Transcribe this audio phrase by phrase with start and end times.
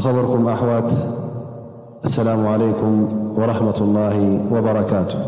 [0.00, 0.86] خركم أحو
[2.04, 2.92] السلام عليكم
[3.38, 4.16] ورحمة الله
[4.50, 5.22] وبركاته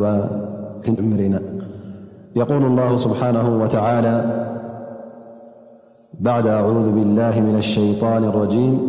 [2.36, 4.16] يقول الله سبحانه وتعالى
[6.20, 8.80] بعد أعوذ بالله من الشيطان الرجيم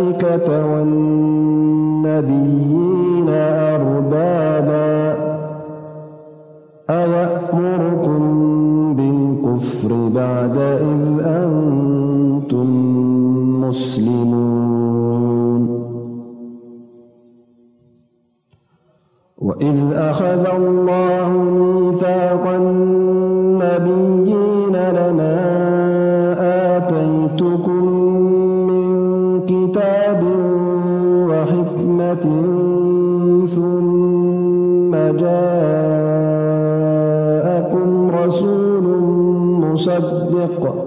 [39.85, 40.03] صد
[40.35, 40.78] نق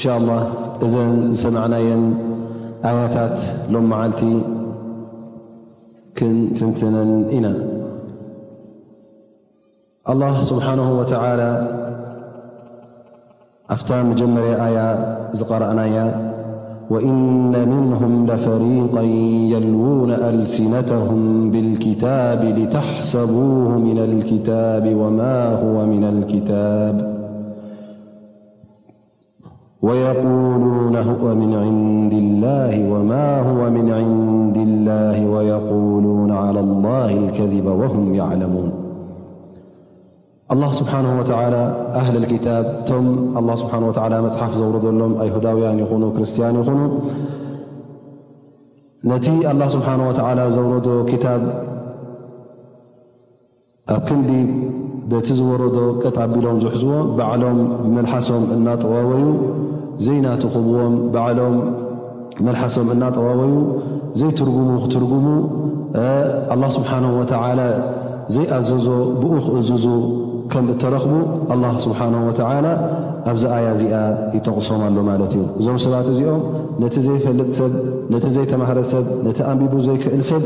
[0.00, 0.42] إنشاء الله
[0.82, 2.00] إذن سمعناين
[2.84, 3.38] آياتات
[3.68, 4.22] لم معلت
[6.16, 6.94] كن تنتن
[7.44, 7.54] نا
[10.12, 11.50] الله سبحانه وتعالى
[13.70, 14.88] أفتى مجمر آيا
[15.50, 15.96] قرأناي
[16.90, 19.02] وإن منهم لفريقا
[19.52, 27.09] يلوون ألسنتهم بالكتاب لتحسبوه من الكتاب وما هو من الكتاب
[29.86, 38.14] ويقولون هو من عند الله وما هو من عند الله ويقولون على الله الكذب وهم
[38.14, 38.72] يعلمون
[40.52, 41.62] الله سبحانه وتعالى
[42.00, 42.66] أهل الكتاب
[43.02, 46.74] م الله سبحانه وتعالى محف زور لم أيهدويان ين كرستان ينو
[49.24, 50.72] ت الله سبحانه وتعالى زور
[51.12, 51.40] كتاب
[55.12, 57.58] በቲ ዝወረዶ ቀጥ ኣቢሎም ዝውሕዝቦ በዕሎም
[57.94, 59.24] መልሓሶም እናጠዋወዩ
[60.06, 61.56] ዘይናትኽብዎም ባዕሎም
[62.46, 63.54] መልሓሶም እናጠዋወዩ
[64.20, 65.26] ዘይትርጉሙ ክትርጉሙ
[66.52, 67.60] ኣላ ስብሓንሁ ወተዓላ
[68.34, 68.86] ዘይኣዘዞ
[69.22, 69.86] ብኡ ክእዝዙ
[70.52, 71.12] ከም እተረኽቡ
[71.54, 72.66] ኣላ ስብሓንሁ ወተዓላ
[73.32, 73.94] ኣብዛ ኣያ እዚኣ
[74.36, 76.42] ይጠቕሶም ኣሎ ማለት እዩ እዞም ሰባት እዚኦም
[76.84, 77.72] ነቲ ዘይፈልጥ ሰብ
[78.14, 80.44] ነቲ ዘይተማህረሰብ ነቲ ኣቢቡ ዘይክእል ሰብ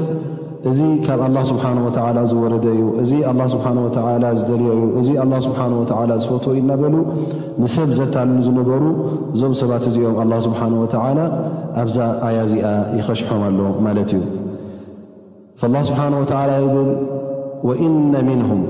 [0.70, 3.96] እዚ ካብ ኣላ ስብሓ ወተላ ዝወረደ እዩ እዚ ኣላ ስብሓ ወተ
[4.38, 6.94] ዝደልዮ እዩ እዚ ኣላ ስብሓ ወተላ ዝፈት ይናበሉ
[7.62, 8.82] ንሰብ ዘታሉ ዝነበሩ
[9.34, 11.18] እዞም ሰባት እዚኦም ኣላ ስብሓን ወተዓላ
[11.82, 12.66] ኣብዛ ኣያ እዚኣ
[13.00, 13.58] ይኸሽሖም ኣሎ
[13.88, 14.22] ማለት እዩ
[15.74, 16.90] ላ ስብሓን ወተዓላ ይብል
[17.68, 18.62] ወኢነ ምንሁም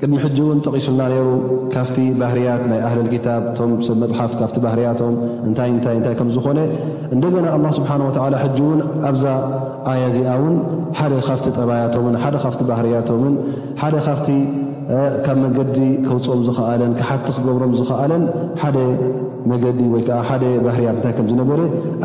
[0.00, 1.28] ቅድሚ ሕጂ እውን ጠቒሱልና ነይሩ
[1.74, 5.14] ካብቲ ባህርያት ናይ ኣህልልክታብ እቶም ሰብ መፅሓፍ ካብቲ ባህርያቶም
[5.48, 6.58] እንታይ ንታይ እንታይ ከም ዝኾነ
[7.14, 9.24] እንደገና ኣላ ስብሓን ወዓላ ሕጂ እውን ኣብዛ
[9.92, 10.56] ኣያ እዚኣ ውን
[10.98, 13.34] ሓደ ካፍቲ ጠባያቶምን ሓደ ካፍቲ ባህርያቶምን
[13.82, 14.28] ሓደ ካፍቲ
[15.26, 15.78] ካብ መንገዲ
[16.08, 18.24] ክውፅኦም ዝኽኣለን ክሓቲ ክገብሮም ዝኽኣለን
[18.64, 18.78] ሓደ
[19.52, 21.60] መንገዲ ወይከዓ ሓደ ባህርያት እንታይ ከም ዝነበረ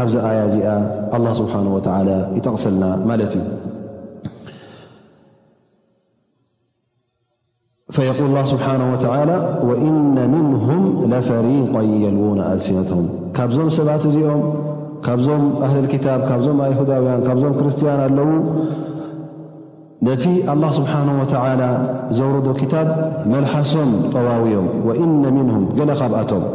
[0.05, 0.71] ኣብዛ ኣያ እዚኣ
[1.17, 2.09] ኣላ ስብሓን ወዓላ
[2.39, 3.45] ይጠቕሰልና ማለት እዩ
[7.95, 8.65] ል ስብሓ
[9.87, 11.73] እነ ምንም ለፈሪቆ
[12.03, 13.01] የልሙና አልሲነተም
[13.37, 14.41] ካብዞም ሰባት እዚኦም
[15.05, 18.29] ካብዞም ኣህልክታብ ካብዞም ኣይሁዳውያን ካብዞም ክርስቲያን ኣለዉ
[20.07, 20.23] ነቲ
[20.77, 20.93] ስብሓ
[22.19, 22.35] ዘረ
[22.73, 22.83] ታ
[23.33, 24.67] መሶም ጠዋዮም
[25.79, 26.45] ገ ካብኣቶም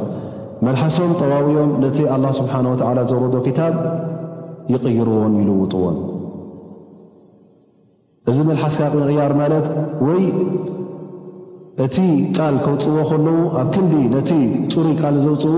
[0.68, 1.98] መሶም ጠዋዮም ነቲ
[2.38, 2.54] ስሓ
[3.12, 3.68] ዘረዶ ታ
[4.74, 5.98] ይቕይርዎን ይልውጥዎን
[8.30, 9.66] እዚ መልሓስካ ያር ማለት
[10.06, 10.22] ወይ
[11.84, 11.96] እቲ
[12.37, 14.31] ቃል ከውፅዎ ከለዉ ኣብ ክንዲ ነቲ
[14.73, 15.56] ፁሩይ ቃል ዘውፅው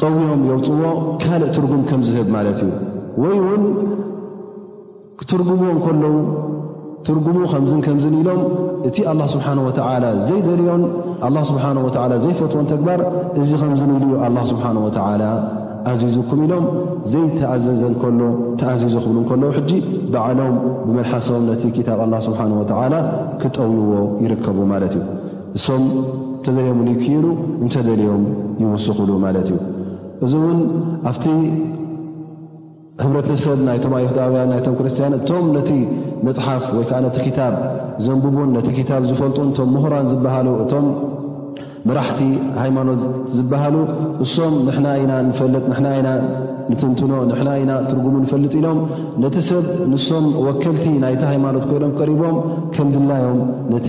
[0.00, 0.82] ጠውዮም የውፅዎ
[1.22, 2.72] ካልእ ትርጉም ከምዝህብ ማለት እዩ
[3.22, 3.64] ወይ ውን
[5.20, 6.14] ክትርጉምዎን ከለዉ
[7.06, 8.40] ትርጉሙ ከምዝን ከምዝኒኢሎም
[8.88, 10.82] እቲ ኣላ ስብሓን ወተዓላ ዘይደልዮን
[11.28, 11.88] ኣላ ስብሓ ወ
[12.24, 13.00] ዘይፈትዎን ተግባር
[13.42, 15.22] እዚ ከምዚንኢሉ ዩ ኣላ ስብሓን ወተላ
[16.30, 16.64] ኩም ኢሎም
[17.12, 17.80] ዘይተኣዘዘ
[18.18, 19.78] ሎተኣዚዙ ብሉ ለዉ ጂ
[20.12, 20.54] በዓሎም
[20.86, 22.94] ብመልሓሶም ነቲ ታብ ላ ስብሓን ወላ
[23.42, 25.04] ክጠውይዎ ይርከቡ ማለት እዩ
[25.58, 25.84] እሶም
[26.40, 27.24] እተደልዮም ሉ ይክኑ
[27.64, 28.24] እንተደልዮም
[28.62, 29.56] ይውስኽሉ ማለት እዩ
[30.26, 30.60] እዚ እውን
[31.10, 31.24] ኣብቲ
[33.04, 35.70] ህብረተሰብ ናይቶም ኣየሁዳውያን ናቶም ክርስቲያን እቶም ነቲ
[36.26, 37.54] መፅሓፍ ወይከዓ ነቲ ክታብ
[38.06, 40.54] ዘንብቡን ነቲ ክታብ ዝፈልጡን እቶም ምሁራን ዝበሃሉእ
[41.88, 42.20] መራሕቲ
[42.62, 43.00] ሃይማኖት
[43.36, 43.74] ዝበሃሉ
[44.20, 46.08] ንሶም ንና ኢና ንፈልጥ ና ኢና
[46.70, 48.78] ንትንትኖ ንሕና ኢና ትርጉሙ ንፈልጥ ኢሎም
[49.24, 52.36] ነቲ ሰብ ንሶም ወከልቲ ናይቲ ሃይማኖት ኮይኖም ቀሪቦም
[52.74, 53.40] ከም ድላዮም
[53.74, 53.88] ነቲ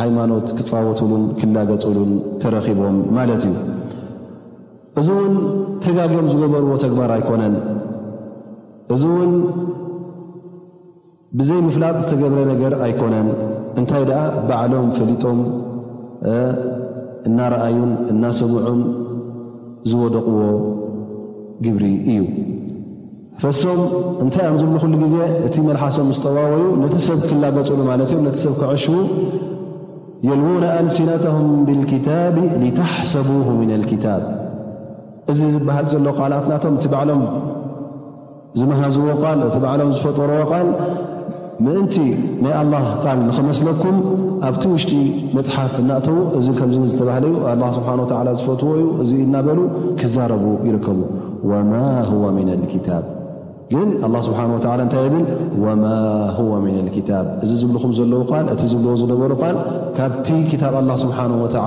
[0.00, 2.12] ሃይማኖት ክፃወትሉን ክላገፅሉን
[2.44, 3.58] ተረኪቦም ማለት እዩ
[5.00, 5.34] እዚ እውን
[5.84, 7.54] ተጋግዮም ዝገበርዎ ተግባር ኣይኮነን
[8.96, 9.32] እዚ እውን
[11.38, 13.28] ብዘይ ምፍላጥ ዝተገብረ ነገር ኣይኮነን
[13.80, 15.38] እንታይ ደኣ ባዕሎም ፈሊጦም
[17.28, 18.80] እናረኣዩን እናሰሙዑን
[19.90, 20.40] ዝወደቕዎ
[21.64, 22.20] ግብሪ እዩ
[23.42, 23.80] ፈሶም
[24.22, 25.16] እንታይ ም ዝብሉ ኩሉ ግዜ
[25.46, 28.96] እቲ መልሓሶም ስጠዋወዩ ነቲ ሰብ ክላገፅሉ ማለት እዮም ነቲ ሰብ ክዕሽዉ
[30.28, 33.28] የልዉና ኣልሲናተም ብልክታብ ሊተሓሰቡ
[33.60, 34.22] ምና ልክታብ
[35.32, 37.24] እዚ ዝበሃል ዘሎ ቃላትናቶም እቲ በዕሎም
[38.60, 39.06] ዝመሃዝዎ
[39.40, 40.66] ል እቲ በዕሎም ዝፈጠርዎ ቃል
[41.64, 41.96] ምእንቲ
[42.44, 43.96] ናይ ኣላህ ቃል ንኽመስለኩም
[44.48, 44.94] ኣብቲ ውሽጢ
[45.36, 49.60] መፅሓፍ እናእተዉ እዚ ከምዚ ዝተባህለ ዩ ኣላ ስብሓን ወዓ ዝፈትዎ እዩ እዚ እናበሉ
[50.00, 51.00] ክዛረቡ ይርከቡ
[51.50, 51.72] ወማ
[52.22, 53.04] ወ ምና ልኪታብ
[53.72, 55.24] ግን ኣላ ስብሓን ወዓላ እንታይ ብል
[55.66, 55.84] ወማ
[56.50, 59.56] ወ ምና ልክታብ እዚ ዝብልኹም ዘለዉ ቃል እቲ ዝብልዎ ዝነበሩ ቃል
[59.98, 61.66] ካብቲ ክታብ ኣላ ስብሓን ወተዓ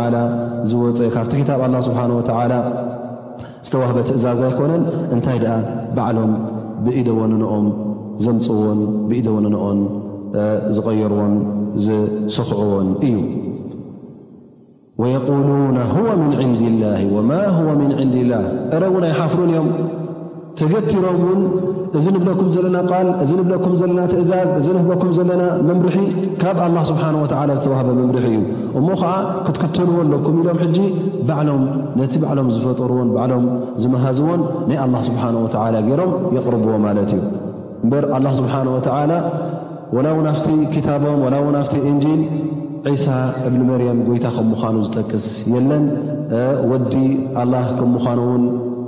[0.71, 2.53] ዝወፀአ ካብቲ ታብ ላ ስብሓን ወዓላ
[3.67, 4.83] ዝተዋህበ ትእዛዝ ኣይኮነን
[5.15, 5.53] እንታይ ደኣ
[5.97, 6.33] በዕሎም
[6.85, 7.65] ብኢደወነንኦም
[8.25, 9.79] ዘምፅዎን ብኢደወንንኦን
[10.77, 11.33] ዝቐየርዎን
[11.85, 13.17] ዝስኽዕዎን እዩ
[15.01, 17.31] ወየሉና ወ ምን ንድ ላ ወማ
[17.67, 18.43] ወ ምን ንድ ላህ
[18.75, 19.67] ዕረ ውን ኣይሓፍሩን እዮም
[20.59, 21.41] ተገኪሮም ውን
[21.97, 25.97] እዚ ንብለኩም ዘለና ቃል እዚ ንብለኩም ዘለና ትእዛዝ እዚ ንህበኩም ዘለና መምርሒ
[26.41, 28.37] ካብ ኣላ ስብሓ ወላ ዝተዋህበ መምርሒ እዩ
[28.81, 29.11] እሞ ከዓ
[29.45, 30.77] ክትክተልዎ ኣለኩም ኢሎም ሕጂ
[31.29, 31.63] ባዕሎም
[32.01, 33.45] ነቲ በዕሎም ዝፈጠርዎን ዕሎም
[33.83, 35.49] ዝመሃዝዎን ናይ ኣላ ስብሓን ወ
[35.87, 37.21] ገይሮም የቕርብዎ ማለት እዩ
[37.85, 39.11] እምበር ኣላ ስብሓን ወተዓላ
[39.95, 42.21] ወላ ውን ኣፍቲ ክታቦም ወላ ውን ፍቲ እንጂል
[42.93, 43.05] ዒሳ
[43.47, 45.85] እብኒ መርያም ጎይታ ከም ምዃኑ ዝጠቅስ የለን
[46.71, 46.93] ወዲ
[47.41, 48.43] ኣላ ከም ምዃኑ ውን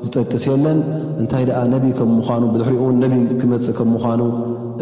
[0.05, 0.79] ዝጠቅስ የለን
[1.21, 1.81] እንታይ ደኣ ነይ
[2.11, 4.21] ምምኑ ብድሕሪን ነቢ ክመፅእ ከም ምዃኑ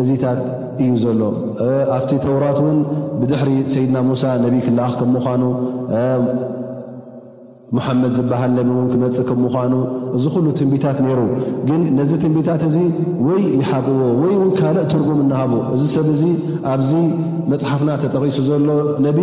[0.04, 0.42] እዚታት
[0.86, 1.22] እዩ ዘሎ
[1.98, 2.80] ኣብቲ ተውራት ውን
[3.22, 5.44] ብድሕሪ ሰይድና ሙሳ ነቢይ ክልኣኽ ከም ምዃኑ
[7.76, 9.74] መሓመድ ዝበሃል ነብ እውን ክመፅእ ከምኡኳኑ
[10.18, 11.20] እዚ ኩሉ ትንቢታት ነይሩ
[11.70, 12.78] ግን ነዚ ትንቢታት እዚ
[13.28, 16.24] ወይ ይሓቅዎ ወይ ን ካልእ ትርጉም እናሃቡ እዚ ሰብ እዚ
[16.74, 16.92] ኣብዚ
[17.54, 18.70] መፅሓፍና ተጠቒሱ ዘሎ
[19.08, 19.20] ነቢ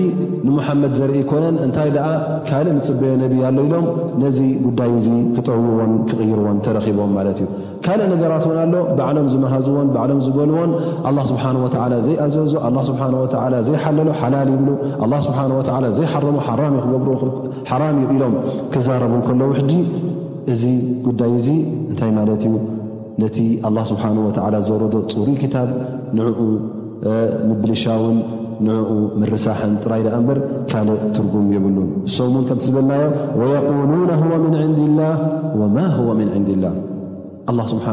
[0.49, 2.07] ንሙሓመድ ዘርኢ ኮነን እንታይ ደኣ
[2.49, 3.87] ካልእ ንፅበዮ ነቢ ኣሎ ኢሎም
[4.25, 5.09] ነዚ ጉዳይ እዚ
[5.39, 7.49] ክጠውዎን ክቕይርዎን ተረኺቦም ማለት እዩ
[7.87, 10.71] ካልእ ነገራት እውን ኣሎ ባዕሎም ዝመሃዝዎን ባዕሎም ዝበልዎን
[11.09, 13.27] ኣላ ስብሓን ወላ ዘይኣዘዞ ኣላ ስብሓ ወ
[13.69, 14.69] ዘይሓለሎ ሓላል ይብሉ
[15.13, 16.37] ላ ስብሓ ወላ ዘይሓረሞ
[16.79, 17.19] ይክገብር
[17.71, 18.35] ሓራም ይኢኢሎም
[18.75, 19.73] ክዛረቡ ከሎ ውሕዲ
[20.55, 20.63] እዚ
[21.09, 21.49] ጉዳይ እዙ
[21.91, 22.55] እንታይ ማለት እዩ
[23.25, 23.37] ነቲ
[23.69, 25.69] ኣላ ስብሓን ወላ ዘረዶ ፅሩ ክታብ
[26.21, 26.39] ንዕኡ
[27.51, 28.17] ምብልሻውን
[28.69, 30.39] ንዕኡ ምርሳሕን ጥራይ ዳኣ እምበር
[30.71, 31.77] ካልእ ትርጉም የብሉ
[32.09, 33.05] እሶም ውን ከምስብልናዮ
[33.43, 35.15] ወየቁሉነ ወ ምን ዕንድላህ
[35.63, 35.77] ወማ
[36.09, 36.75] ወ ምን ንዲላህ
[37.73, 37.85] ስብሓ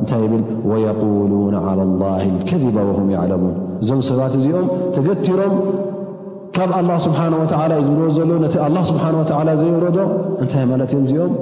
[0.00, 2.08] እታይ ብል ወقሉ ላ
[2.48, 5.54] ከذባ ወም ያዕለሙን እዞም ሰባት እዚኦም ተገቲሮም
[6.56, 8.54] ካብ ኣላ ስብሓ ወላ እዩ ዝምርበ ዘሎ ነቲ
[8.90, 9.04] ስብሓ
[9.62, 9.98] ዘይረዶ
[10.42, 11.32] እንታይ ማለት እዮም እዚኦም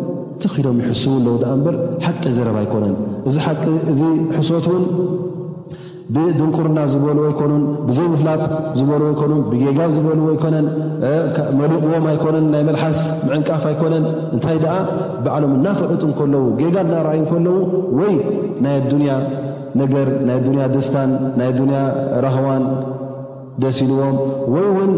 [0.45, 1.77] ተኽሎም ይሕስውን ለው ዳኣ በር
[2.07, 2.97] ሓቂ ዘረብ ኣይኮነን
[3.29, 3.63] እዚ ሓቂ
[3.93, 4.01] እዚ
[4.37, 4.85] ሕሶት ውን
[6.15, 8.41] ብድንቁርና ዝበልዎ ኣይኮኑን ብዘይ ምፍላጥ
[8.79, 10.67] ዝበልዎ ኣይኮኑን ብጌጋ ዝበልዎ ኣይኮነን
[11.61, 14.77] መልቕዎም ኣይኮነን ናይ መልሓስ ምዕንቃፍ ኣይኮነን እንታይ ደኣ
[15.25, 17.57] ባዓሎም እናፈዕጡ ከለዉ ጌጋ እናርኣዩ ከለዉ
[18.01, 18.15] ወይ
[18.67, 19.11] ናይ ኣዱንያ
[19.83, 21.11] ነገር ናይ ኣዱንያ ደስታን
[21.41, 21.81] ናይ ኣዱያ
[22.27, 22.67] ራህዋን
[23.65, 24.17] ደስ ኢልዎም
[24.55, 24.93] ወይ ውን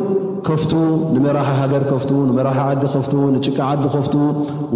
[0.47, 0.73] ከፍቱ
[1.15, 4.15] ንመራሒ ሃገር ከፍት ንመራሒ ዓዲ ከፍት ንጭቃ ዓዲ ከፍት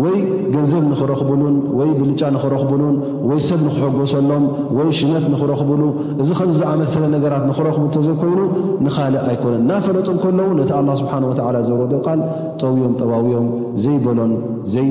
[0.02, 0.16] ወይ
[0.54, 2.96] ገንዘብ ንኽረኽብሉን ወይ ብልጫ ንኽረኽብሉን
[3.30, 4.44] ወይ ሰብ ንኽሕጎሰሎም
[4.78, 5.82] ወይ ሽመት ንኽረኽብሉ
[6.24, 8.38] እዚ ከምዝኣመሰለ ነገራት ንኽረኽቡ እንተዘይኮይኑ
[8.86, 12.22] ንካልእ ኣይኮነን ና ፈለጡ ከሎዉ ነቲ ኣላ ስብሓን ወዓላ ዘረዶ ቃል
[12.62, 13.46] ጠውዮም ጠዋውዮም
[13.84, 14.32] ዘይበሎን
[14.74, 14.88] ዘይ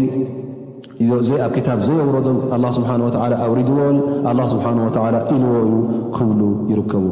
[1.28, 3.98] ዘይ ኣብ ክታብ ዘየብሮ ዶም ኣላ ስብሓ ወዓላ ኣውሪድዎን
[4.32, 5.80] ኣላ ስብሓን ወዓላ ኢልዎ ዩ
[6.18, 7.04] ክብሉ ይርከቡ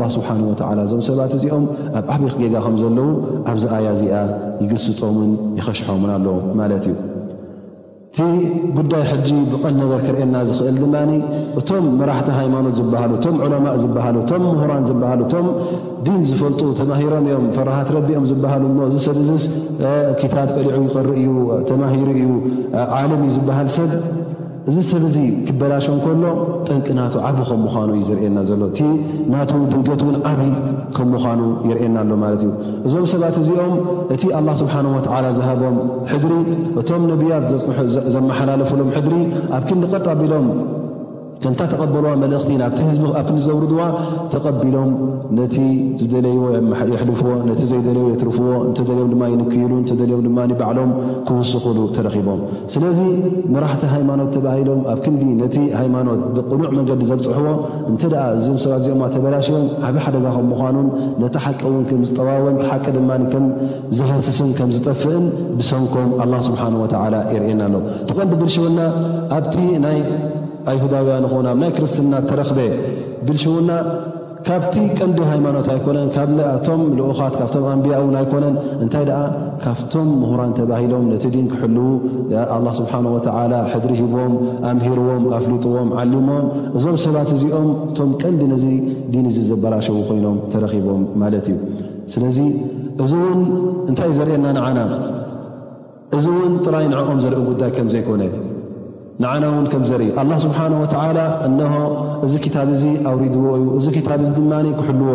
[0.00, 1.64] ላ ስብሓን ወዓላ እዞም ሰባት እዚኦም
[1.98, 3.08] ኣብ ዓበክ ጌጋ ከም ዘለዉ
[3.52, 4.14] ኣብዚ ኣያ እዚኣ
[4.62, 6.96] ይገስፆምን ይኸሽሖምን ኣለዎ ማለት እዩ
[8.76, 10.94] ጉዳይ ሕጂ ብቐል ነገር ክርአና ዝኽእል ድማ
[11.60, 15.46] እቶም መራሕቲ ሃይማኖት ዝበሃሉ እቶም ዑለማ ዝበሃሉ እቶም ምሁራን ዝበሃሉ እቶም
[16.06, 19.06] ዲን ዝፈልጡ ተማሂሮን እዮም ፈራሃት ረቢኦም ዝበሃሉ ሞ ዚሰ
[19.46, 19.46] ስ
[20.22, 21.36] ክታብ ቀሊዑ ይቐሪ እዩ
[21.72, 22.30] ተማሂሩ እዩ
[23.02, 23.92] ዓለም ዝበሃል ሰብ
[24.70, 25.18] እዚ ሰብ ዚ
[25.48, 26.24] ክበላሾም ከሎ
[26.66, 28.80] ጠንቂ ናቱ ዓብ ከም ምዃኑ እዩ ዝርኤየና ዘሎ እቲ
[29.32, 30.40] ናቱ ድንገት ውን ዓብ
[30.96, 32.50] ከም ምዃኑ የርኤና ኣሎ ማለት እዩ
[32.88, 33.74] እዞም ሰባት እዚኦም
[34.14, 35.76] እቲ ኣላ ስብሓን ወዓላ ዝሃቦም
[36.12, 36.32] ሕድሪ
[36.82, 37.46] እቶም ነቢያት
[38.16, 39.14] ዘመሓላለፍሎም ሕድሪ
[39.58, 40.48] ኣብ ክንዲ ቐጣ ኣቢሎም
[41.42, 43.80] ከንታ ተቐበልዋ መልእኽቲ ናኣብቲ ንዘውርድዋ
[44.32, 44.90] ተቐቢሎም
[45.38, 45.56] ነቲ
[46.02, 46.44] ዝደለይዎ
[46.92, 50.90] የሕልፍዎ ነቲ ዘይደለይዎ የትርፍዎ እተልዮም ድማ ይንክይሉ ተደዮም ድማ ባዕሎም
[51.28, 52.40] ክውስኽሉ ተረኺቦም
[52.74, 53.00] ስለዚ
[53.54, 57.46] መራሕቲ ሃይማኖት ተባሂሎም ኣብ ክንዲ ነቲ ሃይማኖት ብቕኑዕ መገዲ ዘብፅሕዎ
[57.90, 60.88] እንተ ደኣ እዚም ሰባት እዚኦም ተበላሽዮም ሓበ ሓደጋም ምኳኑን
[61.24, 65.26] ነቲ ሓቂ ውን ከምዝጠዋወ ሓቂ ድማ ምዝሃስስን ከምዝጠፍእን
[65.60, 66.96] ብሰንኮም ኣላ ስብሓንወላ
[67.36, 68.80] የርየና ኣለው ጥቀንዲ ድርሸወልና
[69.38, 69.46] ኣብ
[69.98, 70.02] ይ
[70.70, 72.60] ኣይሁዳውያን ኹ ናብ ናይ ክርስትና ተረኽበ
[73.26, 73.70] ብልሹውና
[74.46, 79.20] ካብቲ ቀንዲ ሃይማኖት ኣይኮነን ካቶም ልኡኻት ካብቶም ኣንቢያ ውን ኣይኮነን እንታይ ደኣ
[79.64, 81.86] ካብቶም ምሁራን ተባሂሎም ነቲ ዲን ክሕልዉ
[82.56, 84.34] ኣላ ስብሓን ወተዓላ ሕድሪ ሂቦም
[84.70, 86.46] ኣምሂርዎም ኣፍሊጡዎም ዓሊሞም
[86.78, 88.66] እዞም ሰባት እዚኦም እቶም ቀንዲ ነዚ
[89.14, 91.56] ዲን እዙ ዘበላሸዉ ኮይኖም ተረኺቦም ማለት እዩ
[92.14, 92.40] ስለዚ
[93.06, 93.40] እዚ ውን
[93.92, 94.78] እንታይእ ዘርእየና ንዓና
[96.18, 98.22] እዚ እውን ጥራይ ንዕኦም ዘርኢ ጉዳይ ከምዘይኮነ
[99.42, 99.46] ና
[99.90, 100.06] ዘርኢ
[100.44, 101.52] ስሓه እ
[102.26, 104.02] እዚ ታ እ ኣውሪድዎ እዩ እዚ ድ
[104.80, 105.12] ክሕልዎ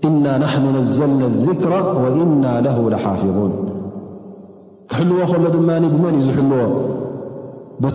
[0.00, 1.22] እዩ ና ነዘልና
[1.62, 2.44] ذራ وإና
[3.04, 3.52] ሓፊظን
[4.92, 6.60] ክሕልዎ ከሎ ድማ ብመን እዩ ዝልዎ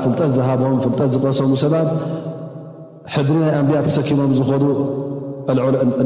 [0.04, 1.88] ፍልጠት ዝሃብም ፍጠት ዝቀሰሙ ሰባብ
[3.28, 4.42] ድሪ ናይ ንብያ ተሰኪሞም ዝ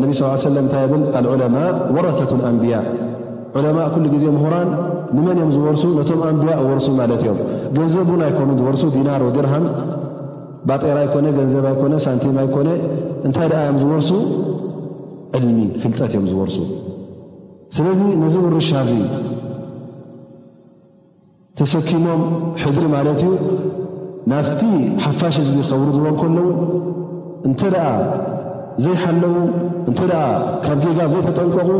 [0.02, 0.92] ነ ለ ታ ብ
[1.40, 2.84] ለማء ወረة أንያء
[3.58, 4.68] ዑለማእ ኩሉ ግዜ ምሁራን
[5.16, 7.38] ንመን እዮም ዝወርሱ ነቶም ኣንብያ እወርሱ ማለት እዮም
[7.76, 9.64] ገንዘብ ን ኣይኮኑ ዝወርሱ ዲናር ወድርሃም
[10.68, 12.68] ባጤራ ኣይ ኮነ ገንዘባ ኣይ ኮነ ሳንቲማ ኣይኮነ
[13.26, 14.10] እንታይ ደኣ ዮም ዝወርሱ
[15.38, 16.58] ዕልሚ ፍልጠት እዮም ዝወርሱ
[17.76, 18.92] ስለዚ ነዚ ብርሻ እዚ
[21.60, 22.22] ተሰኪሞም
[22.62, 23.32] ሕድሪ ማለት እዩ
[24.30, 24.62] ናብቲ
[25.04, 26.48] ሓፋሽ ህዝቢር ከውርድዎን ከለዉ
[27.48, 27.86] እንተ ደኣ
[28.84, 29.34] ዘይሓለዉ
[29.90, 30.22] እንተ ደኣ
[30.64, 31.70] ካብ ጌጋ ዘይተጠንቀቑ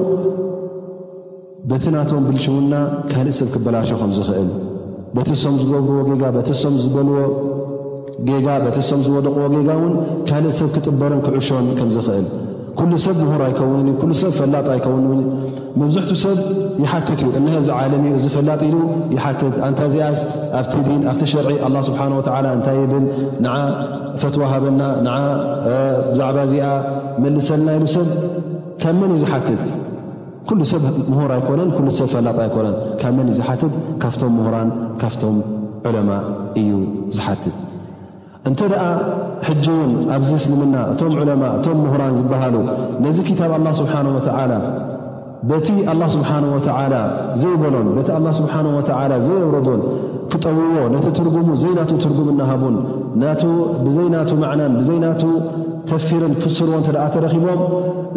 [1.70, 2.74] በቲ ናቶም ብልሽውና
[3.10, 4.48] ካልእ ሰብ ክበላሾ ከም ዝኽእል
[5.16, 7.16] በቲ ሶም ዝገብርዎ ጌጋ በተ ሶም ዝበልዎ
[8.46, 9.92] ጋ በተ ሶም ዝወደቅዎ ጌጋ ውን
[10.28, 12.26] ካልእ ሰብ ክጥበረን ክዕሾን ከምዝኽእል
[12.78, 15.20] ኩሉ ሰብ ምሁር ኣይከውንን እዩ ኩሉ ሰብ ፈላጥ ኣይኸውንን
[15.80, 16.38] መብዝሕትኡ ሰብ
[16.84, 18.76] ይሓትት እዩ እነዚ ዓለም እዚ ፈላጥ ኢሉ
[19.26, 20.18] ሓትት ንታ ዚኣስ
[20.62, 23.06] ኣብቲ ን ኣብቲ ሸርዒ ኣላ ስብሓንወላ እንታይ ብል
[23.44, 23.54] ን
[24.24, 25.20] ፈትዋሃበና ን
[26.10, 26.66] ብዛዕባ እዚኣ
[27.24, 28.08] መልሰልና ኢሉ ሰብ
[28.84, 29.64] ከመን እዩ ዝሓትት
[30.48, 34.68] ኩሉ ሰብ ምሁር ኣይኮነን ሰብ ፈላጥ ኣይኮነን ካብ መን እ ዝሓትት ካፍቶም ምሁራን
[35.02, 35.36] ካፍቶም
[35.88, 36.10] ዑለማ
[36.60, 36.70] እዩ
[37.16, 37.56] ዝሓትት
[38.48, 38.84] እንተደኣ
[39.48, 42.54] ሕጂ ውን ኣብዚ ምስልምና እቶም ዑለማ እቶም ምሁራን ዝበሃሉ
[43.04, 44.52] ነዚ ክታብ ኣላ ስብሓን ወተላ
[45.50, 46.66] በቲ ኣላ ስብሓንወተ
[47.42, 48.78] ዘይበሎን ቲ ስብሓ ወ
[49.26, 49.80] ዘይውረዶን
[50.32, 52.76] ክጠውዎ ነቲ ትርጉሙ ዘይናቱ ትርጉም እናሃቡን
[53.86, 54.06] ብዘይ
[54.42, 55.22] መዕናን ብዘይናቱ
[55.90, 57.60] ተፍሲርን ክፍስርዎ እተደ ተረኪቦም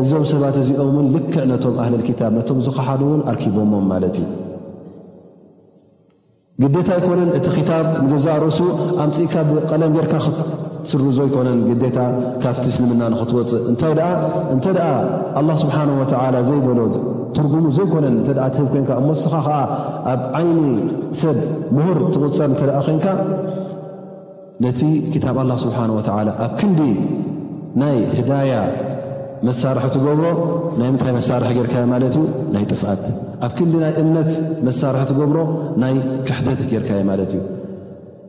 [0.02, 7.30] እዞም ሰባት እዚኦም ውን ልክዕ ነቶም ኣህልክታብ ነቶም ዝኸሓሉ ውን ኣርኪቦሞም ማለት እዩ ግታ ይኮነን
[7.38, 8.60] እቲ ክታብ ንግዛ ርእሱ
[9.04, 10.14] ኣምፅኢካ ብቀለም ጌርካ
[10.92, 12.00] ስሪ ዘይኮነን ግዴታ
[12.44, 14.10] ካብቲ እስልምና ንክትወፅእ እንታይ ደኣ
[14.56, 14.90] እንተ ደኣ
[15.40, 16.80] ኣላ ስብሓን ወተዓላ ዘይበሎ
[17.36, 19.58] ትርጉሙ ዘይኮነን እተ ትህብ ኮይንካ እሞስኻ ከዓ
[20.12, 20.60] ኣብ ዓይኒ
[21.22, 21.38] ሰብ
[21.78, 23.06] ምሁር ትቕፀር እንተደኣ ኮንካ
[24.66, 24.82] ነቲ
[25.14, 26.82] ክታብ ላ ስብሓን ወተዓላ ኣብ ክንዲ
[27.84, 28.54] ናይ ህዳያ
[29.48, 30.28] መሳርሒትገብሮ
[30.80, 32.24] ናይ ምንታይ መሳርሒ ጌርካዮ ማለት እዩ
[32.54, 33.04] ናይ ጥፍኣት
[33.48, 34.32] ኣብ ክንዲ ናይ እምነት
[34.70, 35.40] መሳርሒ ትገብሮ
[35.84, 35.94] ናይ
[36.28, 37.42] ክሕደት ጌይርካዮ ማለት እዩ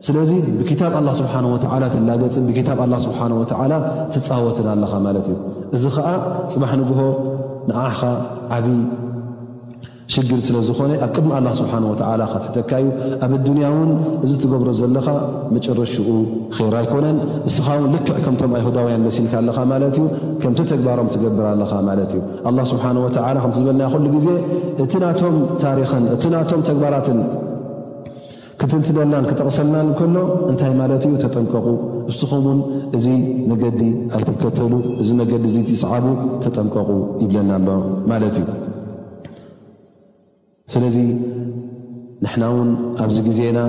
[0.05, 3.73] ስለዚ ብክታብ ኣላ ስብሓን ወዓላ ትላገፅን ብታብ ኣላ ስብሓን ወዓላ
[4.13, 5.37] ትፃወትን ኣለኻ ማለት እዩ
[5.77, 6.07] እዚ ከዓ
[6.53, 6.99] ፅባሕ ንግሆ
[7.69, 8.01] ንኣሕኻ
[8.55, 8.77] ዓብይ
[10.13, 12.89] ሽግር ስለ ዝኾነ ኣብ ቅድሚ ኣላ ስብሓን ወላ ካትሕተካ እዩ
[13.25, 13.89] ኣብ ኣዱንያ ውን
[14.25, 15.07] እዚ ትገብሮ ዘለካ
[15.55, 16.07] መጨረሹኡ
[16.59, 17.17] ይራ ኣይኮነን
[17.49, 20.05] እስኻ ውን ልክዕ ከምቶም ኣይሁዳውያን መሲልካ ኣለኻ ማለት እዩ
[20.43, 22.21] ከምቲ ተግባሮም ትገብር ኣለኻ ማለት እዩ
[22.59, 23.09] ላ ስብሓን ወ
[23.45, 24.29] ከምዝበልና ኩሉ ግዜ
[24.85, 25.35] እቲ ናቶም
[25.65, 27.19] ታሪክን እቲ ናቶም ተግባራትን
[28.61, 30.15] ክትንትደልናን ክጠቕሰልና ከሎ
[30.51, 31.67] እንታይ ማለት እዩ ተጠንቀቁ
[32.11, 32.59] እስኹም ውን
[32.97, 33.05] እዚ
[33.51, 33.81] መገዲ
[34.17, 34.71] ኣይትከተሉ
[35.01, 36.05] እዚ መገዲ ዘትስዓዱ
[36.43, 36.89] ተጠንቀቁ
[37.23, 37.67] ይብለና ኣሎ
[38.11, 38.47] ማለት እዩ
[40.73, 40.97] ስለዚ
[42.23, 42.71] ንሕና ውን
[43.03, 43.59] ኣብዚ ግዜና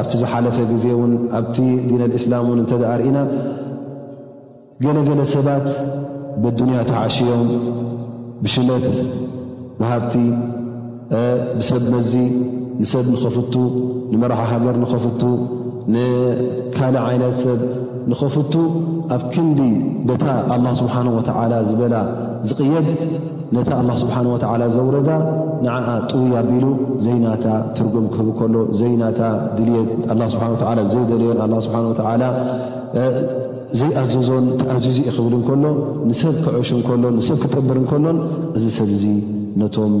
[0.00, 1.56] ኣብቲ ዝሓለፈ ግዜ ውን ኣብቲ
[1.88, 3.18] ዲን ኣልእስላም ን እተ ርእና
[4.84, 5.66] ገለገለ ሰባት
[6.42, 7.44] ብዱንያ ተዓሽዮም
[8.44, 8.88] ብሽለት
[9.80, 10.14] ብሃብቲ
[11.58, 12.12] ብሰብ መዚ
[12.82, 13.54] ንሰብ ንኸፍቱ
[14.12, 15.22] ንመራሓ ሃገር ንኸፍቱ
[15.94, 17.60] ንካልእ ዓይነት ሰብ
[18.10, 18.52] ንኸፍቱ
[19.16, 19.60] ኣብ ክንዲ
[20.08, 21.94] በታ ኣላ ስብሓን ወተዓላ ዝበላ
[22.50, 22.88] ዝቕየድ
[23.56, 25.10] ነታ ኣላ ስብሓን ወተዓላ ዘውረዳ
[25.64, 26.66] ንዓዓ ጥውይ ኣቢሉ
[27.06, 27.46] ዘይናታ
[27.78, 29.20] ትርጉም ክህቡ ከሎ ዘይናታ
[29.56, 29.90] ድልየት
[30.20, 32.22] ላ ስብሓን ወዓላ ዘይደልዮን ኣላ ስብሓን ወተዓላ
[33.80, 35.64] ዘይኣዘዞን ተኣዝዙ ይኽብል እንከሎ
[36.12, 38.18] ንሰብ ክዕሹ እንከሎን ንሰብ ክጠበር እንከሎን
[38.60, 39.04] እዚ ሰብ እዙ
[39.62, 39.92] ነቶም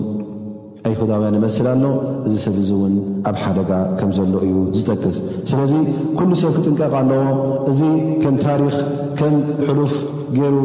[0.88, 1.84] ኣይሁዳውያን ንመስል ኣሎ
[2.28, 2.94] እዚ ሰብ እዚ እውን
[3.30, 5.16] ኣብ ሓደጋ ከም ዘሎ እዩ ዝጠቅዝ
[5.50, 5.72] ስለዚ
[6.18, 7.22] ኩሉ ሰብ ክጥንቀቕ ኣለዎ
[7.72, 7.80] እዚ
[8.22, 8.76] ከም ታሪክ
[9.18, 9.34] ከም
[9.66, 9.92] ሕሉፍ
[10.36, 10.56] ገይሩ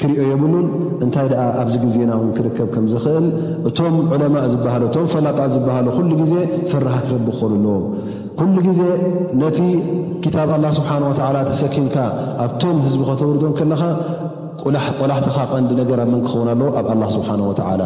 [0.00, 0.66] ክሪዮ የብሉን
[1.04, 3.26] እንታይ ደኣ ኣብዚ ግዜና እውን ክርከብ ከም ዝኽእል
[3.68, 6.32] እቶም ዑለማ ዝበሃሉ እቶም ፈላጣ ዝበሃሉ ኩሉ ግዜ
[6.72, 7.84] ፍራህ ትረቢ ክክልለዎም
[8.38, 8.80] ኩሉ ግዜ
[9.42, 9.58] ነቲ
[10.24, 11.96] ክታብ አላ ስብሓን ወተዓላ ተሰኪንካ
[12.46, 13.82] ኣብቶም ህዝቢ ከተወርዶም ከለካ
[15.00, 17.82] ቆላሕትኻ ቀንዲ ነገር ምን ክኸውን ኣለዉ ኣብ ኣላ ስብሓንወተዓላ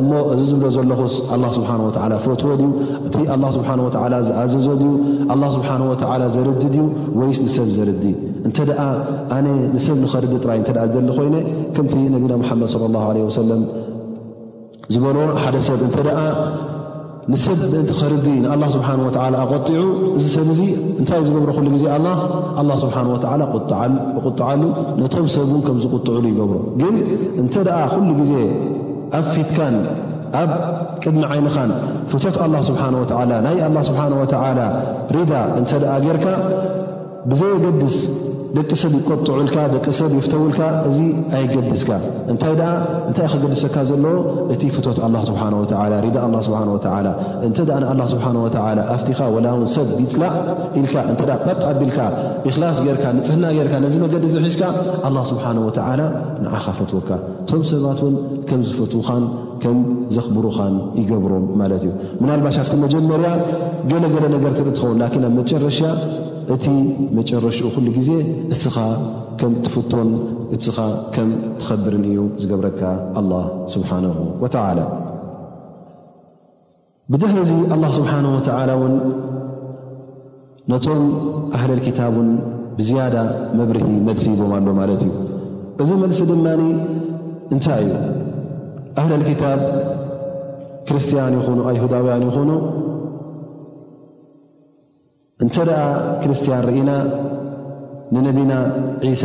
[0.00, 2.68] እሞ እዚ ዝብሎ ዘለኹስ ኣላ ስብሓን ወላ ፎትዎ ድዩ
[3.06, 3.70] እቲ ኣላ ስብሓ
[4.04, 4.90] ወላ ዘኣዘዞ ድዩ
[5.34, 5.70] ኣላ ስብሓ
[6.10, 6.82] ወላ ዘርዲ ድዩ
[7.20, 8.04] ወይስ ንሰብ ዘርዲ
[8.48, 8.80] እንተደኣ
[9.38, 11.36] ኣነ ንሰብ ንኸርዲ ጥራይ እተ ዘሊ ኮይነ
[11.76, 13.62] ከምቲ ነቢና ሙሓመድ ለ ላሁ ለ ወሰለም
[14.94, 15.96] ዝበል ሓደ ሰብ እንተ
[17.32, 19.82] ንሰብ ብእንቲ ኸርዲ ንኣላ ስብሓን ወዓላ ኣቆጢዑ
[20.16, 20.60] እዚ ሰብ እዙ
[21.00, 22.06] እንታይ ዝገብሮ ኩሉ ግዜ ኣላ
[22.60, 23.42] ኣላ ስብሓን ወዓላ
[24.26, 24.62] ቁጣዓሉ
[25.00, 26.94] ነቶም ሰብውን ከም ዝቁጥዕሉ ይገብሮ ግን
[27.42, 28.32] እንተ ደኣ ኩሉ ግዜ
[29.20, 29.76] ኣብ ፊትካን
[30.42, 30.50] ኣብ
[31.02, 31.72] ቅድሚ ዓይንኻን
[32.12, 34.60] ፍቶት ኣላ ስብሓን ወዓላ ናይ ኣላ ስብሓን ወተዓላ
[35.18, 36.26] ሪዳ እንተ ደኣ ጌይርካ
[37.30, 37.98] ብዘየገድስ
[38.56, 40.98] ደቂ ሰብ ይቆጥዑልካ ደቂ ሰብ ይፍተውልካ እዚ
[41.36, 41.88] ኣይገድስካ
[42.32, 44.16] እንታይ ኣእንታይ ኸገድሰካ ዘለዎ
[44.54, 45.40] እቲ ፍትት ላ ስብሓ
[45.70, 47.08] ወላ ሪዳ ላ ስብሓን ወላ
[47.46, 50.34] እንተኣ ንኣላ ስብሓወላ ኣፍቲኻ ወላ ውን ሰብ ይፅላእ
[50.80, 51.98] ኢልካ እተ በጥዓቢልካ
[52.54, 54.62] ክላስ ገይርካ ንፅሕና ጌይርካ ነዚ መገዲ ዝሒዝካ
[55.08, 56.00] ኣላ ስብሓን ወተዓላ
[56.44, 57.10] ንዓኻ ፈትወካ
[57.52, 58.16] ቶም ሰባት ውን
[58.50, 59.24] ከም ዝፈትውኻን
[59.64, 59.78] ከም
[60.18, 63.32] ዘኽብሩኻን ይገብሮም ማለት እዩ ምናልባሽ ኣብቲ መጀመርያ
[63.90, 65.80] ገለገለ ነገር ትርኢ ትኸውን ላን ኣብ መጨረሻ
[66.52, 66.66] እቲ
[67.18, 68.10] መጨረሽኡ ኩሉ ግዜ
[68.54, 68.74] እስኻ
[69.40, 70.08] ከም ትፍትን
[70.56, 70.78] እስኻ
[71.14, 71.30] ከም
[71.60, 72.80] ትከብርን እዩ ዝገብረካ
[73.20, 73.32] ኣላ
[73.74, 74.04] ስብሓን
[74.42, 74.80] ወተላ
[77.12, 78.94] ብድሕርዚ ኣላ ስብሓን ወተላ ውን
[80.72, 81.02] ነቶም
[81.58, 82.30] ኣህለልክታብ ን
[82.78, 83.16] ብዝያዳ
[83.58, 85.12] መብርሂ መልሲ ይቦም ኣሎ ማለት እዩ
[85.82, 86.46] እዚ መልሲ ድማ
[87.54, 87.92] እንታይ እዩ
[89.00, 89.60] ኣህለል ክታብ
[90.88, 92.50] ክርስትያን ይኹኑ ኣይሁዳውያን ይኹኑ
[95.42, 95.78] እንተ ደኣ
[96.22, 96.90] ክርስትያን ርኢና
[98.14, 98.52] ንነቢና
[99.06, 99.22] ዒሳ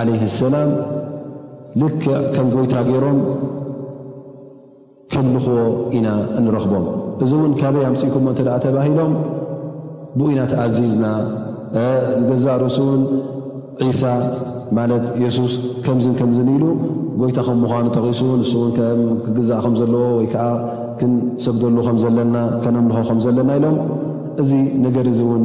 [0.00, 0.70] ዓለይህ ሰላም
[1.80, 3.18] ልክዕ ከም ጎይታ ገይሮም
[5.12, 5.58] ከምልኽዎ
[5.98, 6.08] ኢና
[6.44, 6.84] ንረኽቦም
[7.24, 9.12] እዚ እውን ካበይ ኣምፅኢኩምዎ እንተደኣ ተባሂሎም
[10.18, 11.04] ብኡ ኢና ተኣዚዝና
[12.28, 13.00] ገዛእ ርእሱውን
[13.88, 14.02] ዒሳ
[14.78, 15.54] ማለት የሱስ
[15.86, 16.64] ከምዝን ከምዝን ኢሉ
[17.22, 20.46] ጎይታ ከም ምዃኑ ተቂሱ ንሱእውን ከምክግዛእ ከም ዘለዎ ወይ ከዓ
[21.00, 23.76] ክንሰግደሉ ከም ዘለና ከነምልኾ ከም ዘለና ኢሎም
[24.40, 25.42] نجرون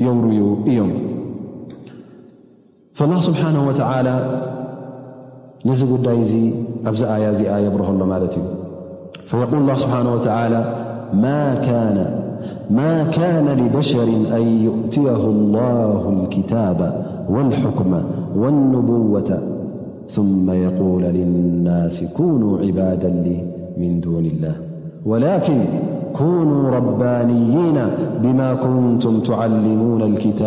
[0.00, 0.90] ي يم
[2.94, 4.16] فالله سبحانه وتعالى
[5.66, 6.52] نذ قداي
[6.86, 8.34] أبز آيا يبرهلله مالت
[9.28, 10.60] فيقول الله سبحانه وتعالى
[12.70, 16.78] ما كان لبشر أن يؤتيه الله الكتاب
[17.30, 17.92] والحكم
[18.36, 19.30] والنبوة
[20.10, 23.36] ثم يقول للناس كونوا عبادا لي
[23.78, 24.54] من دون الله
[26.18, 27.78] ኩኑ ረባንይና
[28.22, 30.42] ብማ ኩንቱም ትዓልሙን ክታ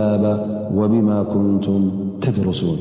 [0.80, 1.84] ወብማ ኩንቱም
[2.24, 2.80] ተድርሱን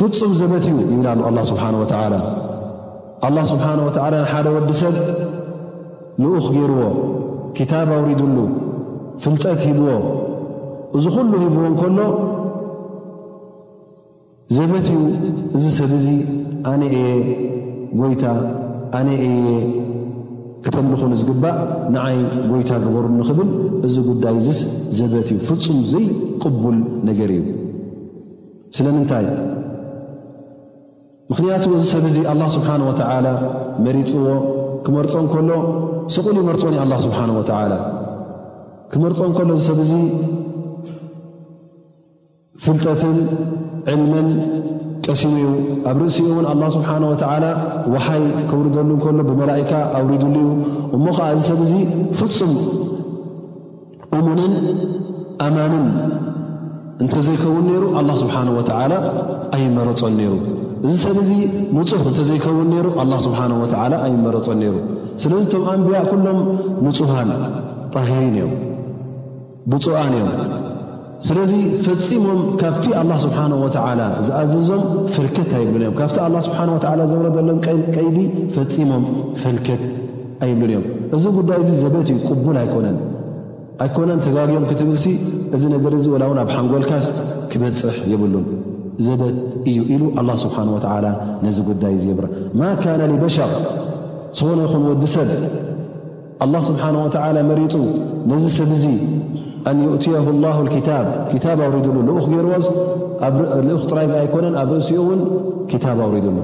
[0.00, 1.64] ፍፁም ዘበት እዩ ይብል ሉ ኣ ስብሓ
[3.24, 3.90] ወላ ስብሓ ወ
[4.32, 4.96] ሓደ ወዲ ሰብ
[6.22, 6.82] ልኡኽ ገይርዎ
[7.56, 8.36] ክታብ ኣውሪድሉ
[9.22, 9.88] ፍልጠት ሂብዎ
[10.98, 11.98] እዚ ኩሉ ሂብዎ ንከሎ
[14.56, 15.02] ዘበት እዩ
[15.56, 16.06] እዚ ሰብ እዚ
[16.72, 17.06] ኣነ እየ
[18.02, 18.24] ጎይታ
[19.00, 19.52] ኣነ አየ
[20.68, 21.56] እተምልኹን ዝግባእ
[21.94, 22.16] ንዓይ
[22.50, 23.50] ጎይታ ገበሩ ንኽብል
[23.86, 24.60] እዚ ጉዳይ እዝስ
[24.98, 26.78] ዘበት እዩ ፍፁም ዘይቅቡል
[27.08, 27.44] ነገር እዩ
[28.76, 29.26] ስለምንታይ
[31.30, 33.26] ምኽንያቱ እዚ ሰብ እዙ ኣላ ስብሓን ወተዓላ
[33.86, 34.26] መሪፅዎ
[34.84, 35.50] ክመርፆ እን ከሎ
[36.14, 37.72] ስቕል ዩ መርፆን ኣላ ስብሓን ወዓላ
[38.92, 39.92] ክመርፆኦ እን ከሎ እዚ ሰብ እዙ
[42.64, 43.16] ፍልጠትን
[43.94, 44.28] ዕልምን
[45.10, 45.58] ቀሲም ኡ
[45.90, 47.44] ኣብ ርእሲኡ እውን ኣላ ስብሓን ወተዓላ
[47.92, 50.50] ወሓይ ክውሪደሉ እከሎ ብመላእካ ኣውሪድሉ እዩ
[50.96, 51.74] እሞ ከዓ እዚ ሰብ ዚ
[52.18, 52.52] ፍፁም
[54.18, 54.52] እሙንን
[55.46, 55.86] ኣማንን
[57.04, 58.92] እንተዘይከውን ነይሩ ኣላ ስብሓን ወተዓላ
[59.56, 60.34] ኣይመረፆን ነይሩ
[60.90, 61.32] እዚ ሰብ ዚ
[61.78, 64.76] ንፁህ እንተዘይከውን ነሩ ኣላ ስብሓ ወላ ኣይመረፆን ነይሩ
[65.24, 66.40] ስለዚ ቶም ኣንቢያ ኩሎም
[66.86, 67.30] ንፁሃን
[67.94, 68.54] ጣሂን እዮም
[69.70, 70.30] ብፁኣን እዮም
[71.26, 71.52] ስለዙ
[71.84, 74.82] ፈፂሞም ካብቲ ኣላ ስብሓን ወተዓላ ዝኣዘዞም
[75.14, 77.58] ፈልከት ኣይብልን እዮም ካብቲ ኣላ ስብሓን ወዓላ ዘብረደሎም
[77.94, 78.18] ቀይዲ
[78.56, 79.04] ፈፂሞም
[79.40, 79.82] ፈልከት
[80.46, 80.84] ኣይብልን እዮም
[81.16, 82.98] እዚ ጉዳይ እዙ ዘበት እዩ ቅቡል ኣይኮነን
[83.86, 85.06] ኣይኮነን ተጋግቦም ክትብልሲ
[85.58, 87.08] እዚ ነገር እዚ ወላ ውን ኣብ ሓንጎልካስ
[87.50, 88.46] ክበፅሕ የብሉን
[89.08, 89.36] ዘበት
[89.72, 91.06] እዩ ኢሉ ኣላ ስብሓን ወተዓላ
[91.46, 92.26] ነዚ ጉዳይ እየብር
[92.60, 93.50] ማ ካነ ሊበሸቅ
[94.38, 95.28] ዝኾነ ይኹን ወዲ ሰብ
[96.46, 97.74] ኣላ ስብሓን ወዓላ መሪጡ
[98.30, 98.88] ነዚ ሰብ ዙ
[99.68, 101.06] ኣን ዩእትያ ላሁ ታብ
[101.44, 102.52] ታብ ኣውሪዱሉ ልኡኽ ገይርዎ
[103.68, 105.20] ልኡ ጥራይ ኣይኮነን ኣብ ርእሲኡ እውን
[105.70, 106.38] ክታብ ኣውሪዱሉ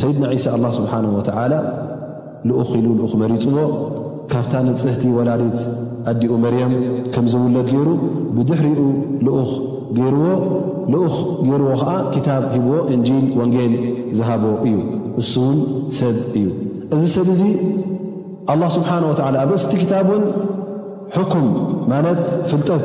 [0.00, 1.52] ሰይድና ዒሳ አላ ስብሓን ወተላ
[2.50, 3.58] ልኡኽ ኢሉ ልኡኽ መሪፅዎ
[4.32, 5.58] ካብታ ንጽህቲ ወላዲት
[6.12, 6.72] ኣዲኡ መርያም
[7.14, 7.88] ከም ዝውለድ ገይሩ
[8.36, 8.84] ብድሕሪኡ
[9.26, 9.50] ልኡኽ
[9.98, 10.26] ገይርዎ
[10.94, 11.16] ልኡኽ
[11.48, 13.74] ገይርዎ ከዓ ክታብ ሂብዎ እንጂል ወንጌል
[14.18, 14.78] ዝሃቦ እዩ
[15.22, 15.58] እሱ ውን
[15.98, 16.46] ሰብ እዩ
[16.96, 17.42] እዚ ሰብ እዙ
[18.52, 20.22] ኣላ ስብሓን ወላ ኣብ ርእስቲ ታብን
[21.16, 21.46] ሕኩም
[21.92, 22.20] ማለት
[22.50, 22.84] ፍልጠት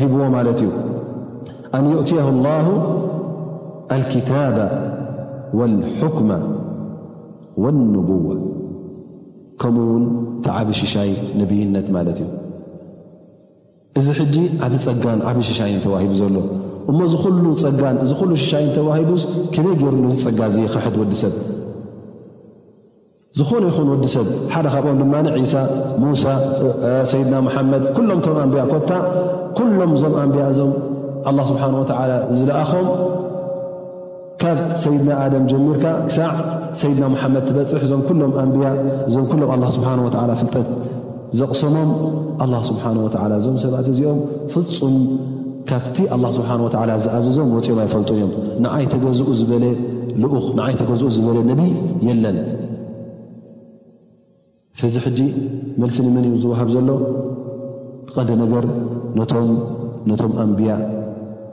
[0.00, 0.70] ሂብዎ ማለት እዩ
[1.76, 2.66] ኣን ዩእትያ الላሁ
[4.02, 4.58] ልክታባ
[5.72, 6.30] ልحክመ
[7.94, 8.26] ነቡዋ
[9.60, 10.04] ከምኡ ውን
[10.44, 11.10] ተ ዓብ ሽሻይ
[11.40, 12.30] ነብይነት ማለት እዩ
[13.98, 14.36] እዚ ሕጂ
[14.66, 16.36] ዓብ ፀጋን ዓብ ሽሻይ ተዋሂቡ ዘሎ
[16.90, 19.22] እሞ እዚ ኩሉ ፀጋን እዚ ኩሉ ሽሻይ ተዋሂቡስ
[19.54, 21.32] ክመይ ገይሩ ንዝፀጋ ዝ ከሕት ወዲ ሰብ
[23.38, 25.54] ዝኾነ ይኹን ወዲ ሰብ ሓደ ካብኦም ድማ ዒሳ
[26.02, 26.22] ሙሳ
[27.10, 28.90] ሰይድና መሓመድ ኩሎምቶም ኣንብያ ኮታ
[29.58, 30.70] ኩሎም እዞም ኣንብያ እዞም
[31.30, 32.88] ኣላ ስብሓን ወዓላ ዝለኣኾም
[34.42, 36.32] ካብ ሰይድና ኣደም ጀሚርካ ክሳዕ
[36.82, 38.70] ሰይድና መሓመድ ትበፅሕ እዞም ኩሎም ኣንብያ
[39.08, 40.70] እዞም ኩሎም ኣላ ስብሓ ወዓላ ፍልጠት
[41.40, 41.90] ዘቕሰሞም
[42.44, 44.18] ኣላ ስብሓ ወዓላ እዞም ሰባት እዚኦም
[44.54, 44.96] ፍፁም
[45.70, 48.32] ካብቲ ኣላ ስብሓን ወዓላ ዝኣዘዞም ወፂኦም ኣይፈልጡን እዮም
[48.66, 49.64] ንዓይተገዝኡ ዝበለ
[50.24, 51.62] ልኡኽ ንዓይተ ገዝኡ ዝበለ ነቢ
[52.08, 52.36] የለን
[54.80, 55.18] ፍእዚ ሕጂ
[55.82, 56.88] መልሲኒ መን እዩ ዝውሃብ ዘሎ
[58.08, 58.64] ብቐንዲ ነገር
[60.10, 60.72] ነቶም ኣንብያ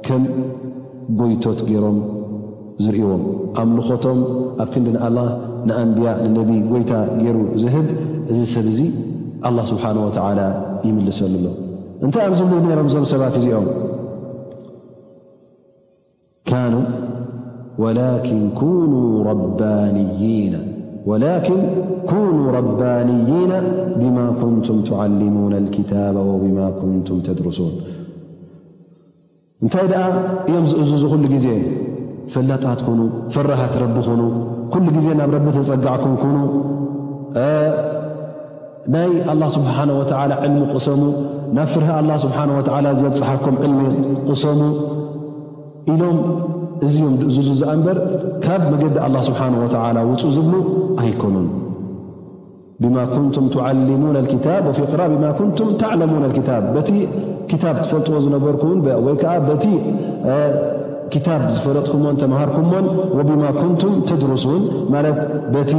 [0.05, 0.23] ከም
[1.19, 1.97] ጎይቶት ገይሮም
[2.83, 3.23] ዝርእዎም
[3.61, 4.19] ኣምልኾቶም
[4.63, 5.17] ኣብ ክንዲ ንኣላ
[5.69, 7.87] ንኣንብያ ንነቢ ጎይታ ገይሩ ዝህብ
[8.31, 8.81] እዚ ሰብ እዙ
[9.49, 10.39] ኣላ ስብሓን ወተዓላ
[10.87, 11.47] ይምልሰሉ ሎ
[12.05, 13.67] እንታይ ኣብ ዝሉ ነሮም እዞም ሰባት እዚኦም
[16.51, 16.75] ካኑ
[17.83, 18.93] ወላኪን ኩኑ
[19.31, 20.55] ረባንይና
[21.09, 21.61] وላكን
[22.09, 22.25] كن
[22.57, 23.51] رባንና
[24.01, 24.17] ብማ
[24.53, 25.91] ንቱም علሙو الكታ
[26.43, 26.43] ብ
[26.89, 27.73] ንም ተድرሱን
[29.63, 30.05] እንታይ ኣ
[30.49, 31.47] እዮም ዝእዝዙ ኩሉ ግዜ
[32.33, 32.99] ፈላጣት ኑ
[33.33, 34.21] ፍረሃት ረቢ ኑ
[34.73, 36.39] ኩሉ ዜ ናብ ረቢ ተፀጋዕኩም ኑ
[38.93, 39.07] ናይ
[39.55, 39.77] ስሓه
[40.47, 41.01] ልሚ ቕሰሙ
[41.57, 41.91] ናብ ፍርሀ
[42.25, 43.81] ስሓه ዝፅሓኩም ሚ
[44.43, 44.59] ሰሙ
[45.93, 46.01] ኢሎ
[46.85, 47.97] እዚም እዝዙ ዛኣ በር
[48.45, 50.55] ካብ መገዲ ኣላ ስብሓን ወተላ ውፁእ ዝብሉ
[51.01, 51.47] ኣይኮኑን
[52.83, 54.15] ብማ ኩንቱም ትዓሊሙን
[54.45, 56.89] ታ ወፊ ቅራ ብማ ንቱም ተዕለሙን ታብ በቲ
[57.51, 59.65] ክታብ ትፈልጥዎ ዝነበርኩወይ ከዓ በቲ
[61.13, 62.85] ክታብ ዝፈለጥኩምዎን ተመሃርኩምዎን
[63.17, 65.17] ወብማ ኩንቱም ተድርሱን ማለት
[65.55, 65.73] በቲ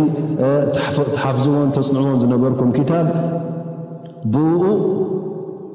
[1.14, 3.02] ተሓፍዝዎን ተፅንዕዎን ዝነበርኩም ታ
[4.34, 4.62] ብኡ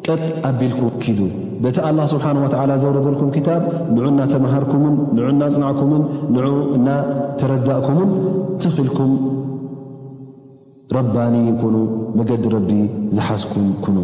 [0.09, 1.19] ጥኣቢልኩም ኪዱ
[1.63, 3.61] በቲ ኣላ ስብሓን ወዓላ ዘውረደልኩም ክታብ
[3.95, 6.03] ንዑ እናተምሃርኩምን ንዑ እናጽናዕኩምን
[6.35, 8.09] ንዑ እናተረዳእኩምን
[8.63, 9.11] ትኽልኩም
[10.97, 11.75] ረባን ኩኑ
[12.19, 12.69] መገዲ ረቢ
[13.17, 13.97] ዝሓስኩም ኩኑ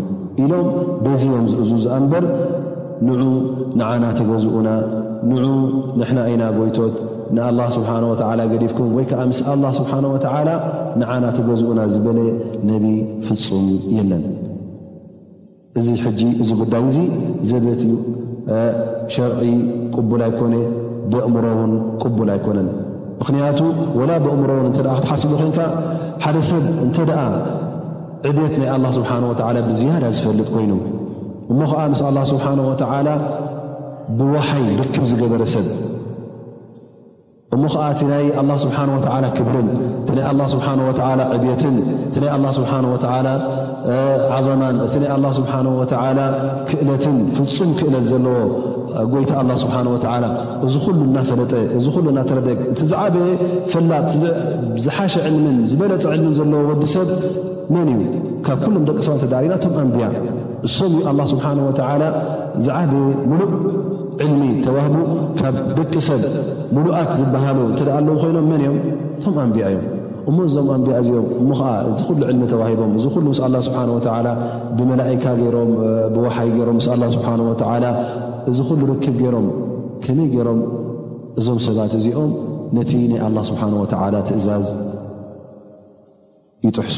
[0.44, 0.68] ኢሎም
[1.06, 2.26] በዚዮም ዝእዙ ዛኣ እንበር
[3.08, 3.22] ንዑ
[3.82, 4.70] ንዓና ተገዝኡና
[5.32, 5.48] ንዑ
[6.00, 6.96] ንሕና እና ጎይቶት
[7.36, 10.50] ንኣላ ስብሓን ወዓላ ገዲፍኩም ወይከዓ ምስ ኣላ ስብሓን ወተዓላ
[11.02, 12.20] ንዓና ተገዝኡና ዝበለ
[12.72, 12.86] ነቢ
[13.28, 13.66] ፍፁም
[13.98, 14.24] የለን
[15.80, 16.98] እዚ ሕጂ እዚ ጉዳይ እዙ
[17.50, 17.94] ዘበት እዩ
[19.14, 19.40] ሸርዒ
[19.96, 20.54] ቅቡል ኣይኮነ
[21.12, 22.68] ብእምሮውን ቅቡል ኣይኮነን
[23.22, 23.60] ምክንያቱ
[24.00, 25.60] ወላ ብኣእምሮውን እተ ክትሓስቡ ኮይንካ
[26.26, 27.22] ሓደ ሰብ እንተ ደኣ
[28.30, 29.34] ዕብት ናይ ኣላ ስብሓ ወ
[29.68, 30.72] ብዝያዳ ዝፈልጥ ኮይኑ
[31.52, 33.08] እሞ ከዓ ምስ ኣላ ስብሓን ወተላ
[34.18, 35.68] ብወሓይ ርክብ ዝገበረ ሰብ
[37.56, 39.70] እሞ ከዓ ቲ ናይ ኣላ ስብሓ ወላ ክብርን
[40.02, 40.10] እቲ
[40.40, 40.90] ናይ ስብሓወ
[41.38, 41.76] ዕብትን
[42.26, 43.28] ናይ ላ ስብሓወላ
[44.36, 46.20] ዓዛማን እቲ ናይ ኣላ ስብሓን ወተዓላ
[46.70, 48.38] ክእለትን ፍፁም ክእለት ዘለዎ
[49.14, 50.26] ጎይታ ኣላ ስብሓንወዓላ
[50.68, 53.28] እዚ ኩሉ እናፈለጠ እዚ ሉ እናተረጠ እቲ ዝዓበየ
[53.72, 54.08] ፈላጥ
[54.86, 57.10] ዝሓሸ ዕልምን ዝበለፀ ዕልምን ዘለዎ ወዲ ሰብ
[57.76, 58.02] መን እዩ
[58.48, 60.08] ካብ ኩሎም ደቂ ሰባት ተዳሪና ቶም ኣንብያ
[60.68, 62.04] እሶም እዩ ኣላ ስብሓን ወዓላ
[62.68, 63.56] ዝዓበየ ሙሉእ
[64.26, 64.96] ዕልሚ ተዋህቡ
[65.42, 66.22] ካብ ደቂ ሰብ
[66.78, 68.78] ሙሉኣት ዝበሃሉ ተዳእ ኣለዉ ኮይኖም መን እዮም
[69.26, 69.86] ቶም ኣንብያ እዮም
[70.30, 73.90] እሞ እዞም ኣንቢያ እዚኦም እሞ ከዓ እዚ ኩሉ ዕልሚ ተዋሂቦም እዚ ሉ ምስ ኣላ ስብሓን
[73.96, 74.28] ወላ
[74.78, 75.70] ብመላእካ ሮም
[76.14, 77.86] ብወሓይ ገይሮም ምስ ኣላ ስብሓን ወላ
[78.52, 79.48] እዚ ኩሉ ርክብ ገይሮም
[80.06, 80.60] ከመይ ገሮም
[81.42, 82.32] እዞም ሰባት እዚኦም
[82.78, 84.66] ነቲ ናይ ኣላ ስብሓ ወተላ ትእዛዝ
[86.68, 86.98] ይጥሕሱ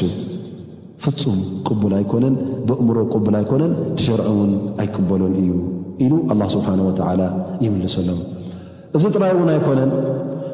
[1.04, 1.38] ፍፁም
[1.68, 2.36] ቅቡል ኣይኮነን
[2.68, 4.52] ብእምሮ ቅቡል ኣይኮነን ተሸርዑ ውን
[4.84, 5.50] ኣይቅበሎን እዩ
[6.06, 7.20] ኢሉ አላ ስብሓን ወዓላ
[7.66, 8.22] ይምልሰሎም
[8.96, 9.90] እዚ ጥራይ እውን ኣይኮነን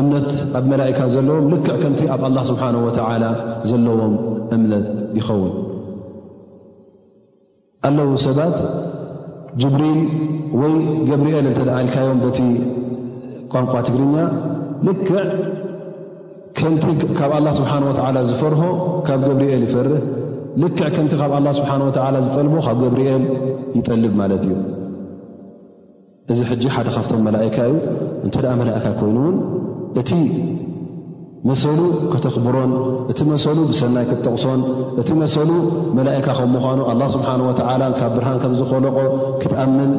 [0.00, 0.26] እምነት
[0.58, 3.24] ኣብ መላእካ ዘለዎም ልክዕ ከምቲ ኣብ ኣላ ስብሓን ወተላ
[3.70, 4.14] ዘለዎም
[4.56, 4.86] እምነት
[5.18, 5.52] ይኸውን
[7.88, 8.56] ኣለዉ ሰባት
[9.62, 10.00] ጅብሪል
[10.60, 10.74] ወይ
[11.08, 12.38] ገብሪኤል እተደ ኢልካዮም በቲ
[13.52, 14.16] ቋንቋ ትግርኛ
[14.88, 15.12] ልክዕ
[16.58, 16.84] ከምቲ
[17.18, 18.62] ካብ ኣላ ስብሓን ወዓላ ዝፈርሆ
[19.08, 20.02] ካብ ገብሪኤል ይፈርህ
[20.62, 23.24] ልክዕ ከምቲ ካብ ኣላ ስብሓ ወ ዝጠልቦ ካብ ገብሪኤል
[23.78, 24.52] ይጠልብ ማለት እዩ
[26.32, 27.76] እዚ ሕጂ ሓደ ካብቶም መላእካ እዩ
[28.24, 29.36] እንተ ደኣ መላእካ ኮይኑውን
[30.00, 30.10] እቲ
[31.48, 31.80] መሰሉ
[32.12, 32.72] ከተኽብሮን
[33.12, 34.60] እቲ መሰሉ ብሰናይ ክጠቕሶን
[35.02, 35.50] እቲ መሰሉ
[35.98, 38.96] መላእካ ከም ምዃኑ ኣላ ስብሓን ወዓላ ካብ ብርሃን ከምዝኮለቆ
[39.42, 39.92] ክትኣምን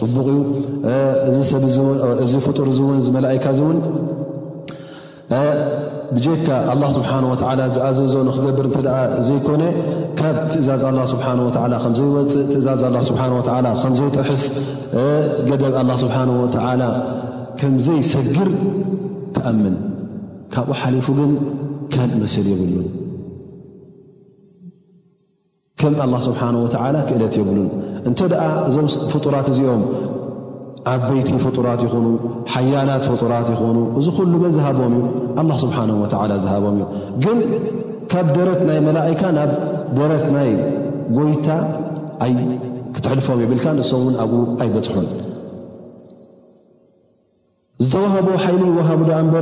[0.00, 0.26] ፅቡቕ
[1.36, 3.78] ዩ ሰእዚ ፍጡር ውን መላካ ውን
[6.14, 8.88] ብጀትካ ኣላ ስብሓን ወዓላ ዝኣዘዞንክገብር እተደ
[9.28, 9.62] ዘይኮነ
[10.20, 11.48] ካብ ትእዛዝ ላ ስብሓወ
[11.84, 14.44] ከዘይወፅእ ትእዛዝ ስብሓ ወላ ከምዘይጥርሐስ
[15.50, 16.82] ገደብ ላ ስብሓን ወላ
[17.62, 18.50] ከምዘይሰግር
[19.36, 19.74] ተኣምን
[20.54, 21.32] ካብኡ ሓሊፉ ግን
[21.94, 22.88] ከን ምስል የብሉን
[25.80, 27.68] ከም ኣላ ስብሓን ወተዓላ ክእለት የብሉን
[28.08, 29.82] እንተ ደኣ እዞም ፍጡራት እዚኦም
[30.92, 32.06] ዓበይቲ ፍጡራት ይኹኑ
[32.54, 35.04] ሓያላት ፍጡራት ይኾኑ እዚ ኩሉምን ዝሃቦም እዩ
[35.42, 36.84] ኣላ ስብሓን ወዓላ ዝሃቦም እዩ
[37.24, 37.40] ግን
[38.12, 39.50] ካብ ደረት ናይ መላእካ ናብ
[39.98, 40.50] ደረት ናይ
[41.16, 41.48] ጎይታ
[42.26, 42.32] ኣይ
[42.94, 45.06] ክትሕልፎም ይብልካ ንሶም ውን ኣብኡ ኣይበፅሑን
[47.84, 49.34] ዝተዋሃብዎ ሓይሊ ይወሃብኣምበ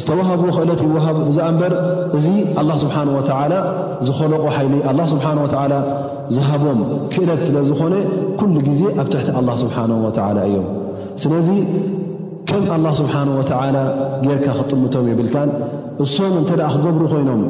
[0.00, 1.72] ዝተዋሃብዎ ክእለት ይወሃብ ዛኣ እምበር
[2.18, 2.26] እዚ
[2.60, 3.54] ኣላ ስብሓን ወዓላ
[4.08, 5.74] ዝኸለቑ ሓይሊ ኣላ ስብሓን ወዓላ
[6.36, 6.80] ዝሃቦም
[7.14, 7.94] ክእለት ስለ ዝኾነ
[8.38, 10.66] ኩሉ ጊዜ ኣብ ትሕቲ ኣላ ስብሓንሁ ወዓላ እዮም
[11.24, 11.48] ስለዚ
[12.50, 13.76] ከም ኣላ ስብሓን ወዓላ
[14.24, 15.50] ጌርካ ክጥምቶም ይብልካን
[16.04, 17.42] እሶም እንተ ደኣ ክገብሩ ኮይኖም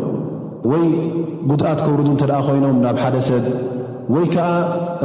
[0.73, 0.85] ወይ
[1.51, 3.45] ጉድኣት ከብርዱ እንተደኣ ኮይኖም ናብ ሓደ ሰብ
[4.13, 4.47] ወይ ከዓ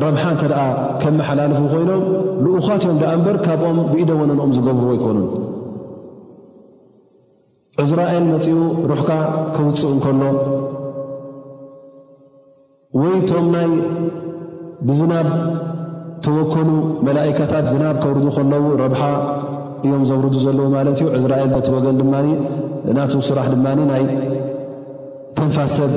[0.04, 0.64] ረብሓ እንተ ደኣ
[1.02, 2.02] ከምመሓላልፉ ኮይኖም
[2.46, 5.28] ልኡኻት እዮም ደኣ እምበር ካብኦም ብኢደወነንኦም ዝገብርዎ ኣይኮኑን
[7.84, 8.58] እዝራኤል መፂኡ
[8.92, 9.10] ሩሕካ
[9.56, 10.22] ከውፅእ እንከሎ
[13.02, 13.70] ወይቶም ናይ
[14.88, 15.28] ብዝናብ
[16.26, 16.70] ተወኮኑ
[17.08, 19.04] መላእካታት ዝናብ ከውርዱ ከለዉ ረብሓ
[19.86, 24.04] እዮም ዘውርዱ ዘለዉ ማለት እዩ ዕዝራኤል በቲ ወገን ድ ናቱ ስራሕ ድማኒ ናይ
[25.38, 25.94] ተንፋሰድ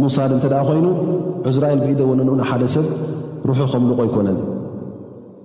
[0.00, 0.86] ሙውሳድ እንተ ደኣ ኮይኑ
[1.50, 2.86] እዙራኤል ብኢደ ወንንኡን ሓደ ሰብ
[3.48, 4.38] ሩሑ ከምልቆ ኣይኮነን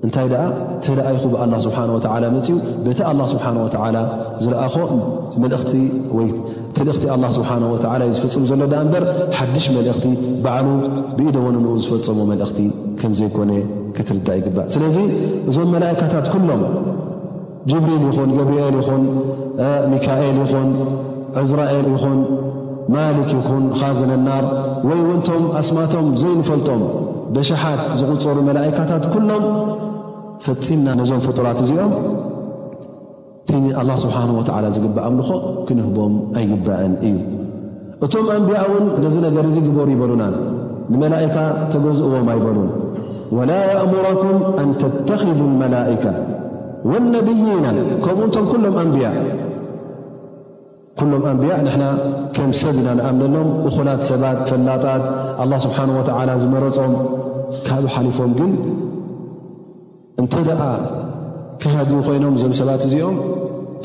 [0.05, 0.43] እንታይ ደኣ
[0.83, 3.97] ተለኣይኹ ብኣላ ስብሓን ወዓላ መፅኡ ቤቲ ኣላ ስብሓን ወዓላ
[4.43, 4.75] ዝለኣኾ
[5.41, 5.73] መልእኽቲ
[6.17, 6.29] ወይ
[6.77, 9.03] ትልእኽቲ ኣላ ስብሓን ወላ እዩ ዝፈፅም ዘሎ ዳ እምበር
[9.39, 10.07] ሓድሽ መልእኽቲ
[10.45, 10.67] ባዕሉ
[11.17, 12.57] ብኢደ ወንንኡ ዝፈፀሞ መልእኽቲ
[13.01, 13.51] ከም ዘይኮነ
[13.97, 14.97] ክትርዳእ ይግባእ ስለዚ
[15.51, 16.63] እዞም መላእካታት ኩሎም
[17.71, 19.03] ጅብሪል ይኹን ገብሪኤል ይኹን
[19.93, 20.69] ሚካኤል ይኹን
[21.41, 22.17] ዑዝራኤል ይኹን
[22.95, 24.45] ማሊክ ይኩን ኻዘነ ናር
[24.89, 26.81] ወይ ወንቶም ኣስማቶም ዘይንፈልጦም
[27.35, 29.45] ብሻሓት ዝቝፅሩ መላእካታት ኩሎም
[30.45, 31.91] ፈፂምና ነዞም ፍጡራት እዚኦም
[33.49, 35.29] ቲ ኣላ ስብሓን ወተዓላ ዝግባኣም ንኾ
[35.67, 37.15] ክንህቦም ኣይባአን እዩ
[38.05, 40.23] እቶም ኣንብያ ውን ነዝ ነገር እዙ ግበሩ ይበሉና
[40.93, 41.35] ንመላእካ
[41.73, 42.69] ተገዝእዎም ኣይበሉን
[43.37, 46.05] ወላ ያእምሮኩም ኣን ተተኽذ ኣልመላኢካ
[46.91, 47.65] ወነብይና
[48.05, 49.07] ከምኡ እንቶም ኩሎም ኣንብያ
[50.99, 51.83] ኩሎም ኣንቢያእ ንሕና
[52.35, 55.03] ከም ሰብ ኢና ንኣምነሎም እኹላት ሰባት ፈላጣት
[55.41, 56.93] ኣላ ስብሓን ወተዓላ ዝመረፆም
[57.67, 58.51] ካብ ሓሊፎም ግን
[60.21, 60.61] እንተ ደኣ
[61.61, 63.17] ከሃድኡ ኮይኖም እዞም ሰባት እዚኦም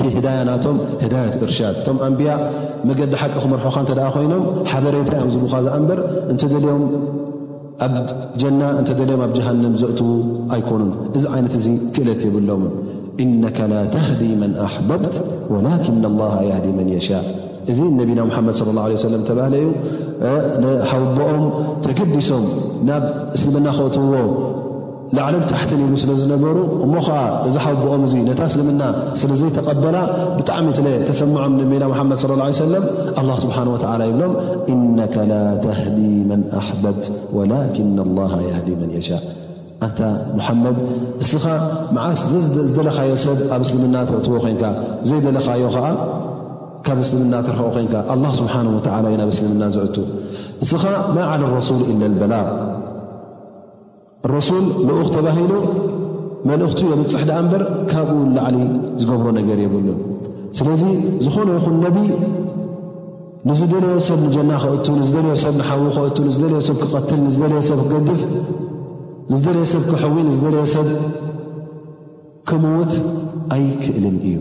[0.01, 2.41] ቲ ህዳያ ናቶም ህዳያት እርሻድ እቶም ኣንብያዕ
[2.89, 6.01] መገዲ ሓቂ ክመርሑካ እተደኣ ኮይኖም ሓበሬታ እዮም ዝቡካ ዝኣ ንበር
[6.33, 6.83] እንተ ደልዮም
[7.87, 7.95] ኣብ
[8.43, 10.09] ጀና እንተደልዮም ኣብ ጃሃንም ዘእትዉ
[10.57, 12.63] ኣይኮኑን እዚ ዓይነት እዙ ክእለት የብሎም
[13.25, 15.15] እነ ላ ተህዲ መን ኣበብት
[15.53, 15.67] ወላ
[16.65, 17.27] ዲ መን የሻእ
[17.73, 19.67] እዚ ነቢና ሓመድ ላ ለ ተባህለ ዩ
[20.91, 21.45] ሓውቦኦም
[21.85, 22.45] ተገዲሶም
[22.89, 23.05] ናብ
[23.37, 24.13] እስልምና ክእትዎ
[25.17, 28.83] ላዕለን ታሕትን ኢብሉ ስለ ዝነበሩ እሞ ከዓ እዚ ሓውቦኦም እዚ ነታ እስልምና
[29.23, 29.99] ስለዘይተቐበላ
[30.39, 32.85] ብጣዕሚ ለ ተሰምዖም ንሜና ሓመድ صለ ه ሰለም
[33.45, 34.35] ስብሓን ወላ ይብሎም
[34.75, 34.99] እነ
[35.33, 35.99] ላ ተህዲ
[36.31, 37.05] መን ኣሕበብት
[37.39, 38.21] ወላና ላ
[38.69, 39.25] ዲ መን የሻእ
[39.85, 40.03] ኣንታ
[40.37, 40.77] ሙሓመድ
[41.23, 41.45] እስኻ
[41.97, 42.21] መዓስ
[42.69, 44.65] ዝደለካዮ ሰብ ኣብ እስልምና ተእትዎ ኮይንካ
[45.09, 45.87] ዘይደለካዮ ከዓ
[46.87, 49.97] ካብ እስልምና ተረክኦ ኮንካ ኣላ ስብሓን ወላ እዩ ናብ እስልምና ዘእቱ
[50.65, 50.83] እስኻ
[51.17, 52.47] ማ ዓል ረሱል ኢለ ልበላቅ
[54.35, 55.53] ረሱል ልኡኽ ተባሂሉ
[56.51, 58.57] መልእኽቱ የብፅሕ ደኣ እምበር ካብኡ ላዕሊ
[59.01, 59.99] ዝገብሮ ነገር የብሉን
[60.59, 60.83] ስለዚ
[61.25, 61.97] ዝኾነ ይኹን ነቢ
[63.49, 68.23] ንዝደለዮ ሰብ ንጀና ክእቱ ንዝደለዮ ሰብ ንሓዉ ክእቱ ንዝደለዮ ሰብ ክቀትል ንዝደለዮ ሰብ ክገድፍ
[69.31, 70.89] ንዝደረየ ሰብ ክሕው ዝደረየ ሰብ
[72.49, 72.93] ክምውት
[73.55, 74.37] ኣይክእልን እዩ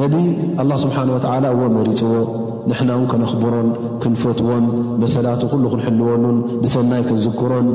[0.00, 0.14] ነቢ
[0.62, 2.12] ኣላ ስብሓን ወተዓላ እዎ መሪፅዎ
[2.70, 3.68] ንሕና ን ክነኽብሮን
[4.02, 4.64] ክንፈትዎን
[5.02, 7.66] መሰላቱ ኩሉ ክንሕልወሉን ብሰናይ ክንዝክሮን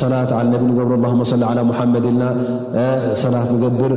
[0.00, 2.22] ሰላት ነቢ ንገብሩ ኣ ሰሊ ዓላ ሙሓመድ ኢልና
[3.22, 3.94] ሰላት ንገብር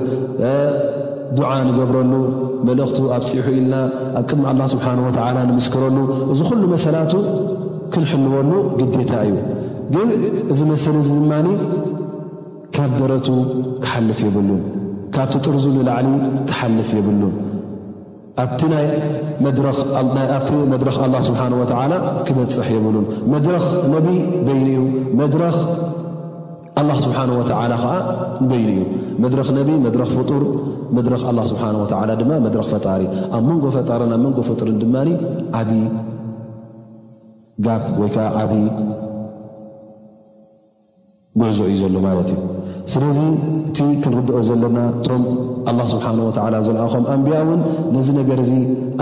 [1.40, 2.12] ዱዓ ንገብረሉ
[2.70, 3.76] መልእኽቱ ኣብ ፅኢሑ ኢልና
[4.20, 5.98] ኣብ ቅድሚ ኣላ ስብሓን ወዓላ ንምስክረሉ
[6.36, 7.14] እዚ ኩሉ መሰላቱ
[7.96, 9.34] ክንሕልወሉ ግዴታ እዩ
[9.94, 10.10] ግን
[10.54, 11.48] እዚ መሰሊ እዚ ድማኒ
[12.76, 13.28] ካብ ደረቱ
[13.84, 14.62] ክሓልፍ የብሉን
[15.16, 16.08] ካብቲ ጥርዙ ንላዕሊ
[16.50, 17.34] ክሓልፍ የብሉን
[18.44, 18.62] ኣብቲ
[20.74, 21.94] መድረኽ ኣላ ስብሓን ወዓላ
[22.28, 24.82] ክበፅሕ የብሉን መድረኽ ነቢይ በይን እዩ
[25.22, 25.60] መድረኽ
[26.82, 27.94] ኣላ ስብሓን ወተዓላ ከዓ
[28.44, 28.82] ንበይን እዩ
[29.24, 30.44] መድረኽ ነቢ መድረኽ ፍጡር
[30.98, 33.04] መድረኽ ላ ስብሓን ወላ ድማ መድረኽ ፈጣሪ
[33.38, 34.98] ኣብ መንጎ ፈጣሪን ኣብ መንጎ ፍጡርን ድማ
[35.62, 35.82] ዓብይ
[37.66, 38.66] ጋ ወይከዓ ዓብይ
[41.40, 42.38] ምዕዞ እዩ ዘሎ ማለት እዩ
[42.92, 43.18] ስለዙ
[43.70, 45.24] እቲ ክንርድኦ ዘለና እቶም
[45.70, 47.62] ኣላ ስብሓን ወዓላ ዘለኣኹም ኣንብያ ውን
[47.96, 48.52] ነዝ ነገር እዙ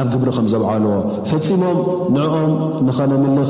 [0.04, 0.96] ኣብ ግብሪ ከም ዘብዓልዎ
[1.30, 1.78] ፈፂሞም
[2.16, 2.54] ንዕኦም
[2.88, 3.50] ንኸነምልኽ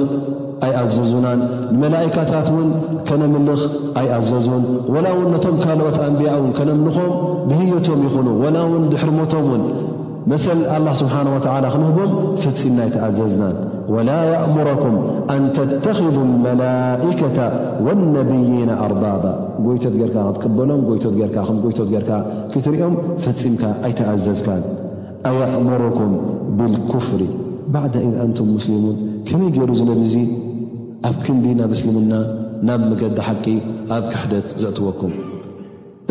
[0.67, 1.39] ኣይኣዘዙናን
[1.75, 2.67] ንመላኢካታት ውን
[3.07, 3.61] ከነምልኽ
[4.01, 4.65] ኣይ ኣዘዙን
[4.95, 7.09] ወላ ውን ነቶም ካልኦት ኣንብያ ውን ከነንኾም
[7.49, 9.63] ብህየቶም ይኹኑ ወላ ውን ድሕርሞቶምውን
[10.31, 12.11] መሰል አላህ ስብሓን ወተዓላ ክንህቦም
[12.43, 13.55] ፈጺምና ኣይተኣዘዝናን
[13.93, 14.95] ወላ ያእምረኩም
[15.33, 17.21] ኣን ተተኽذ ልመላኢከ
[17.85, 19.23] ወነብይና ኣርባባ
[19.65, 22.11] ጐይቶት ጌርካ ክትክበኖም ጐይቶት ጌርካ ከም ጐይቶት ጌርካ
[22.53, 24.63] ክትሪኦም ፍፂምካ ኣይተኣዘዝካን
[25.31, 26.13] ኣየእምርኩም
[26.59, 27.21] ብልኩፍሪ
[27.75, 30.15] ባዕዳ ኢን ኣንቱም ሙስሊሙን ከመይ ገይሩ ዝነብዙ
[31.11, 32.13] ኣብ ክንዲ ናብ እስልምና
[32.69, 33.45] ናብ መገዲ ሓቂ
[33.97, 35.13] ኣብ ክሕደት ዘእትወኩም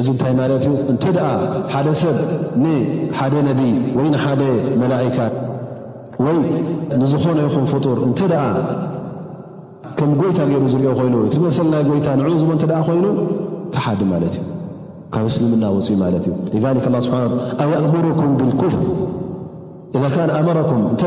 [0.00, 1.26] እዚ እንታይ ማለት እዩ እንተ ደኣ
[1.72, 2.16] ሓደ ሰብ
[2.62, 3.60] ንሓደ ነቢ
[3.96, 4.42] ወይ ንሓደ
[4.82, 5.34] መላካት
[6.26, 6.38] ወይ
[7.00, 8.36] ንዝኾነ ይኹም ፍጡር እንተ ደ
[9.98, 13.06] ከም ጎይታ ገይሩ ዝሪኦ ኮይኑ ቲመሰለናይ ጎይታ ንዕኡ ዝቦ እተደ ኮይኑ
[13.74, 14.46] ተሓዲ ማለት እዩ
[15.14, 16.34] ካብ እስልምና ውፅኢ ማለት እዩ
[16.78, 17.18] ሊክ ስብሓ
[17.64, 18.74] ኣኣእምሮኩም ግል ኩፍ
[19.96, 21.02] ኢዛ ካን ኣመሮኩም እንተ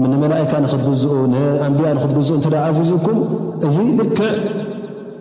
[0.00, 3.18] ብንመላእካ ንክትግዝኡ ንኣንቢያ ንክትግዝኡ እ ኣዚዝኩም
[3.66, 4.24] እዚ ልክዕ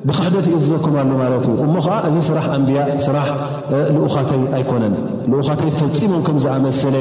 [0.07, 3.27] ብክሕደት እዩ ዝዘኩማሉ ማለት እዩ እሞ ኸዓ እዚ ስራሕ ኣምብያ ስራሕ
[3.95, 4.95] ልኡካተይ ኣይኮነን
[5.31, 6.95] ልኡካተይ ፈፂሞም ከም ዝኣመሰለ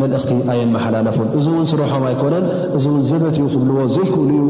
[0.00, 2.44] መልእኽቲ ኣየመሓላለፉን እዚ እውን ስሩሖም ኣይኮነን
[2.78, 4.48] እዚ ውን ዘበትኡ ክብልዎ ዘይክእሉ ዩ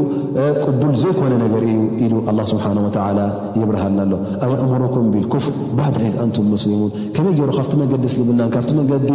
[0.65, 3.19] ቅቡል ዘይኮነ ነገር እዩ ኢሉ ላ ስብሓንወላ
[3.61, 4.13] ይብርሃና ኣሎ
[4.43, 5.47] ኣብ ኣእምሮኩም ብል ኩፍ
[5.79, 9.09] ባዕድይድ አንቱም ሙስሊሙን ከመይ ገይሩ ካብቲ መንገዲ ስልምናን ካብቲ መንገዲ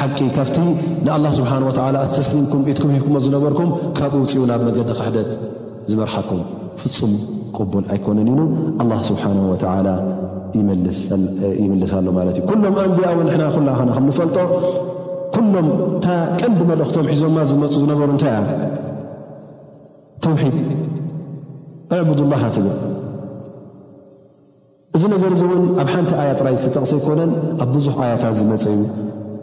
[0.00, 0.58] ሓቂ ካብቲ
[1.06, 3.70] ንኣላ ስብሓን ወዓላ ኣስተስሊምኩም ኢትክብሂኩሞ ዝነበርኩም
[4.00, 5.30] ካብኡ ውፅኡ ናብ መንገዲ ክሕደት
[5.92, 6.42] ዝመርሓኩም
[6.82, 7.12] ፍፁሙ
[7.72, 8.40] ቡል ኣይኮነን ኢሉ
[8.82, 9.88] ኣላ ስብሓን ወላ
[11.62, 14.36] ይምልስ ሎ ማለት እዩ ኩሎም ኣንቢያ ዊን ንሕና ኩል ኸ ከምንፈልጦ
[15.34, 16.06] ኩሎም እታ
[16.40, 18.40] ቀንዲ መልእክቶም ሒዞማ ዝመፁ ዝነበሩ እንታይ ያ
[20.24, 20.56] ተውሒድ
[21.98, 22.68] ኣዕቡድላሃ ትግ
[24.96, 27.32] እዚ ነገር እዚ እውን ኣብ ሓንቲ ኣያ ጥራይ ዝተጠቕሰ ኣይኮነን
[27.64, 28.78] ኣብ ብዙሕ ኣያታት ዝመፀ እዩ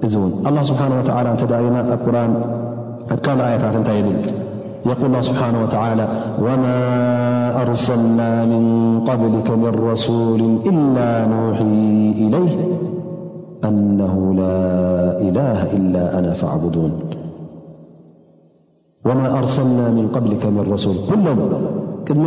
[0.07, 2.33] እዚ እውን ኣላ ስብሓን ወላ እንተዳና ኣብ ቁርን
[3.13, 4.17] ኣድቃሉ ኣያታት እንታይ የብል
[4.85, 6.07] يقول الله سبحانه وتعلى
[6.41, 6.79] وما
[7.61, 8.19] أرسلن
[8.49, 8.63] من
[9.05, 11.73] قبلك من رسول إلا نوحي
[12.25, 12.55] إليه
[13.65, 14.65] أنه لا
[15.21, 16.91] إله إلا أنا فاعبدون
[19.05, 21.37] وما أرسلنا من قبلك من رسول كلم
[22.09, 22.25] دم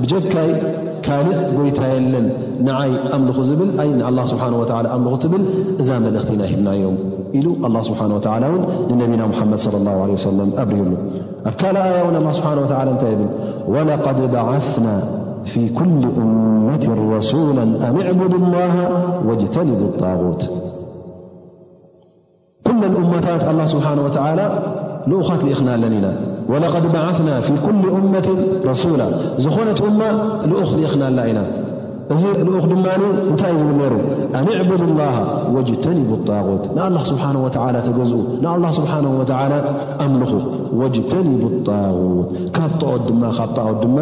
[0.00, 0.50] بجكي
[1.00, 2.26] ካلء يታ يለن
[2.66, 3.76] نይ أمل ل
[4.08, 5.34] الله سبنه وى أل ل
[5.80, 6.94] እዛ ملእتና هبنيم
[7.38, 8.44] إل الله سبحنه وتل
[9.00, 10.78] نبናا محمد صلى الله عليه وسلم أبر
[11.50, 12.84] ኣ كل آي الله سبحنه وتلى
[13.18, 13.22] ل
[13.74, 14.94] ولقد بعثنا
[15.52, 16.84] في كل أمة
[17.16, 18.74] رسولا أن اعبد الله
[19.26, 20.42] واجتندا الطاغوت
[23.24, 23.42] ታት
[23.74, 23.86] ስብሓ
[25.10, 26.08] ልኡኻት ሊኢኽናለን ኢና
[26.84, 27.68] ድ ብዓثና ፊ ኩ
[27.98, 28.26] እመት
[28.70, 29.02] ረሱላ
[29.44, 30.00] ዝኾነት እማ
[30.50, 31.40] ልኡ ልኢኽናላ ኢና
[32.14, 32.84] እዚ ልኡ ድማ
[33.30, 33.94] እንታእ ዝብ ነሩ
[34.40, 35.06] ኣንዕቡድ ላ
[35.56, 36.64] ወጅተኒቡ ጣغት
[36.96, 37.24] ን ስብሓ
[37.88, 38.20] ተገዝኡ
[38.66, 38.92] ን ስብሓ
[40.04, 40.32] ኣምልኹ
[40.82, 43.96] ወጅተኒቡ طغት ካብ ዖት ድማ ካብ ጣዖት ድማ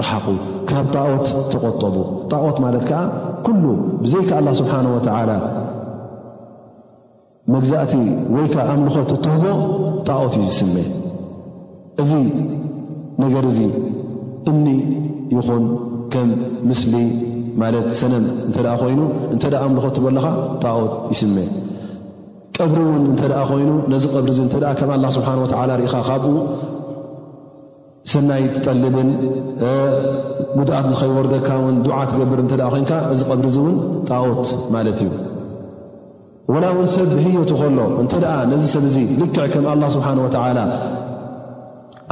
[0.00, 0.26] ርሓቁ
[0.70, 1.96] ካብ ጣዖት ተቆጠቡ
[2.32, 3.02] ጣقት ማለት ከዓ
[4.04, 4.32] ብዘይካ
[4.62, 4.72] ስብሓ
[5.30, 5.34] ላ
[7.54, 7.94] መግዛእቲ
[8.34, 9.44] ወይከ ኣምልኾት እትህቦ
[10.08, 10.74] ጣዖት እዩ ዝስመ
[12.02, 12.10] እዚ
[13.22, 13.60] ነገር እዚ
[14.50, 14.66] እኒ
[15.36, 15.64] ይኹን
[16.12, 16.28] ከም
[16.68, 16.94] ምስሊ
[17.62, 19.00] ማለት ሰነም እንተ ኮይኑ
[19.34, 20.26] እንተ ኣምልኾ እትበለካ
[20.64, 21.36] ጣዖት ይስመ
[22.56, 26.34] ቀብሪ እውን እንተ ኮይኑ ነዚ ቀብሪ እተ ከም ላ ስብሓን ወተላ ርኢኻ ካብኡ
[28.12, 29.10] ሰናይ ትጠልብን
[30.58, 33.76] ሙድድ ንኸይወርደካ ውን ዱዓ ትገብር እተ ኮይንካ እዚ ቀብሪ እውን
[34.10, 35.10] ጣዖት ማለት እዩ
[36.50, 40.58] ወላ እውን ሰብ ብህየቱ ከሎ እንተ ደኣ ነዚ ሰብ እዙ ልክዕ ከም ኣላ ስብሓን ወተዓላ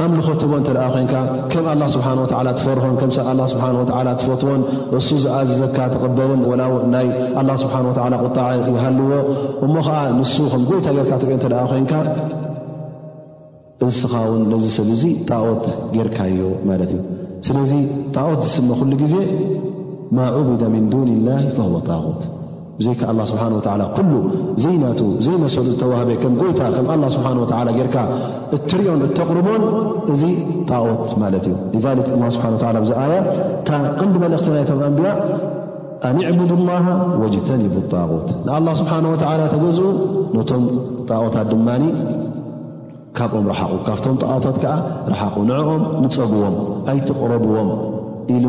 [0.03, 1.13] ኣምልኾትቦ እተደኣ ኮይንካ
[1.51, 4.61] ከም ኣላ ስብሓ ወላ ትፈርሆን ከምሰብ ላ ስብሓወላ ትፈትዎን
[4.99, 7.07] እሱ ዝኣዘዘካ ተቐበልን ላው ናይ
[7.49, 9.11] ላ ስብሓን ወላ ቁጣዕ ይሃልዎ
[9.67, 11.93] እሞ ከዓ ንሱ ከም ጎይታ ጌይርካ ትሪኦ ተደኣ ኮይንካ
[13.91, 15.65] እስኻ ውን ነዚ ሰብ እዙ ጣዖት
[15.95, 17.01] ጌይርካዮ ማለት እዩ
[17.47, 17.73] ስለዚ
[18.15, 19.15] ጣዖት ዝስመ ኩሉ ጊዜ
[20.17, 22.23] ማ ዑቡደ ምን ዱንላህ ፈወ ጣቆት
[22.79, 24.11] ብዘይከ ኣላ ስብሓ ወላ ኩሉ
[24.63, 27.95] ዘይናቱ ዘይመሰሉ ዝተዋህበ ከም ጎይታ ከም ላ ስብሓ ወላ ጌርካ
[28.57, 29.63] እትሪዮን እተቕርቦን
[30.13, 30.23] እዚ
[30.69, 31.55] ጣዖት ማለት እዩ
[32.35, 33.15] ስብሓ ላ ብዚ ኣያ
[33.99, 35.11] ቅንዲ መልእኽቲ ናይቶም ኣንብያ
[36.09, 36.85] ኣንዕቡዱ ላሃ
[37.23, 39.89] ወጅተን ይቡ ጣቆት ንኣላ ስብሓን ወዓላ ተገዝኡ
[40.37, 40.63] ነቶም
[41.09, 41.67] ጣዖታት ድማ
[43.17, 44.75] ካብኦም ረሓቑ ካብቶም ጣዖታት ከዓ
[45.11, 46.55] ረሓቁ ንዕኦም ንፀጉዎም
[46.93, 47.69] ኣይትቕረብዎም
[48.37, 48.45] ኢሉ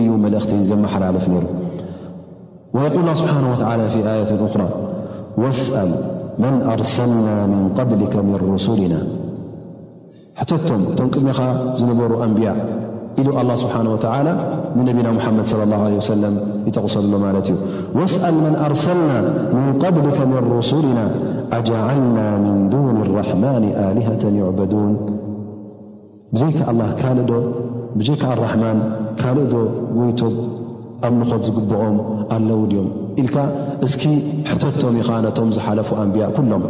[0.00, 1.46] እዩ መልእኽቲ ዘመሓላለፍ ነይሩ
[2.76, 4.68] ويقول الله بحنه وتلى في ية أرى
[5.38, 5.90] واسأل
[6.38, 8.94] من أرسلنا من قلك من رسلن
[10.98, 11.12] دم
[11.98, 12.48] نሩ أنبي
[13.40, 14.32] الله سبنه ولى
[14.84, 16.34] نبيا محمد صلى الله عل وسلم
[16.68, 16.96] يتغص
[17.96, 19.18] واسأل من أرسلنا
[19.58, 21.04] من قبلك من رسلنا
[21.58, 23.62] أجعلنا من دون الرحمن
[23.96, 24.92] لهة يعبدون
[26.40, 29.38] ي لل ال
[30.22, 30.64] ي
[31.06, 31.96] ኣምልኾት ዝግብኦም
[32.36, 32.88] ኣለዉ ድዮም
[33.22, 33.36] ኢልካ
[33.86, 34.02] እስኪ
[34.50, 36.64] ሕተቶም ኢኻነቶም ዝሓለፉ ኣንብያእ ኩሎም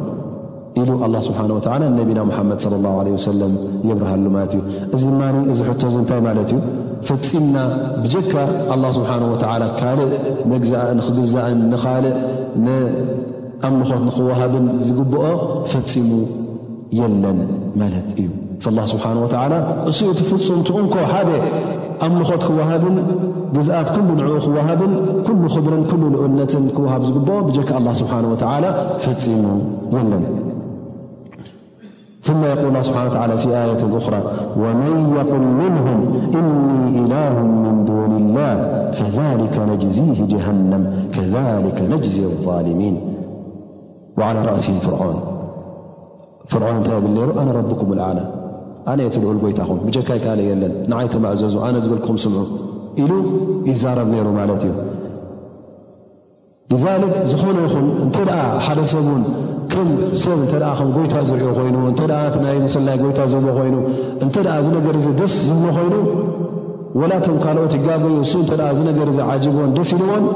[0.80, 3.52] ኢሉ ኣላ ስብሓን ወዓላ ንነቢና ሙሓመድ ለ ላሁ ለ ወሰለም
[3.88, 4.60] የብርሃሉ ማለት እዩ
[4.96, 5.20] እዚ ድማ
[5.52, 6.58] እዚ ሕቶ እዙ እንታይ ማለት እዩ
[7.08, 7.56] ፈፂምና
[8.02, 8.34] ብጀካ
[8.74, 10.12] ኣላ ስብሓን ወዓላ ካልእ
[11.06, 12.16] ኽግዛእን ንኻልእ
[12.66, 15.24] ንኣምልኾት ንኽወሃብን ዝግብኦ
[15.74, 16.08] ፈፂሙ
[17.00, 17.40] የለን
[17.82, 18.28] ማለት እዩ
[18.64, 19.54] ፍላ ስብሓን ወዓላ
[19.92, 21.28] እስኡ ትፍፁም ትእንኮ ሓደ
[22.02, 22.84] أ نت وهب
[23.54, 24.26] جزت كل نع
[24.56, 24.80] وهب
[25.26, 26.36] كل خبر كل لؤن
[26.78, 27.02] وهب
[27.46, 28.70] بجك الله سبحانه وتعالى
[29.04, 29.12] فم
[29.92, 30.22] يلن
[32.28, 34.20] ثم يقول الله حان وتلى في آية أخرى
[34.62, 35.98] ومن يقل منهم
[36.34, 38.54] إني إلهم من دون الله
[38.98, 40.82] فذلك نجزيه جهنم
[41.14, 42.96] كذلك نجزي الظالمين
[44.18, 45.16] وعلى رأسهم فرون
[46.52, 46.76] فرن
[47.14, 48.18] ن ر أنا ربكم الأعل
[48.90, 52.42] ኣነ የቲ ልኡል ጎይታኹም ብጀካይ ካልእ የለን ንዓይ ተማእዘዙ ኣነ ዝበልክኩም ስምዑ
[53.02, 53.12] ኢሉ
[53.70, 54.72] ይዛረብ ነይሩ ማለት እዩ
[56.84, 59.22] ዛሊክ ዝኾነ ይኹን እንተ ደኣ ሓደ ሰብ ውን
[59.72, 59.88] ከም
[60.22, 61.76] ሰብ እተ ከም ጎይታ ዝርኦ ኮይኑ
[62.28, 63.76] እተናይ መስሊናይ ጎይታ ዝህቦ ኮይኑ
[64.26, 65.94] እንተኣ ዝነገር ዚ ደስ ዝህሎ ኮይኑ
[67.02, 70.26] ወላቶም ካልኦት ይጋገዩ እሱ እተ ዝነገር ዓጅግዎን ደስ ኢልዎን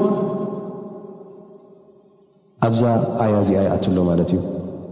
[2.69, 2.83] ኣብዛ
[3.25, 4.39] ኣያ እዚኣ ይኣትሎ ማለት እዩ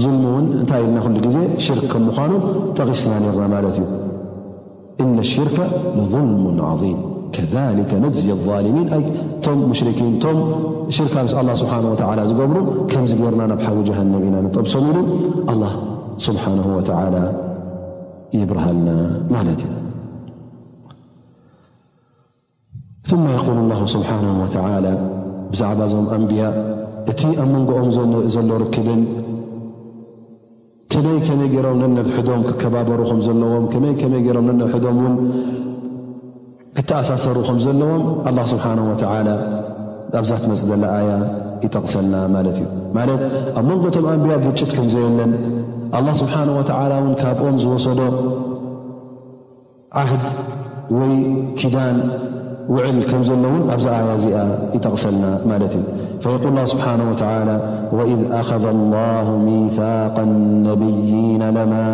[0.00, 0.04] ظ
[0.62, 0.98] እታይ ና
[1.34, 2.08] ዜ ሽርክ ምኑ
[2.76, 3.82] ጠغስና ርና ዩ
[5.08, 5.52] ن ሽር
[5.98, 6.82] لظልم عظ
[7.46, 7.58] ذ
[8.66, 8.76] لظሚ
[9.44, 10.26] ቶ
[10.98, 12.56] ርካ ه ዝገብሩ
[12.92, 13.78] ከም ርና ናብ ሓዊ
[14.10, 14.86] ن ኢና ጠብሰሉ
[15.60, 15.62] ل
[16.74, 17.16] و
[18.40, 18.90] ይብርሃልና
[23.10, 23.72] ثم يقل الل
[24.26, 24.48] نه و
[25.54, 26.42] ብዛባ ዞም ንያ
[27.10, 27.88] እቲ ኣ መንኦም
[28.34, 28.86] ዘሎ ክብ
[30.94, 35.14] ከመይ ከመይ ገይሮም ነነብሕዶም ክከባበሩ ከም ዘለዎም ከመይ ከመይ ገይሮም ነነሕዶም ውን
[36.76, 39.28] ክተኣሳሰሩ ከም ዘለዎም ኣላ ስብሓን ወተዓላ
[40.20, 41.10] ኣብዛ ትመፅ ዘለ ኣያ
[41.64, 42.66] ይጠቕሰልና ማለት እዩ
[42.96, 43.22] ማለት
[43.58, 45.32] ኣብ መንጎቶም ኣንብያ ብጭት ከምዘየለን
[45.98, 48.00] ኣላ ስብሓን ወተዓላ ውን ካብኦም ዝወሰዶ
[50.02, 50.26] ዓህድ
[50.98, 51.14] ወይ
[51.60, 51.96] ኪዳን
[52.70, 54.34] وعلكمزاللون أزأ زئ
[54.78, 55.82] تغسلنا مالتي
[56.20, 57.56] فيقول الله سبحانه وتعالى
[57.96, 61.86] وإذ أخذ الله ميثاق النبيين لما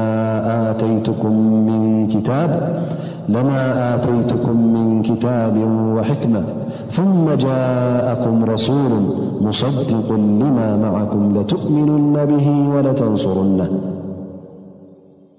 [3.94, 5.56] آتيتكم من كتاب
[5.96, 6.42] وحكمة
[6.90, 8.92] ثم جاءكم رسول
[9.40, 13.68] مصدق لما معكم لتؤمنن به ولتنصرنه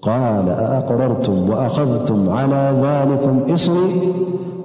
[0.02, 3.94] قال أأقررتم وأخذتم على ذلكم إصري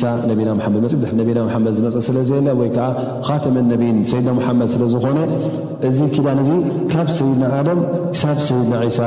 [0.00, 2.86] ሳ ነብና ሓመድ መፅ ነና ሓመድ ዝመፀ ስለዘለ ወይ ከዓ
[3.26, 5.18] ካተመን ነቢን ሰይድና ሙሓመድ ስለ ዝኾነ
[5.88, 6.50] እዚ ኪዳን እዙ
[6.92, 7.80] ካብ ሰይድና ኣድም
[8.12, 9.00] ክሳብ ሰይድና ዒሳ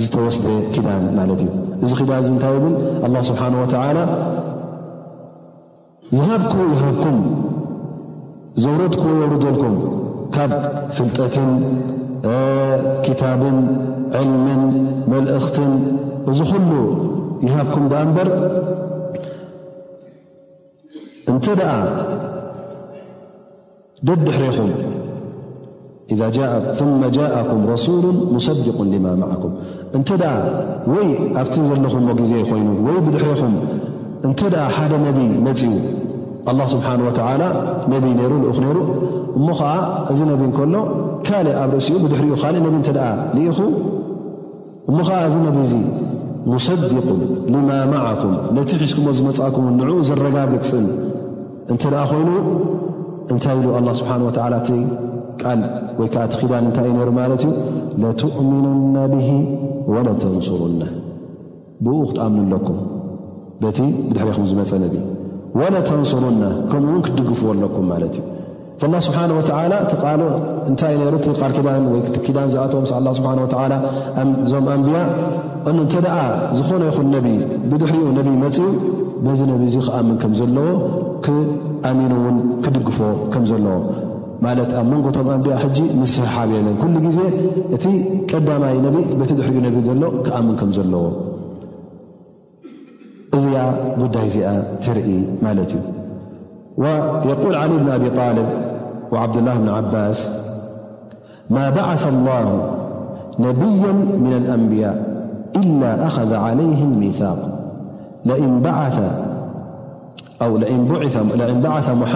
[0.00, 1.50] ዝተወስደ ኪዳን ማለት እዩ
[1.84, 2.74] እዚ ኪዳን እዚ እንታይ ብል
[3.06, 3.98] ኣላ ስብሓን ወተዓላ
[6.16, 7.18] ዝሃብኩ ይሃብኩም
[8.64, 9.76] ዘውረትኩ የውሩዘልኩም
[10.34, 10.52] ካብ
[10.96, 11.50] ፍልጠትን
[13.06, 13.58] ክታብን
[14.20, 14.62] ዕልምን
[15.12, 15.72] መልእኽትን
[16.32, 16.70] እዚ ኩሉ
[17.46, 18.28] ይሃብኩም ብኣ እምበር
[21.38, 21.72] እንተ ደኣ
[24.06, 24.70] ደ ድሕሪኹም
[27.16, 28.64] ጃእኩም ረሱሉ ሙሰዲ
[29.04, 29.52] ማ ማዓኩም
[29.96, 30.22] እንተኣ
[30.94, 31.06] ወይ
[31.42, 33.54] ኣብቲ ዘለኹዎ ግዜ ኮይኑ ወይ ብድሕሪኹም
[34.28, 34.40] እንተ
[34.76, 35.70] ሓደ ነቢይ መፅኡ
[36.52, 37.42] ኣላ ስብሓን ወተላ
[37.92, 38.78] ነቢይ ነይሩ ንኡኹ ነይሩ
[39.40, 39.70] እሞ ኸዓ
[40.14, 40.74] እዚ ነቢ እከሎ
[41.28, 42.88] ካልእ ኣብ ርእሲኡ ብድሕሪኡ ካሊእ ነብ እተ
[43.36, 43.58] ንኢኹ
[44.92, 45.76] እሞ ኸዓ እዚ ነብ ዙ
[46.54, 47.22] ሙሰዲቁን
[47.52, 50.86] ልማ ማዓኩም ነቲ ሒዝኩምዎ ዝመፃእኩም ንዕኡ ዘረጋግፅን
[51.72, 52.30] እንተ ደኣ ኮይኑ
[53.32, 54.70] እንታይ ኢሉ ኣላ ስብሓን ወተላ እቲ
[55.40, 55.60] ቃል
[56.00, 57.50] ወይከዓ እቲ ኪዳን እንታይ እዩ ነይሩ ማለት እዩ
[58.02, 59.26] ለትእሚኑና ብሂ
[59.94, 60.82] ወለተንሱሩና
[61.86, 62.78] ብኡ ክትኣምን ኣለኩም
[63.62, 64.94] በቲ ብድሕሪኹም ዝመፀ ነብ
[65.60, 68.14] ወለተንስሩና ከምኡውን ክትድግፍዎ ኣለኩም ማለት
[68.78, 70.20] እዩ ላ ስብሓን ወተላ ቲ ቃሉ
[70.70, 71.22] እንታይይ ነይሩ ል
[71.56, 73.74] ክን ወኪዳን ዝኣተዎ ምስ ኣላ ስብሓን ወላ
[74.46, 75.02] እዞም ኣንብያ
[75.70, 76.16] እ እንተ ደኣ
[76.60, 77.12] ዝኾነ ይኹን
[77.72, 78.68] ብድሕሪኡ ነብ መፅኡ
[79.26, 80.66] በዚ ነብ እዙ ክኣምን ከም ዘለዎ
[81.36, 81.38] ሚ
[82.64, 83.08] ክድፎ ዎ
[84.80, 85.28] ኣብ ንጎቶም
[86.00, 86.50] ን ስሓብ
[87.16, 87.18] ዜ
[87.76, 87.84] እቲ
[88.30, 88.76] ቀዳማይ
[89.30, 91.04] ተ ድሪ ነ ዘሎ ክምን ዘለዎ
[93.36, 93.44] እዚ
[94.00, 94.48] ጉዳይ ዚኣ
[94.98, 95.08] ርኢ
[95.44, 95.72] ማ እዩ
[96.86, 97.04] ኣብ
[97.88, 98.04] ልብ
[99.36, 99.48] ብላ
[99.78, 100.18] ዓባስ
[101.74, 102.46] በعث لله
[103.44, 103.82] ነያ
[104.22, 104.24] ن
[104.60, 104.96] ንብያء
[105.60, 105.62] إ
[108.64, 108.98] ذ عይ
[110.38, 110.40] ن
[111.64, 112.14] بዓث مመ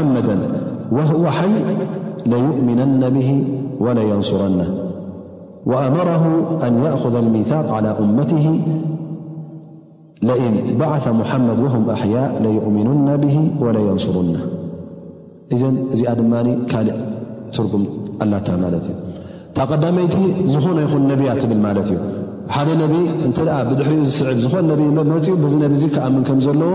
[1.12, 1.52] هو ይ
[2.44, 2.80] يؤምነ
[3.84, 4.12] وንረ
[5.70, 6.24] وأመره
[6.72, 8.32] ن يأذ الሚثق على أመ ث
[11.48, 12.74] መድ ه ኣያء يؤም
[13.64, 14.16] ويንصሩ
[15.60, 15.64] ዘ
[15.94, 16.20] እዚኣ ድ
[16.70, 16.86] ካእ
[17.54, 17.82] ትርጉም
[18.22, 18.48] ኣላ ት
[18.86, 18.88] ዩ
[19.56, 20.16] ተقዳመይቲ
[20.52, 21.98] ዝኾነ ይኹን ነብያ ብል ለት እዩ
[22.54, 23.28] ሓደ እ
[23.68, 24.52] ብድሪ ዝስ
[25.54, 26.72] ዝነ ዚ ኣምን ከ ዘለዎ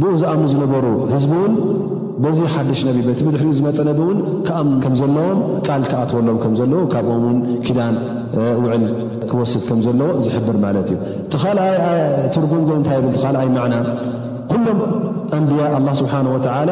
[0.00, 1.52] ብኡ ዝኣኑ ዝነበሩ ህዝቢ እውን
[2.22, 7.38] በዚ ሓደሽ ነብ በቲ ብድሕሪ ዝመፀ ነብ እውን ክኣም ከም ዘለዎም ቃል ክኣትወሎም ከምዘለዎ ካብኦምውን
[7.66, 7.96] ኪዳን
[8.62, 8.84] ውዕል
[9.30, 10.98] ክወስድ ከም ዘለዎ ዝሕብር ማለት እዩ
[11.34, 11.56] ቲኻይ
[12.34, 13.76] ትርጉም እንታይ ብል ቲካልኣይ ማዕና
[14.52, 14.80] ኩሎም
[15.38, 16.70] ኣንብያ ኣላ ስብሓን ወተዓላ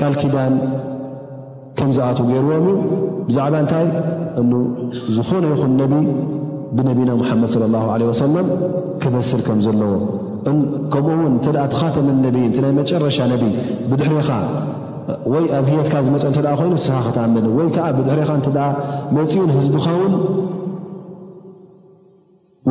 [0.00, 0.54] ቃል ኪዳን
[1.80, 2.76] ከምዝኣትዉ ገይርዎም እዩ
[3.30, 3.86] ብዛዕባ እንታይ
[4.42, 4.50] እን
[5.16, 5.92] ዝኾነ ይኹን ነቢ
[6.76, 8.46] ብነቢና ሙሓመድ ስለ ላሁ ዓለ ወሰለም
[9.02, 9.90] ክበስር ከም ዘለዎ
[10.92, 13.42] ከምኡውን እተ ትኻተመ ነብይ እናይ መጨረሻ ነብ
[13.90, 14.30] ብድሕሪኻ
[15.32, 18.30] ወይ ኣብ ሂየትካ ዝመፀ እንተ ኮይኑ ስኻ ክትኣምን ወይ ከዓ ብድሕሪኻ
[19.16, 20.14] መፅኡን ህዝብኻ ውን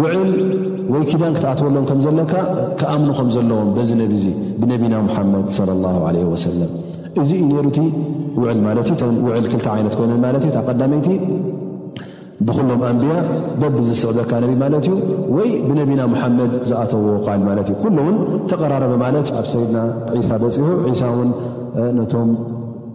[0.01, 0.31] ውዕል
[0.93, 2.33] ወይ ኪዳን ክተኣትወሎም ከም ዘለካ
[2.79, 4.13] ክኣምኑ ከም ዘለዎም በዚ ነቢ
[4.61, 5.47] ብነቢና ሙሓመድ
[5.83, 6.71] ላ ለ ወሰለም
[7.21, 7.79] እዚ እዩ ነሩእቲ
[8.41, 11.07] ውዕል ማለት እዩ ውዕል ክልታ ዓይነት ኮይነን ማለት እዩ ኣብ ቀዳመይቲ
[12.47, 13.15] ብኩሎም ኣንብያ
[13.61, 14.93] በብ ዝስዕበካ ነቢ ማለት እዩ
[15.35, 18.17] ወይ ብነቢና መሓመድ ዝኣተዎ ቃል ማለት እዩ ኩሉ ውን
[18.51, 19.77] ተቀራረበ ማለት ኣብ ሰይድና
[20.17, 21.29] ዒሳ በፂሑ ሳ ውን
[21.99, 22.31] ነቶም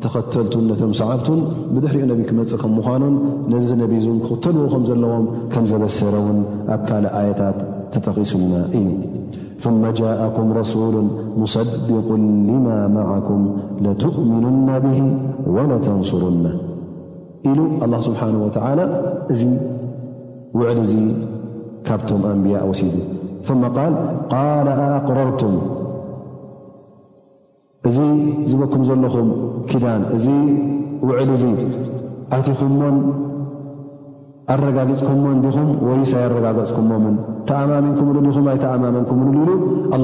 [0.02, 1.40] ተኸተልቱን ነቶም ሰዓብቱን
[1.74, 3.14] ብድሕሪኡ ነቢ ክመፅእ ከም ምዃኑን
[3.54, 5.24] ነዚ ነቢ እን ክኽተልዎ ከም ዘለዎም
[5.54, 6.38] ከም ዘበሰረውን
[6.76, 7.58] ኣብ ካልእ ኣያታት
[7.94, 8.88] ተጠቒሱልና እዩ
[9.64, 10.94] ፍመ ጃእኩም ረሱሉ
[11.42, 12.66] ሙሰዲቁን ልማ
[12.96, 13.42] ማዓኩም
[13.86, 14.98] ለትእሚኑና ብሂ
[15.58, 16.44] ወለተንስሩና
[17.50, 18.78] ኢሉ ኣላ ስብሓን ወላ
[19.32, 19.42] እዚ
[20.58, 20.94] ውዕል ዙ
[21.86, 22.96] ካብቶም ኣንብያ ወሲድ
[23.60, 23.94] ማ ቃል
[24.32, 25.54] ቃል ኣኣቅረርቱም
[27.88, 27.98] እዚ
[28.50, 29.28] ዝበኩም ዘለኹም
[29.70, 30.26] ኪዳን እዚ
[31.08, 31.44] ውዕል እዙ
[32.36, 32.96] ኣትኹምሞን
[34.54, 37.16] ኣረጋጊፅኩምሞን ዲኹም ወይስ ይረጋገፅኩሞምን
[37.48, 39.50] ተኣማምንኩምን ዲኹም ኣይተኣማመንኩምሉኢሉ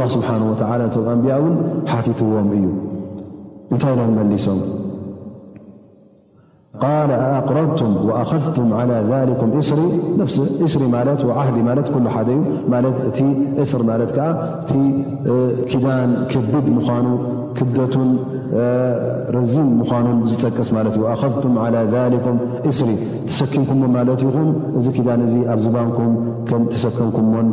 [0.01, 1.55] ላ ስብሓንወላ ነቶም ኣንብያ ውን
[1.93, 2.65] ሓቲትዎም እዩ
[3.73, 4.59] እንታይ ሎ መሊሶም
[6.83, 8.89] ኣقረብቱም ኣذም ى
[9.31, 9.81] ذኩም እስሪ
[10.67, 11.01] እስሪ ማ
[11.43, 11.71] ዓህዲ ማ
[12.15, 12.41] ሓ ዩ
[12.73, 13.19] ማ እቲ
[13.65, 14.21] እስር ማለ ከዓ
[14.63, 14.71] እቲ
[15.71, 16.91] ኪዳን ከቢድ ምኑ
[17.59, 18.09] ክደቱን
[19.37, 20.95] ረዚም ምኑን ዝፀቀስ ማለት
[21.45, 22.37] ذም ኩም
[22.73, 22.89] እስሪ
[23.29, 24.49] ተሰኪኩም ማለት ኹም
[24.79, 26.13] እዚ ኪዳን እዚ ኣብ ዝባንኩም
[26.75, 27.49] ተሰክኩምን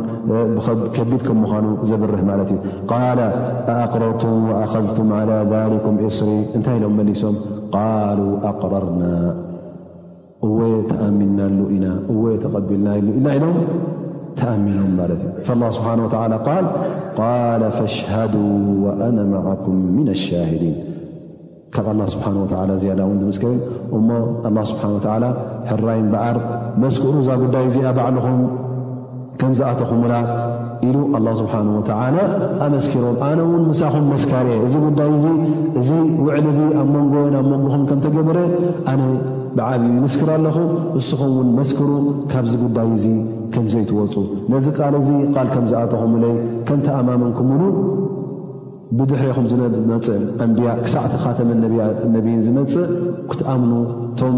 [0.98, 2.50] ከቢድከም ምኑ ዘብርህ ማለት
[3.82, 4.40] ኣقረብቱም
[4.98, 5.10] ذም
[5.86, 7.36] ኩም ስሪ እንታይ ኢሎም መሊሶም
[8.18, 9.02] ሉ ኣقበርና
[10.46, 10.58] እወ
[10.90, 12.86] ተأሚናሉ ኢና እወ ተقቢልና
[13.18, 13.54] ኢና ኢሎም
[14.38, 14.78] ተኣሚኖ
[15.10, 15.12] ለ
[15.46, 17.96] فله ስه و فሽ
[18.84, 20.76] وأن معكም من الሻاهዲን
[21.74, 22.32] ካብ الله ስሓه
[22.76, 23.36] እያ ምስ
[24.04, 25.06] ሞ ስ
[25.70, 26.36] ሕራይበዓር
[26.82, 28.40] መስكርዛ ጉዳይ ዚኣ ዕلኹም
[29.40, 30.12] ከምዝኣተኹምና
[30.86, 32.16] ኢሉ ኣላ ስብሓን ወተዓላ
[32.66, 35.26] ኣመስኪሮም ኣነ ውን ምሳኹም መስካሪ እየ እዚ ጉዳይ እዙ
[35.80, 35.88] እዚ
[36.24, 38.38] ውዕል እዙ ኣብ መንጎወን ኣብ መንጎኹም ከም ተገበረ
[38.92, 39.02] ኣነ
[39.58, 40.56] ብዓብዩ ይመስክር ኣለኹ
[40.96, 41.88] ንስኹምውን መስክሩ
[42.32, 43.06] ካብዚ ጉዳይ እዙ
[43.54, 44.14] ከምዘይ ትወፁ
[44.54, 46.34] ነዚ ቃል ዙ ቃል ከም ዝኣተኹምለይ
[46.68, 47.62] ከምተኣማመንኩም ሙሉ
[48.98, 51.50] ብድሕሪኹም ዝነመፅእ ኣንያ ክሳዕቲ ካተመ
[52.16, 52.88] ነብይን ዝመፅእ
[53.30, 53.72] ክትኣምኑ
[54.04, 54.36] እቶም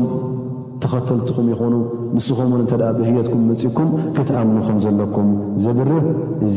[0.84, 1.74] ተኸተልትኹም ይኾኑ
[2.16, 5.28] ንስኹምውን እንተ ብህየትኩም መፅኩም ክትኣምኑ ከም ዘለኩም
[5.62, 6.04] ዘብርህ
[6.46, 6.56] እዚ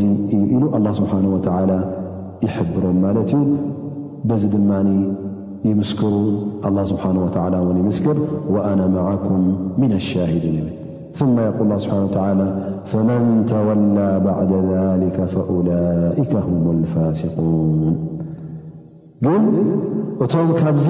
[0.56, 1.72] ኢሉ ኣه ስብሓን ወተላ
[2.46, 3.54] ይሕብሮን ማለት እዩ
[4.30, 4.72] በዚ ድማ
[5.70, 6.14] ይምስክሩ
[6.70, 8.18] ኣه ስብሓን ወተላ ውን ይምስክር
[8.56, 9.44] ወአነ ማዓኩም
[9.80, 10.76] ምን ኣሻሂድን ይብል
[11.72, 12.28] ል ስብሓ
[12.92, 14.40] ፈመን ተወላ በዕ
[14.70, 15.18] ذሊከ
[15.70, 16.32] ላይከ
[16.64, 17.94] ም ልፋሲقን
[19.26, 19.46] ግን
[20.26, 20.88] እቶም ካብዚ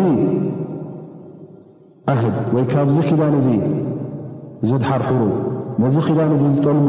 [2.14, 3.34] ዓህድ ወይ ካብዚ ክዳን
[4.70, 5.20] ዝድሓርሕሩ
[5.82, 6.88] ነዚ ኺዳን እዚ ዝጠልሙ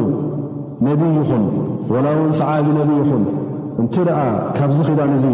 [0.87, 1.45] ነብይ ይኹን
[1.93, 3.25] ወላ እውን ሰዓቢ ነብይ ይኹን
[3.83, 4.23] እንተ ኣ
[4.59, 5.25] ካብዚ ኺዳን እዚ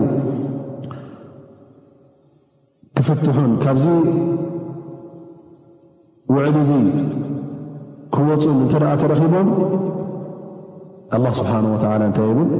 [2.98, 3.86] ክፍትሑን ካብዚ
[6.34, 6.72] ውዕድ እዚ
[8.14, 9.48] ክወፁን እንተ ኣ ተረኺቦም
[11.14, 11.76] ኣ ስብሓን ወ
[12.08, 12.50] እንታይ ብል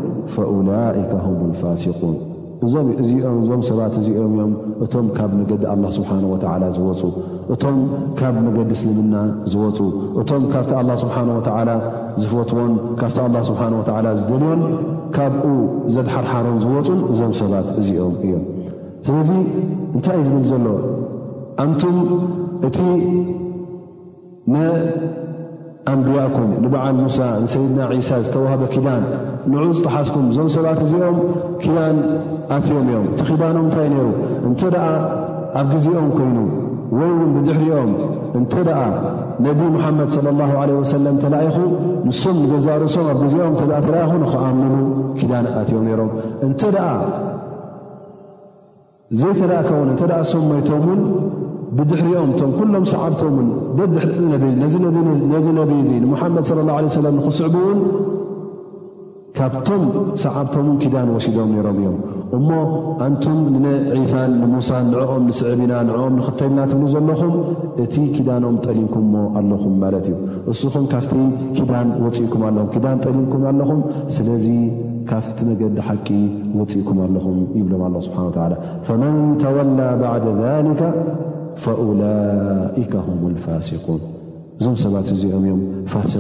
[0.71, 1.13] ላከ
[1.49, 2.17] ም ፋሲقን
[2.65, 4.53] እእምእዞም ሰባት እዚኦም እዮም
[4.85, 7.01] እቶም ካብ ነገዲ ኣላ ስብሓን ወተዓላ ዝወፁ
[7.55, 7.77] እቶም
[8.19, 9.15] ካብ ነገዲ እስልምና
[9.53, 9.79] ዝወፁ
[10.21, 11.71] እቶም ካብቲ ኣላ ስብሓን ወተዓላ
[12.23, 14.63] ዝፈትዎን ካብቲ ኣላ ስብሓን ወተዓላ ዝደልዮን
[15.17, 15.47] ካብኡ
[15.97, 18.45] ዘድሓርሓሮን ዝወፁን እዞም ሰባት እዚኦም እዮም
[19.09, 19.31] ስለዚ
[19.97, 20.67] እንታይ እ ዝብል ዘሎ
[21.65, 21.99] ኣንቱም
[22.69, 22.79] እቲ
[25.93, 29.03] ኣንብያኩም ንበዓል ሙሳ ንሰይድና ዒሳ ዝተዋህበ ኪዳን
[29.53, 31.17] ንእኡ ዝተሓስኩም ዞም ሰብኣት እዚኦም
[31.63, 31.97] ኪዳን
[32.57, 34.07] ኣትዮም እዮም እቲ ኪዳኖኦም እንታይ ነይሩ
[34.49, 34.87] እንተ ደኣ
[35.61, 36.39] ኣብ ግዜኦም ኮይኑ
[36.99, 37.91] ወይ ውን ብድሕሪኦም
[38.39, 38.81] እንተ ደኣ
[39.47, 41.57] ነቢ መሓመድ صለ ላሁ ዓለ ወሰለም ተላኢኹ
[42.09, 44.73] ንሶም ንገዛርእ ሶም ኣብ ግዜኦም ተ ተላኢኹ ንኽኣምኑ
[45.21, 46.11] ኪዳን ኣትዮም ነይሮም
[46.49, 46.89] እንተ ደኣ
[49.21, 51.01] ዘይተላእከውን እንተ ደኣ ሶም ሞይቶምውን
[51.79, 53.49] ብድሕሪኦምቶም ኩሎም ሰዓብቶምን
[53.79, 54.75] ደድነዚ
[55.61, 57.81] ነብይ ዚ ንሙሓመድ ለ ላ ሰላም ንክስዕቡውን
[59.37, 59.85] ካብቶም
[60.23, 61.97] ሰዓብቶምን ኪዳን ወሲዶም ነይሮም እዮም
[62.37, 62.49] እሞ
[63.07, 63.39] ኣንቱም
[64.01, 67.33] ዒሳን ንሙሳን ንዕኦም ንስዕብኢና ንኦም ንኽተልና ትብሉ ዘለኹም
[67.85, 70.17] እቲ ኪዳኖም ጠሊምኩምሞ ኣለኹም ማለት እዩ
[70.55, 71.13] እስኹም ካፍቲ
[71.59, 73.81] ኪዳን ወፅእኩም ኣለኹምዳን ጠሊምኩም ኣለኹም
[74.19, 74.47] ስለዚ
[75.13, 76.09] ካፍቲ ነገዲ ሓቂ
[76.63, 78.65] ወፅኢኩም ኣለኹም ይብሎም ስብሓን ላ
[79.05, 79.79] መን ተወላ
[80.83, 80.95] ከ
[81.61, 82.93] لئ
[84.61, 85.61] እዞ ሰባት እዚኦም
[85.93, 86.13] ፋ ዝ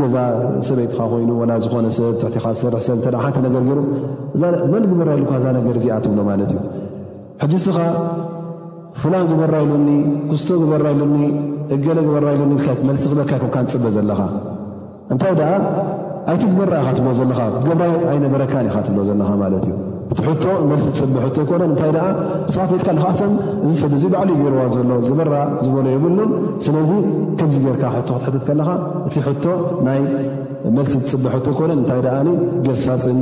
[0.00, 0.14] ገዛ
[0.66, 3.78] ሰበይትኻ ኮይኑ ላ ዝኾነ ሰብ ትሕቲካ ዝሰርሕሰብ ተ ሓንቲ ነገር ገይሩ
[4.66, 6.58] እመል ግበራ ኢሉካዛ ነገር እዚኣትብሎ ማለት እዩ
[7.42, 7.78] ሕጂ ስኻ
[9.00, 9.90] ፍላን ግበራ ኢሉኒ
[10.30, 11.18] ክሶ ግበራ ኢሉኒ
[11.76, 12.44] እገለ ግበራ ኢኒ
[12.90, 14.20] መልሲ ክበርካ ኮካ ንፅበ ዘለካ
[15.14, 15.50] እንታይ ደኣ
[16.32, 19.74] ኣይቲ ግበራ ይካትብል ዘለካ ገብራ ኣይነበረካን ካትብልዎ ዘለካ ማለት እዩ
[20.12, 22.06] እቲ ሕቶ መልሲ ዝፅቢ ሕቶ ይኮነን እንታይ ደኣ
[22.54, 23.32] ሰፈትካካ ሰም
[23.66, 25.34] እዚ ሰብ እዙ ባዕሉ ገይርዋ ዘሎ ዝግበራ
[25.64, 26.30] ዝበሎ የብሉን
[26.66, 26.90] ስለዚ
[27.38, 28.68] ከምዚ ገይርካ ሕ ክትሕተት ከለካ
[29.08, 29.44] እቲ ሕቶ
[29.86, 30.00] ናይ
[30.76, 32.16] መልሲ ዝፅቢ ሕቶ ይኮነን እንታይ ደኣ
[32.66, 33.20] ገሳፅን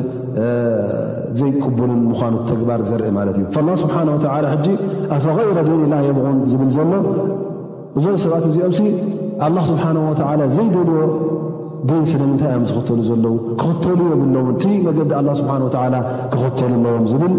[1.41, 4.67] ዘይቅቡልን ምዃኑ ተግባር ዘርኢ ማለት እዩ ላ ስብሓን ወላ ሕጂ
[5.17, 6.93] ኣብ ፈቐረድዮን ኢላ ዮምኹን ዝብል ዘሎ
[7.99, 8.89] እዞብ ሰብኣት እዚኦም
[9.47, 10.91] ኣላ ስብሓን ወዓላ ዘይደዶ
[12.11, 15.95] ስለምንታይ እዮም ዝኽተሉ ዘለው ክኽተሉ የብኣለዎ እቲ መገዲ ኣላ ስብሓን ወላ
[16.33, 17.35] ክኽተሉ ኣለዎም ዝብል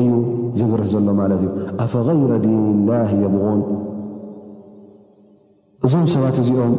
[0.00, 0.10] እዩ
[0.58, 1.52] ዝግርህ ዘሎ ማለት እዩ
[1.84, 3.60] ኣፍይረ ዲን ላ የብጎን
[5.86, 6.72] እዞም ሰባት እዚኦም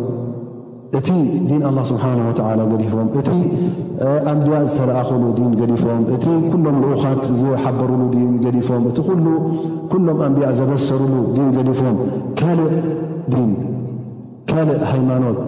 [1.00, 1.08] እቲ
[1.50, 3.30] ዲን ኣላ ስብሓን ወላ ገዲፎም እቲ
[4.32, 8.02] ኣንቢያእ ዝተለኣኸሉ ን ገዲፎም እቲ ኩሎም ልኡኻት ዝሓበርሉ
[8.32, 8.98] ን ገዲፎም እቲ
[9.94, 11.98] ኩሎም ኣንቢያእ ዘበሰሩሉ ን ገዲፎም
[12.42, 12.60] ካእ
[14.52, 15.40] ካእ ሃይማኖት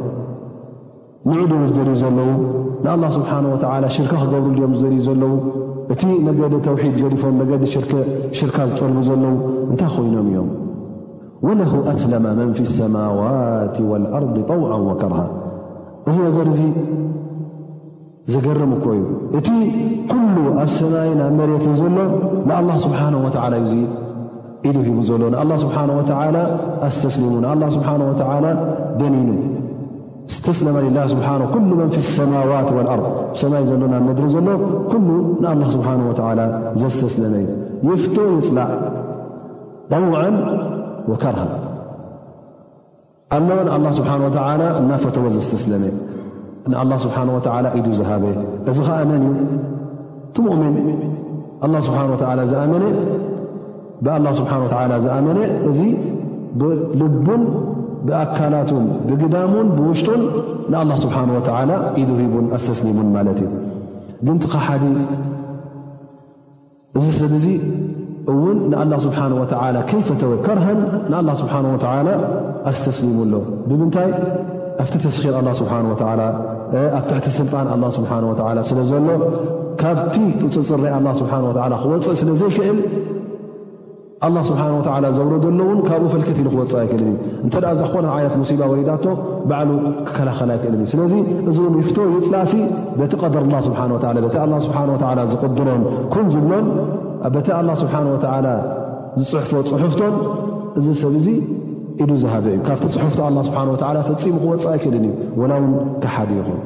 [1.27, 2.31] ንዑድኦም ዝደርዩ ዘለዉ
[2.85, 3.57] ንኣ ስብሓ ወ
[3.95, 5.33] ሽርካ ክገብሩ ዮም ዝደርዩ ዘለዉ
[5.93, 7.63] እቲ ነገዲ ተውሒድ ገዲፎም መገዲ
[8.39, 9.31] ሽርካ ዝጠልቡ ዘለዉ
[9.71, 10.49] እንታይ ኮይኖም እዮም
[11.45, 15.19] ወለሁ ኣስለመ መን ፊ ሰማዋት ወልኣርض ጠውዓ ወከርሃ
[16.11, 16.61] እዚ ነገር እዙ
[18.33, 19.01] ዝገርም እኮእዩ
[19.37, 19.49] እቲ
[20.11, 21.97] ኩሉ ኣብ ሰማይን ኣብ መሬትን ዘሎ
[22.49, 23.75] ንኣ ስብሓ ወላ እዩ
[24.67, 26.03] ኢዱ ሂቡ ዘሎ ንኣ ስብሓ ወ
[26.87, 28.53] ኣስተስሊሙ ንኣ ስብሓ ወ
[29.01, 29.29] ደኒኑ
[30.43, 32.79] ተ ኩ ሰማዋት ር
[33.41, 34.47] ሰማይ ዘሎምድሪ ዘሎ
[35.05, 35.09] ሉ
[35.59, 35.93] ን ስሓه
[36.81, 37.33] ዘተለመ
[37.85, 38.03] ዩ ይፍ
[38.37, 38.69] ይፅላእ
[39.91, 40.19] ጠዉዓ
[41.23, 41.37] ከር
[43.75, 44.11] ኣ ስብሓ
[44.81, 45.83] እናፈተዎ ዘተለመ
[47.05, 47.17] ስብሓ
[47.79, 48.23] ኢዱ ዝሃበ
[48.71, 49.59] እዚ ኸመን እዩ
[50.35, 50.75] ቲؤምን
[55.05, 55.37] ዝኣመነ
[55.69, 55.79] እዚ
[56.61, 57.43] ብልቡን
[58.07, 60.21] ብኣካላትን ብግዳሙን ብውሽጡን
[60.71, 63.49] ንኣላ ስብሓ ወላ ኢዱ ሂቡን ኣስተስሊሙን ማለት እዩ
[64.27, 64.83] ግን ቲኸሓዲ
[66.97, 67.45] እዚ ስዙ
[68.31, 69.45] እውን ንኣላ ስብሓን ወ
[69.91, 70.81] ከይፈተወ ከርሃን
[71.13, 72.09] ንኣላ ስብሓን ወላ
[72.71, 73.33] ኣስተስሊሙሎ
[73.69, 74.11] ብምንታይ
[74.83, 76.11] ኣብቲ ተስኺር ብ
[76.83, 78.15] ኣብ ትሕቲ ስልጣን ስብሓ
[78.69, 79.07] ስለ ዘሎ
[79.81, 81.33] ካብቲ ክፅርፅርይ ኣ ስብሓ
[81.83, 82.77] ክወፅእ ስለ ዘይክእል
[84.25, 87.15] ኣላ ስብሓን ወላ ዘውረዶሎውን ካብኡ ፈልክትኢሉ ክወፅእ ኣይክእልንእ
[87.45, 89.05] እንተ ኣ ዝኾነት ዓይነት ሙሲባ ወሪዳቶ
[89.49, 89.69] ባዕሉ
[90.07, 91.13] ክከላኸል ኣይክእልን እ ስለዚ
[91.51, 92.53] እዚን ይፍቶ ይፅላእሲ
[92.99, 93.81] ቤቲ ቀደር ላ ስብሓ
[94.25, 94.95] ቤተ ስብሓወ
[95.31, 96.67] ዝቕድሮን ኩም ዝብሎን
[97.35, 98.33] በተ ኣላ ስብሓን ወተዓ
[99.19, 100.15] ዝፅሑፎ ፅሑፍቶን
[100.79, 101.27] እዚ ሰብ እዙ
[102.03, 103.75] ኢሉ ዝሃበ እዩ ካብቲ ፅሑፍቶ ኣላ ስብሓ ወ
[104.11, 105.11] ፈፂሙ ክወፅእ ኣይክእልን ዩ
[105.41, 105.69] ወናውን
[106.05, 106.61] ከሓዲ ይኹን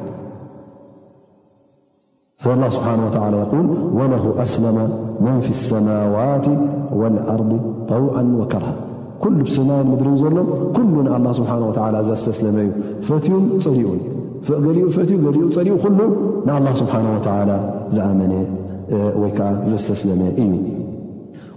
[2.38, 4.74] فالله سبحانه وتعالى يقول وله أسلم
[5.20, 6.46] من في السماوات
[6.92, 8.74] والأرض طوعا وكره
[9.22, 12.72] كل بسم مدر لم كل الله سبحانه وتعلى سسلم
[13.66, 13.98] ل
[16.56, 17.56] الله سبحانه وتعالى
[18.10, 18.32] آمن
[19.20, 19.38] وك
[19.76, 20.60] ستسلم ي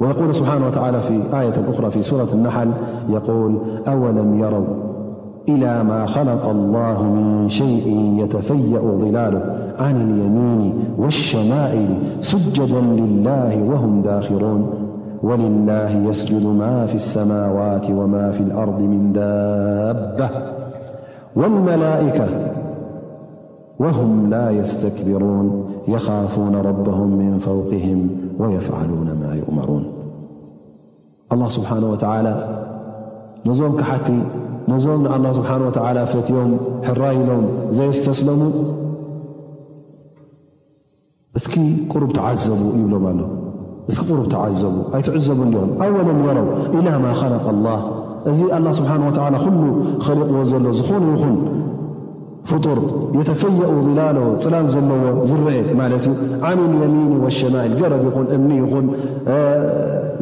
[0.01, 2.69] ويقول سبانه ولى فيةأرىفيسورة النحل
[3.17, 3.51] يقول
[3.93, 4.67] أولم يروا
[5.51, 7.25] إلى ما خلق الله من
[7.59, 7.87] شيء
[8.21, 9.41] يتفيأ ظلاله
[9.79, 11.89] عن اليمين والشمائل
[12.21, 14.69] سجدا لله وهم داخرون
[15.23, 20.29] ولله يسجد ما في السماوات وما في الأرض من دابة
[21.35, 22.27] والملائكة
[23.79, 28.09] وهم لا يستكبرون يخافون ربهم من فوقهم
[28.39, 29.83] ويفعلون ما يؤمرون
[31.31, 32.57] الله سبحانه وتعالى
[33.45, 34.11] نزوم كت
[34.67, 38.51] نومالله سبحانه وتعالى فتيم حراي لوم زيستسلم
[41.39, 41.51] እኪ
[42.01, 43.19] ሩ ተዓዘቡ ይብሎም ኣሉ
[43.91, 47.75] እኪ ሩብ ተዓዘቡ ኣይትዕዘቡ ዲኹም ኣወለ የረው ኢላ ማ ኸለቀ ላ
[48.31, 48.91] እዚ ላ ስብሓ
[49.43, 49.59] ኩሉ
[50.05, 51.35] ኸሊቕዎ ዘሎ ዝኾነ ይኹን
[52.49, 52.79] ፍጡር
[53.19, 54.97] የተፈየኡ ላሎ ፅላል ዘለዎ
[55.29, 56.13] ዝረአ ማለት ዩ
[56.49, 58.85] ዓን ልየሚን ሸማኢል ገረብ ይኹን እምኒ ይኹን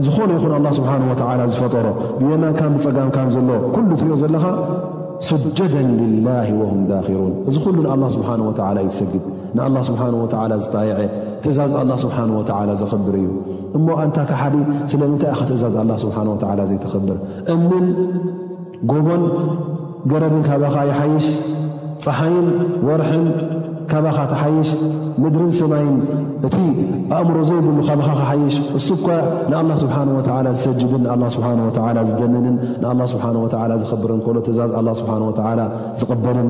[0.05, 0.91] ዝኾነ ይኹን ስብሓ
[1.41, 1.88] ወ ዝፈጠሮ
[2.22, 4.45] ብየማንካን ብፀጋምካን ዘሎ ኩሉ ትሪኦ ዘለኻ
[5.30, 5.76] ሱጀደ
[6.30, 8.30] ላ ወም ዳሩን እዚ ኩሉ ንኣ ስብሓ
[8.78, 9.24] ላ ዩሰግብ
[9.57, 11.01] ንኣላ ስብሓ ወላ ዝጠየዐ
[11.43, 13.29] ትእዛዝ ኣላ ስብሓ ወ ዘኽብር እዩ
[13.77, 14.55] እሞ ኣንታካ ሓዲ
[14.91, 17.17] ስለምንታይ ኢኸ ትእዛዝ ኣላ ስብሓ ወ ዘይተኸብር
[17.53, 17.85] እምን
[18.91, 19.23] ጎቦን
[20.11, 21.25] ገረብን ካባኻ ይሓይሽ
[22.03, 22.47] ፀሓይን
[22.87, 23.25] ወርሕን
[23.91, 24.69] ካባኻ ቲ ሓይሽ
[25.23, 25.95] ምድርን ስማይን
[26.47, 26.57] እቲ
[27.17, 29.09] ኣእምሮ ዘይብሉ ካብኻ ኸሓይሽ እሱ ኳ
[29.51, 30.21] ንኣላ ስብሓ ወ
[30.59, 31.47] ዝሰጅድን ንኣ ስብሓ
[31.97, 33.45] ወ ዝደንንን ንላ ስብሓወ
[33.81, 35.51] ዘኽብር ከሎ ትእዛዝ ላ ስብሓ ወ
[35.99, 36.49] ዝቕበልን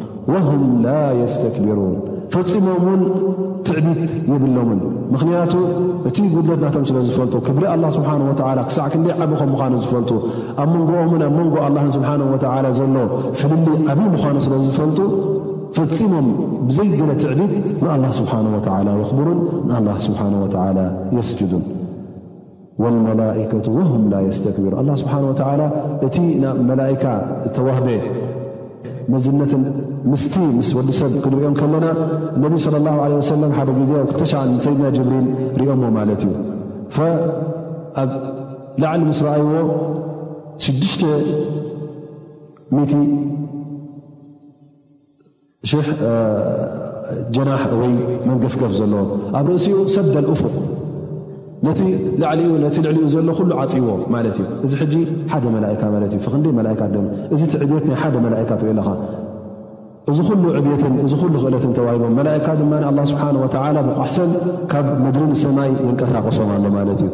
[0.29, 0.89] ወም ላ
[1.33, 1.93] ስተክብሩን
[2.33, 3.01] ፍርፂሞም ውን
[3.67, 4.79] ትዕቢት የብሎምን
[5.13, 5.53] ምኽንያቱ
[6.09, 10.11] እቲ ጉድለት ናቶም ስለ ዝፈልጡ ክብሪ ኣላ ስብሓወላ ክሳዕ ክንደይ ዓብኹም ምኳኑ ዝፈልጡ
[10.61, 12.09] ኣብ መንጎኦን ኣብ መንጎ ኣላን ስብሓ
[12.65, 13.05] ወ ዘሎ
[13.41, 14.99] ፍድሊ ዓብይ ምኳኑ ስለዝፈልጡ
[15.75, 16.27] ፍርፂሞም
[16.69, 17.53] ብዘይገለ ትዕቢት
[17.83, 20.47] ንኣላ ስብሓ ወላ የኽብሩን ንኣላ ስብሓ ወ
[21.17, 21.65] የስጅዱን
[22.83, 25.61] ወመላከ ወም ላ ስተክብሩን ኣላ ስብሓ ወላ
[26.07, 27.03] እቲ ናብ መላእካ
[27.57, 27.87] ተዋህበ
[29.13, 29.61] መዝነትን
[30.09, 31.87] ምስቲ ምስ ወዲሰብ ክንሪኦም ከለና
[32.43, 32.53] ነቢ
[33.57, 34.21] ሓደ ዜ ክተ
[34.65, 35.27] ሰይድና ጅብሪል
[35.61, 36.35] ርኦዎ ማለት እዩ
[38.01, 38.11] ኣብ
[38.83, 39.67] ላዕሊ ምስ ረኣይዎ
[45.75, 45.81] 6
[47.35, 47.91] ጀናሕ ወይ
[48.29, 48.99] መንገፍገፍ ዘለዎ
[49.39, 50.53] ኣብ ርእሲኡ ሰደልፉቅ
[52.21, 54.77] ላዕሊ ነ ልዕሊኡ ዘሎ ኩሉ ዓፂዎ ማለት እዩ እዚ
[55.33, 56.95] ሓደ መካ እ ክደ ካት
[57.35, 58.87] እዚ ትዕድት ናይ ሓደ መላካት ኢለኻ
[60.09, 64.31] እዚ ሉ ዕብትን እዚ ሉ ክእለትን ተዋሂቦም መላእካ ድማ ኣላ ስብሓን ወተላ ብቋሕ ሰብ
[64.71, 67.11] ካብ ምድሪን ሰማይ የንቀሳቀሶም ኣሎ ማለት እዩ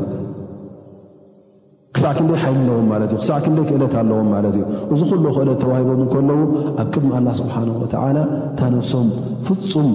[1.95, 4.63] ክሳዕ ክንደይ ሓይልለዎም ማለት እዩ ክሳዕ ክንደይ ክእለት ኣለዎም ማለት እዩ
[4.93, 6.39] እዚ ኩሉ ክእለት ተዋሂቦም ከለዉ
[6.81, 8.17] ኣብ ቅድሚ አላ ስብሓን ወተዓላ
[8.51, 9.09] እታነፍሶም
[9.47, 9.89] ፍፁም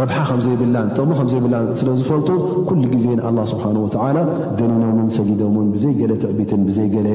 [0.00, 2.28] ረብሓ ከምዘይብላን ጥቕሚ ከምዘይብላን ስለዝፈልጡ
[2.68, 4.16] ኩሉ ግዜን ላ ስብሓን ወላ
[4.58, 7.08] ደኒኖምን ሰዲዶምን ብዘይገለ ትዕቢትን ብዘይገለ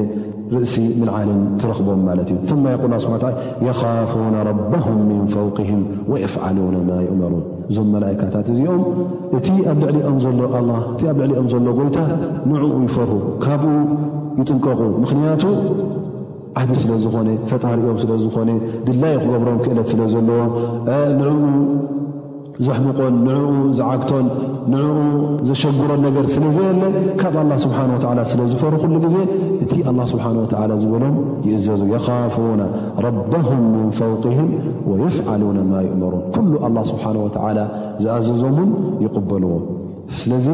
[0.60, 2.38] ርእሲ ምልዓልን ትረኽቦም ማለት እዩ
[2.92, 3.28] ል ስሓ
[3.66, 5.82] የኻፉና ረባም ምን ፈውቅም
[6.12, 8.82] ወየፍዓሉነ ማ ይእመሩን እዞም መላእካታት እዚኦም
[9.38, 11.98] እቲ ኣብ ልዕሊኦም ዘሎ ኣ እቲ ኣብ ልዕሊኦም ዘሎ ጎይታ
[12.50, 13.14] ንዕኡ ይፈርሁ
[13.46, 13.70] ካብኡ
[14.42, 15.42] ይጥንቀቑ ምኽንያቱ
[16.60, 18.50] ዓብ ስለ ዝኾነ ፈጣሪኦም ስለ ዝኾነ
[18.88, 20.40] ድላይ ክገብሮም ክእለት ስለ ዘለዎ
[21.18, 21.32] ንኡ
[22.66, 23.44] ዘሕምቆን ንዕኡ
[23.78, 24.26] ዝዓግቶን
[24.72, 24.86] ንኡ
[25.48, 27.78] ዘሸግሮን ነገር ስለዘየለን ካብ ኣላ ስብሓ
[28.08, 29.16] ወላ ስለዝፈሩ ኩሉ ግዜ
[29.64, 31.14] እቲ ኣላ ስብሓን ወላ ዝበሎም
[31.48, 32.62] ይእዘዙ የኻፉነ
[33.04, 34.50] ረባም ምን ፈውቅህም
[34.90, 37.58] ወየፍዓሉን ማ ይእምሩን ኩሉ ኣላ ስብሓ ወላ
[38.02, 38.70] ዝኣዘዞምን
[39.04, 39.54] ይቕበልዎ
[40.22, 40.46] ስለዚ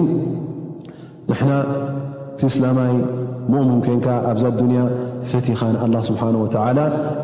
[1.30, 1.52] ንሕና
[2.40, 2.92] ቲ እስላማይ
[3.52, 4.80] ሙእምን ኮይንካ ኣብዛ ዱንያ
[5.30, 6.78] ፈቲኻን ኣላ ስብሓን ወተላ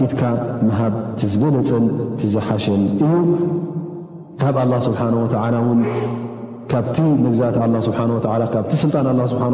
[0.07, 0.22] ኢትካ
[0.66, 1.85] መሃብ ትዝበለፀን
[2.22, 3.12] ትዝሓሸል እዩ
[4.41, 5.35] ካብ ኣላ ስብሓ ወተ
[5.78, 5.80] ን
[6.70, 7.57] ካብቲ ምግዛት
[7.87, 8.18] ስብሓወ
[8.55, 9.51] ካብቲ ስልጣን ኣ ስብሓወ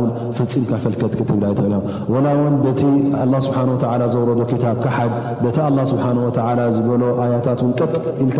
[0.00, 1.52] ን ፍፂምካ ፈልከትክትግዳይ
[2.14, 2.82] ወላ ውን በቲ
[3.46, 3.74] ስብሓወ
[4.14, 5.12] ዘውረዶ ታብካ ሓድ
[5.58, 6.30] ቲ ላ ስብሓ ወ
[6.76, 8.38] ዝበሎ ኣያታት ን ጠጥ ኢልካ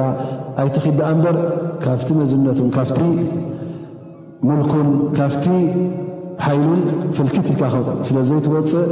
[0.62, 1.38] ኣይትክዳኣ በር
[1.84, 2.98] ካብቲ መዝነቱን ካብቲ
[4.48, 4.88] ሙልኩን
[5.18, 5.46] ካቲ
[6.42, 6.68] ሓይሉ
[7.16, 8.84] ፈልከትኢልካስለ ዘይትወፅእ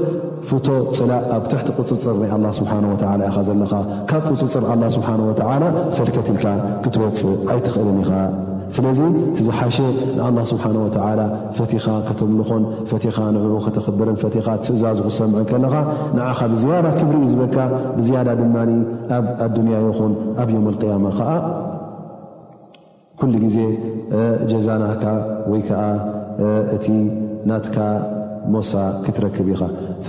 [0.49, 0.67] ፍቶ
[0.97, 3.73] ፅላእ ኣብ ትሕቲ ቁፅፅር ናይ ኣላ ስብሓንወላ ኢኻ ዘለኻ
[4.11, 5.65] ካብ ቁፅፅር ኣላ ስብሓን ወላ
[5.97, 6.45] ፈልከትልካ
[6.85, 8.11] ክትወፅእ ኣይትኽእልን ኢኻ
[8.77, 9.01] ስለዚ
[9.37, 9.77] ቲዝሓሸ
[10.19, 11.21] ንኣላ ስብሓን ወላ
[11.59, 15.75] ፈቲኻ ከተብልኾን ፈቲኻ ንዕኡ ከተኽብርን ፈቲኻ ትስእዛዙ ክሰምዐ ከለኻ
[16.19, 17.57] ንዓኻ ብዝያዳ ክብሪ እዩ ዝበካ
[17.99, 18.57] ብዝያዳ ድማ
[19.19, 20.13] ኣብ ኣድንያ ይኹን
[20.45, 21.35] ኣብ ዮም ኣልቅያማ ኸዓ
[23.21, 23.57] ኩሉ ግዜ
[24.53, 25.05] ጀዛናካ
[25.51, 25.83] ወይ ከዓ
[26.77, 26.87] እቲ
[27.51, 27.77] ናትካ
[28.55, 28.71] ሞሳ
[29.05, 29.63] ክትረክብ ኢኻ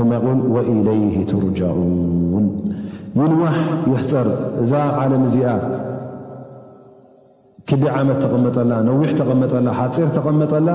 [0.09, 2.45] ማ ይቁል ወኢለይ ትርጃዑን
[3.17, 3.55] ይንዋሕ
[3.89, 4.27] ይሕፀር
[4.63, 4.71] እዛ
[5.01, 5.49] ዓለም እዚኣ
[7.69, 10.69] ክዲ ዓመት ተቐመጠላ ነዊሕ ተቐመጠላ ሓፂር ተቐመጠላ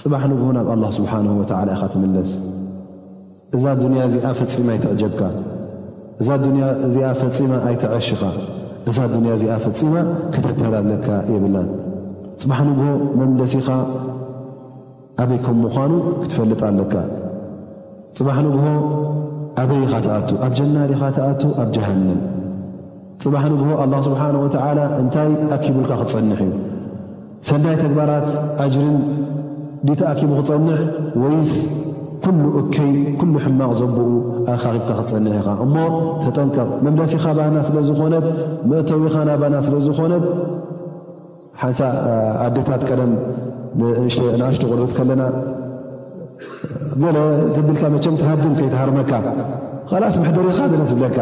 [0.00, 2.30] ፅባሕ ንግሆ ናብ ኣላ ስብሓንሁ ወዓላ ኢኻ ትምለስ
[3.56, 5.22] እዛ ዱንያ እዚኣ ፈፂማ ኣይትዕጀብካ
[6.22, 8.22] እዛ ዱንያ እዚኣ ፈፂማ ኣይትዐሽኻ
[8.90, 9.94] እዛ ዱንያ እዚኣ ፈፂማ
[10.36, 11.56] ክተተዳለካ የብና
[12.42, 12.88] ፅባሕ ንግሆ
[13.20, 13.68] መምለሲ ኢኻ
[15.22, 16.92] ኣበይከም ምዃኑ ክትፈልጥ ኣለካ
[18.16, 18.64] ፅባሕ ንግሆ
[19.62, 22.20] ኣበይ ኢኻ ትኣቱ ኣብ ጀናድኢኻ ተኣቱ ኣብ ጀሃንም
[23.24, 26.54] ፅባሕ ንግሆ ኣላ ስብሓን ወተዓላ እንታይ ኣኪቡልካ ክትፀንሕ እዩ
[27.48, 28.28] ሰናይ ተግባራት
[28.64, 28.96] ኣጅርን
[29.88, 30.80] ድ ተኣኪቡ ክፀንሕ
[31.24, 31.52] ወይስ
[32.24, 33.98] ኩሉ እከይ ኩሉ ሕማቕ ዘብኡ
[34.54, 35.74] ኣኻሪብካ ክትፀንሐ ኢኻ እሞ
[36.24, 38.26] ተጠንቀቕ መምለሲ ኢኻ ባህና ስለ ዝኾነት
[38.72, 40.26] መእተዊ ኢኻ ናባና ስለ ዝኾነት
[41.60, 41.80] ሓንሳ
[42.46, 43.10] ኣዴታት ቀደም
[44.12, 45.22] ሽተ ናእሽቶ ቆልኦት ከለና
[47.02, 47.16] በለ
[47.56, 49.12] ገብልካ መቸም ተሃድም ከይተሃርመካ
[50.02, 51.18] ላስ ማሕደሪኻ ለ ትብለካ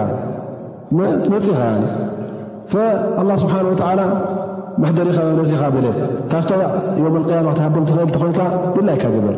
[1.33, 1.61] መፅ ኢኻ
[3.21, 4.01] ኣላ ስብሓን ወላ
[4.83, 5.87] ማሕደሪኻ መብለኻ በለ
[6.33, 6.51] ካብታ
[7.03, 8.41] ዮም ቅያማ ክተሃድም ትኽእል እተኮንካ
[8.77, 9.37] ድላ ኣይካ ጀበር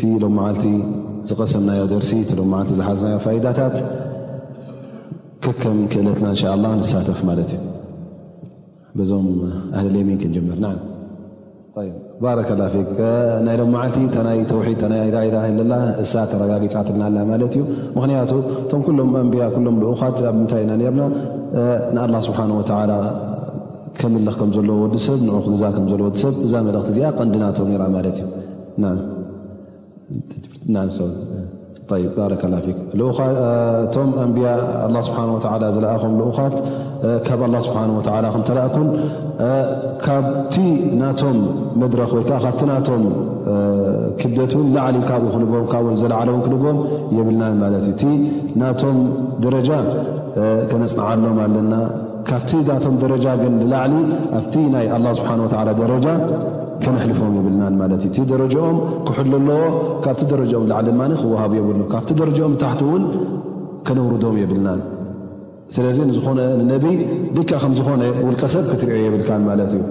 [0.00, 3.76] ፍ ይ ዝቀሰምናዮ ደርሲ ሎ ዓልቲ ዝሓዝናዮ ፋይዳታት
[5.44, 7.60] ክከም ክእለትና እንሻ ላ ንሳተፍ ማለት እዩ
[8.98, 9.26] ብዞም
[9.78, 10.58] ኣህልልሜን ክንጀመር
[12.22, 12.98] ባረከ ላ ክ
[13.46, 15.36] ናይ ሎም መዓልቲ ታናይ ተውሒድ ናይ ዳኢዳ
[15.72, 15.76] ላ
[16.12, 17.62] ሳተ ረጋጊፃት ልና ማለት እዩ
[17.96, 18.30] ምክንያቱ
[18.64, 21.02] እቶም ኩሎም ኣንቢያ ሎም ልኡኻት ኣብ ምንታይ ኢና ብና
[21.96, 22.92] ንኣላ ስብሓን ወላ
[23.98, 28.28] ከም ልኽ ከምዘለዎ ወዲሰብ ን ግዛዘለ ወሰብ እዛ መልቲ እዚኣ ቀንዲናቶም ማለት እዩ
[32.16, 32.34] ባረ
[33.84, 34.48] እቶም ኣንብያ
[35.06, 35.18] ስብሓ
[35.76, 36.54] ዝለኣኹም ልኡካት
[37.26, 37.80] ካብ ላ ስብሓ
[38.24, 38.88] ላ ከተላእኩን
[40.04, 40.54] ካብቲ
[41.00, 41.36] ናቶም
[41.82, 43.02] መድረክ ወይከዓ ካብቲ ናቶም
[44.20, 46.78] ክደትን ላዕሊ ካብኡ ክምካ ዘለዓለ ክልቦም
[47.18, 48.02] የብልና ማለት እእቲ
[48.62, 48.96] ናቶም
[49.46, 49.70] ደረጃ
[50.72, 51.74] ክነፅንዓሎም ኣለና
[52.30, 53.92] ካብቲ ናቶም ደረጃ ግን ንላዕሊ
[54.40, 56.06] ኣብቲ ናይ ኣ ስብሓወላ ደረጃ
[56.82, 59.60] ከነሕልፎም የብልናን ማለት እ እቲ ደረጃኦም ክሕል ኣለዎ
[60.04, 63.04] ካብቲ ደረጃኦም ላዓል ድማ ክወሃብ የብሉ ካብቲ ደረጃኦም ታሕቲ እውን
[63.88, 64.80] ከነውርዶም የብልናን
[65.74, 66.40] ስለዚ ንዝኾነ
[66.72, 66.96] ነብይ
[67.36, 69.82] ደካ ከምዝኾነ ውልቀሰብ ክትሪዮ የብልካን ማለት እዩ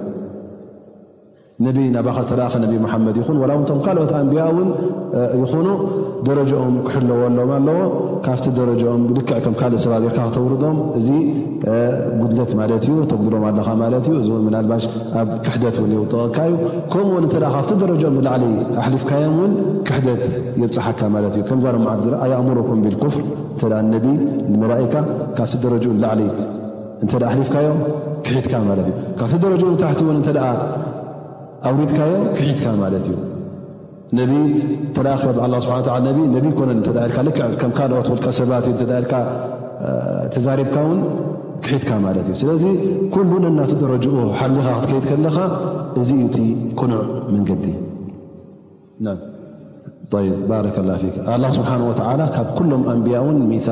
[1.96, 2.32] ናባ ተ
[2.62, 2.72] ነቢ
[3.06, 4.68] መድ ይን ው እም ካልኦት ኣንቢያ ን
[5.52, 5.66] ይኑ
[6.38, 7.78] ረጃኦም ክሕለዎሎም ኣለዎ
[8.24, 8.58] ካብቲ
[8.92, 11.08] ኦም ልክዕ ምእ ሰባ ክተውርም እዚ
[12.20, 13.70] ጉድት ማ ዩ ተጉድሎም ኣለካ
[14.40, 14.84] እ ባሽ
[15.20, 16.56] ኣብ ክሕደት የውጥቀካ ዩ
[16.92, 20.22] ከምኡ ካ ኦም ሊፍካዮም ን ክሕደት
[20.60, 22.96] ብፅሓካ ማ ከምዛለዓ ኣእምሮኮምቢል
[23.62, 23.72] ፍር
[24.52, 24.94] ንመላእካ
[25.38, 25.68] ካብ
[27.20, 27.78] ኡ ኣፍካዮም
[28.26, 28.54] ክካ
[29.20, 29.76] ካኡ
[30.30, 30.38] ታ
[31.70, 33.18] ኣውሪትካዮ ክሒትካ ማለት እዩ
[34.16, 34.28] ነ
[34.94, 38.74] ተ ስነ ኮነ ክ ከም ካልኦት ወልቀ ሰባትእዩ
[40.34, 40.98] ተዛሪብካ ውን
[41.64, 42.64] ክሒትካ ማለት እዩ ስለዚ
[43.14, 45.36] ኩሉ ነናተደረጅኡ ሓሊኻ ክትከይድ ከለኻ
[46.02, 46.36] እዚ እዩቲ
[46.80, 47.00] ቁኑዕ
[47.34, 47.64] መንገዲ
[50.50, 50.66] ባረ
[51.34, 53.66] ኣላ ስብሓን ወላ ካብ ኩሎም ኣንብያ ውን ሚቅ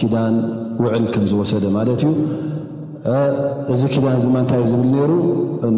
[0.00, 0.34] ኪዳን
[0.82, 2.12] ውዕል ከም ዝወሰደ ማለት እዩ
[3.72, 5.12] እዚ ኪዳን ዚ ድማ እንታይ እዩ ዝብል ነይሩ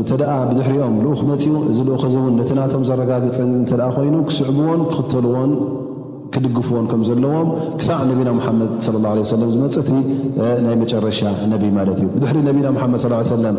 [0.08, 4.82] ተ ደኣ ብድሕሪኦም ልኡኽ መፅኡ እዚ ልኡክ እዚ እውን ነቲ ናቶም ዘረጋገፅ እተኣ ኮይኑ ክስዕብዎን
[4.90, 5.50] ክኽተልዎን
[6.34, 7.48] ክድግፍዎን ከምዘለዎም
[7.80, 9.88] ክሳዕ ነቢና ሓመድ ለ ላ ለ ሰለም ዝመፅእቲ
[10.64, 11.18] ናይ መጨረሻ
[11.52, 13.50] ነቢይ ማለት እዩ ብድሕሪ ነቢና ሓመድ ስ ለ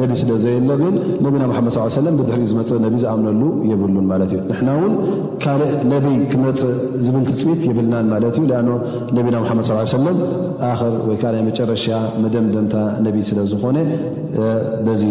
[0.00, 0.94] ነይ ስለዘየሎ ግን
[1.26, 1.76] ነቢና መድስ
[2.06, 4.94] ለ ብድሪ ዝመፅ ይ ዝኣምነሉ የብሉን ማለት እዩ ንሕና ውን
[5.44, 6.72] ካልእ ነብይ ክመፅእ
[7.06, 8.62] ዝብል ትፅሚት የብልናን ማለት እዩ ኣ
[9.18, 10.18] ነቢና መድ ስ ሰለም
[10.72, 11.86] ኣክር ወይከዓ ናይ መጨረሻ
[12.24, 12.74] መደምደምታ
[13.08, 13.78] ነቢይ ስለዝኾነ
[14.86, 15.04] በዚ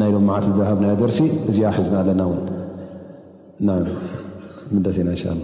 [0.00, 1.20] ናይሎም ማዓት ሃብና ደርሲ
[1.52, 2.40] እዚ ኣሒዝና ኣለና ውን
[4.74, 5.40] ምደስ ኢና እንሻላ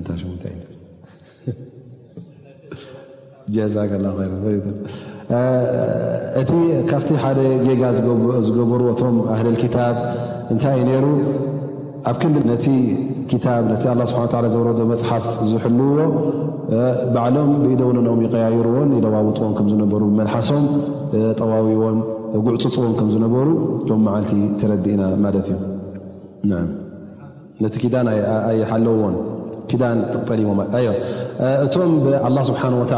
[0.00, 0.56] ንታሽጀዛ
[3.92, 4.06] ከላ
[6.40, 6.50] እቲ
[6.90, 7.82] ካብቲ ሓደ ጌጋ
[8.46, 9.96] ዝገበርዎ እቶም ኣህደል ኪታብ
[10.52, 11.06] እንታይ ይ ሩ
[12.10, 12.66] ኣብ ክ ነቲ
[13.44, 13.48] ታ
[13.82, 15.98] ቲ ላ ስሓን ላ ዘረዶ መፅሓፍ ዝሕልውዎ
[17.14, 20.64] በዓሎም ብኢደውነኖኦም ይቀያየርዎን ለዋውጥዎም ከምዝነበሩ መልሓሶም
[21.40, 21.98] ጠዋዊዎም
[22.46, 23.46] ጉዕፅፅዎም ከም ዝነበሩ
[23.90, 25.58] ሎም መዓልቲ ተረዲእና ማለት እዩ
[27.64, 28.08] ነቲ ዳን
[28.50, 29.14] ኣይሓለውዎን
[29.74, 29.96] እ
[32.50, 32.92] ስሓእቶ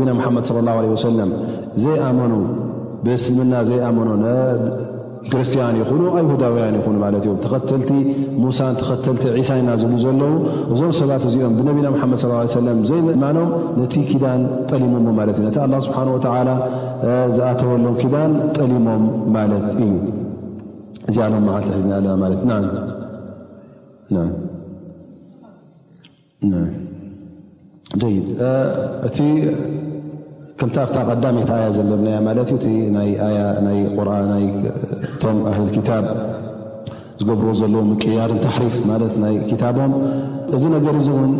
[0.00, 1.20] ብነና መድ ሰለ
[1.84, 2.32] ዘይኣመኑ
[3.04, 4.10] ብእስልምና ዘይኣመኑ
[5.30, 7.90] ክርስቲያን ይኑ ሁዳውያን ይኑ ማለ እ ተኸተልቲ
[8.42, 10.32] ሙሳን ተኸተልቲ ሳ ኢና ዝብሉ ዘለዉ
[10.72, 12.16] እዞም ሰባት እዚኦም ብነቢና መ
[12.92, 13.50] ዘይማኖም
[13.80, 14.40] ነቲ ክዳን
[14.70, 16.18] ጠሊሞ ማለት እዩ ቲ ስብሓወ
[17.36, 19.04] ዝኣተወሎም ኪዳን ጠሊሞም
[19.36, 19.92] ማለት እዩ
[21.10, 22.60] እዚ ዓልኣለና
[24.10, 24.26] ትእ
[26.42, 28.02] ይድ
[29.06, 29.16] እቲ
[30.58, 31.90] ከምቲኣብታ ቀዳመይቲ ኣያ ዘሎ
[32.26, 32.76] ማለት እዩ
[33.70, 34.46] እ
[35.08, 36.04] እቶም ኣህል ኪታብ
[37.20, 39.92] ዝገብርዎ ዘለዎ ምቅያርን ተሕሪፍ ማለት ናይ ክታቦም
[40.58, 41.32] እዚ ነገር እዚ እውን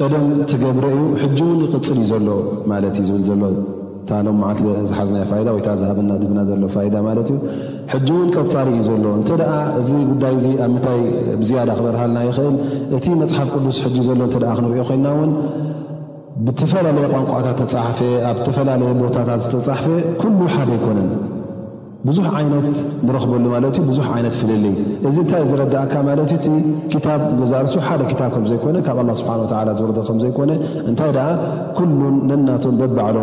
[0.00, 2.28] ቀደም ትገብረ እዩ ሕጂ እውን ይቅፅል እዩ ዘሎ
[2.74, 3.80] ማለት እዩ ዝብል ዘሎ ዩ
[4.10, 7.36] ታሎም ማዓልቲ ዝሓዝና ይ ወይታ ዝሃበና ብና ዘሎ ፋዳ ማለት ዩ
[7.92, 9.48] ሕጂ እውን ቀፃሪ እዩ ዘሎ እንተ ደ
[9.80, 10.34] እዚ ጉዳይ
[10.64, 11.00] ኣብ ምንታይ
[11.40, 12.56] ብዝያዳ ክበረሃልና ይኽእል
[12.98, 14.20] እቲ መፅሓፍ ቅዱስ ሕ ዘሎ
[14.58, 15.32] ክንሪኦ ኮልና እውን
[16.46, 17.98] ብተፈላለየ ቋንቋታት ተፃሕፈ
[18.30, 19.86] ኣብ ዝተፈላለየ ቦታታት ዝተፃሕፈ
[20.22, 21.10] ኩሉ ሓደ ኣይኮነን
[22.08, 24.72] ብዙሕ ዓይነት ንረክበሉ ማለት ዩ ብዙሕ ዓይነት ፍለለይ
[25.08, 26.38] እዚ ንታይእ ዝረዳእካ ማለት ዩ
[26.94, 29.30] ክታብ ዘዛርሱ ሓደ ታ ከምዘይኮነ ካብ ስሓ
[29.78, 30.50] ዝወረ ከምዘይኮነ
[30.90, 31.28] እንታይ ደኣ
[31.78, 33.18] ኩሉን ነናቶም በባዕሎ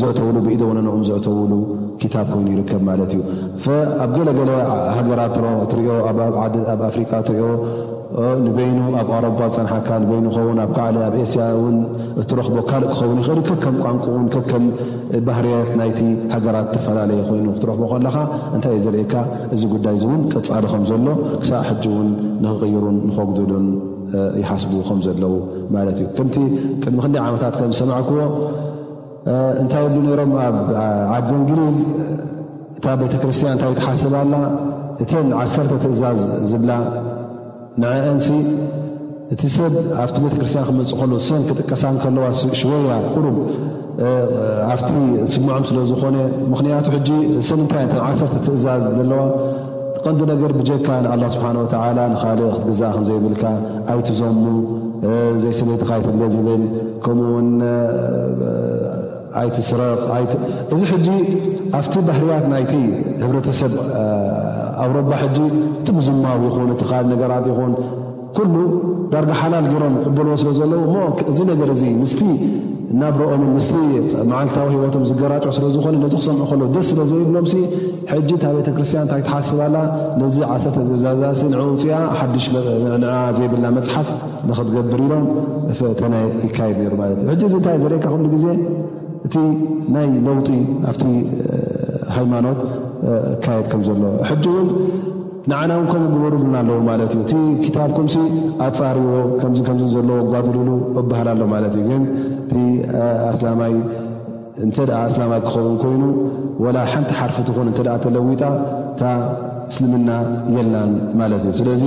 [0.00, 1.52] ዘእተውሉ ብኢደ ወነንኦም ዘእተውሉ
[2.00, 3.20] ክታብ ኮይኑ ይርከብ ማለት እዩ
[4.04, 4.50] ኣብ ገለገለ
[4.96, 6.18] ሃገራት እትኦ ኣብ
[6.88, 7.44] ኣፍሪ እትሪኦ
[8.44, 11.78] ንበይኑ ኣብ ኣሮባ ዝፀንሓካ ንበኑ ክኸውን ኣብ ካዕሊ ኣብ ስያ ን
[12.20, 14.64] እትረኽቦ ካልእ ክኸውን ይኽእል ከከም ቋንን ከም
[15.26, 15.98] ባህርያት ናይቲ
[16.34, 18.16] ሃገራት ዝተፈላለየ ኮይኑ ክትረኽቦ ከለካ
[18.56, 19.14] እንታይ ዩ ዘርኢካ
[19.56, 21.06] እዚ ጉዳይ እዚእውን ቅፃሊ ከም ዘሎ
[21.42, 22.08] ክሳብ ሕጂ እውን
[22.44, 23.66] ንኽቅይሩን ንክጉድሉን
[24.42, 25.34] ይሓስቡ ከም ዘለዉ
[25.76, 26.36] ማለት እዩ ከምቲ
[26.84, 28.20] ቅድሚ ክንደይ ዓመታት ከምዝሰማዕክዎ
[29.60, 30.56] እንታይ ኣሉ ነሮም ኣብ
[31.14, 31.76] ዓዲ እንግሊዝ
[32.78, 34.34] እታ ቤተክርስትያን እንታይ ትሓስብላ
[35.02, 36.20] እትን ዓሰርተ ትእዛዝ
[36.50, 36.70] ዝብላ
[37.82, 38.18] ንእን
[39.34, 39.72] እቲ ሰብ
[40.02, 42.26] ኣብቲ ቤተክርስትያን ክመፅእ ከሎ ስን ክጥቀሳን ከለዋ
[42.60, 43.36] ሽወያ ቁሩብ
[44.72, 44.90] ኣብቲ
[45.32, 46.16] ስሙዖም ስለዝኾነ
[46.52, 47.10] ምኽንያቱ ሕጂ
[47.48, 49.22] ስ እንታይ ዓሰርተ ትእዛዝ ዘለዋ
[50.04, 53.44] ቀንዲ ነገር ብጀካ ንኣላ ስብሓን ወላ ንካሊእ ክትግዛእ ከዘይብልካ
[53.94, 54.42] ኣይትዘሙ
[55.44, 56.62] ዘይሰበይቲካ ይትለ ዝብል
[57.06, 57.48] ከምኡውን
[59.40, 60.00] ዓይቲ ስረፍ
[60.74, 61.08] እዚ ሕጂ
[61.78, 62.72] ኣብቲ ባህርያት ናይቲ
[63.22, 63.72] ህብረተሰብ
[64.84, 65.38] ኣውሮባ ሕጂ
[65.80, 67.72] እቲ ብዝማው ይኹን እቲ ካል ነገራት ይኹን
[68.36, 68.54] ኩሉ
[69.12, 70.94] ዳርጋ ሓላል ገይሮም ቅበልዎ ስለ ዘለዉ እሞ
[71.32, 72.10] እዚ ነገር እ ምስ
[73.00, 73.68] ናብረኦምን ምስ
[74.30, 77.46] መዓልታዊ ሂወቶም ዝገራጨ ስለዝኮነ ነዚ ክሰምዑ ከለ ደስ ስለዘይብሎም
[78.12, 79.76] ሕጂ ታ ቤተ ክርስትያን ንታይ ትሓስባላ
[80.20, 82.46] ነዚ ዓሰተ እዛዛሲ ን ውፅያ ሓሽ
[83.38, 84.10] ዘይብላ መፅሓፍ
[84.50, 85.24] ንክትገብር ኢሎም
[85.80, 86.14] ፍተነ
[86.46, 88.46] ይካየድ ሩ ማለት እዩ ሕ እዚ ንታይ ዘርአካ ክብል ግዜ
[89.26, 89.36] እቲ
[89.94, 90.48] ናይ ለውጢ
[90.90, 91.04] ኣብቲ
[92.16, 92.60] ሃይማኖት
[93.44, 94.00] ካየድ ከም ዘሎ
[94.42, 94.68] ጂ እውን
[95.50, 97.32] ንዓናው ከምኡ ግበሩልና ኣለዎ ማለት እዩ እቲ
[97.64, 98.06] ክታብኩም
[98.66, 99.10] ኣፃሪዎ
[99.40, 100.68] ከምዚ ዘለዎ ባልሉ
[100.98, 101.90] ዝባሃል ኣሎ ማለት እግ
[103.30, 103.74] ኣላማይ
[104.66, 106.04] እተ ኣስላማይ ክኸውን ኮይኑ
[106.76, 108.42] ላ ሓንቲ ሓርፍ ትን ተለዊጣ
[109.70, 110.10] እስልምና
[110.54, 110.90] የናን
[111.20, 111.82] ማለት እዩ ስለዚ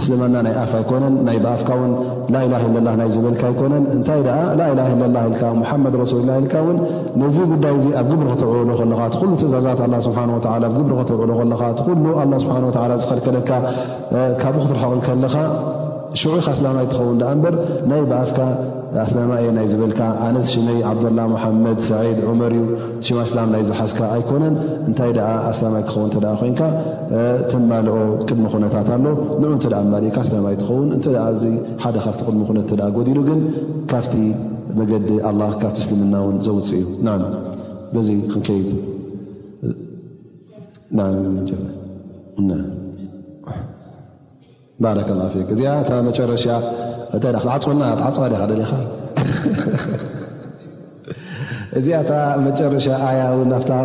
[0.00, 1.92] እስልማና ናይ ኣፋ ኣይኮነን ናይ ብኣፍካ ውን
[2.34, 2.54] ላላ
[2.86, 6.78] ላ ናይ ዘበልካ ኣይኮነን እንታይ ደኣ ላላ ላ ልካ ሙሓመድ ረሱሉላ ኢልካ ውን
[7.22, 12.04] ነዚ ጉዳይ ዚ ኣብ ግብሪ ክተውዕሉ ለካ ኩሉ ትእዛዛት ስብሓወ ኣብ ግሪ ክተውዕሉ ለካ እኩሉ
[12.34, 12.56] ላ ስብሓ
[13.04, 13.50] ዝከልከለካ
[14.42, 15.34] ካብኡ ክትረሐቕን ከለኻ
[16.20, 17.54] ሽዑ ካ ስላማ ይትኸውን ኣ እበር
[17.90, 18.38] ናይ ብኣፍካ
[19.00, 22.64] ኣላማ እየ ናይ ዝበልካ ኣነስ ሽመይ ዓብላ መሓመድ ሰዒድ ዑመር እዩ
[23.06, 24.56] ሽማ ኣስላም ናይ ዝሓስካ ኣይኮነን
[24.88, 25.12] እንታይ
[25.60, 26.10] ኣላማይ ትኸውን
[26.40, 26.60] ኮይንካ
[27.52, 27.96] ተማልኦ
[28.28, 29.04] ቅድሚ ኩነታት ኣሎ
[29.42, 31.54] ንዑ እተ ማእካ ኣላማ እይትኸውን እ
[31.84, 32.50] ሓደ ካብቲ ድሚ
[32.80, 33.40] ነ ጎዲሉ ግን
[33.92, 34.14] ካብቲ
[34.80, 35.08] መገዲ
[35.62, 37.16] ካብቲ እስልምና ውን ዘውፅእ እዩ
[38.18, 39.10] እ ክንከይባላ
[45.54, 46.46] እዚኣ ብ መጨረሻ
[47.22, 48.64] ክዓፀልና ዓፅዋደኻ
[51.78, 52.10] እዚኣታ
[52.46, 52.86] መጨረሻ
[53.18, 53.22] ያ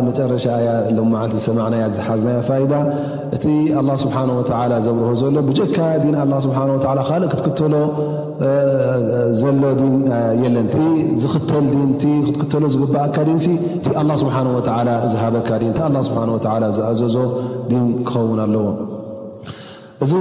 [0.08, 0.68] መጨረሻ ያ
[1.20, 2.80] ዓ ሰማዕናያ ዝሓዝናዮ
[3.36, 3.44] እቲ
[4.02, 4.16] ስብሓ
[4.86, 5.76] ዘብርሆ ዘሎ ብጀካ
[6.46, 6.50] ስ
[7.08, 7.74] ካእ ክትክተሎ
[9.40, 9.62] ዘሎ
[10.56, 10.68] ለን
[11.22, 11.68] ዝኽተል
[12.34, 14.36] ክትክሎ ዝግኣካ እ ስብሓ
[15.14, 15.48] ዝሃበካ
[16.04, 16.04] ስ
[16.78, 17.16] ዘኣዘዞ
[17.72, 20.12] ን ክኸውን ኣለዎዚ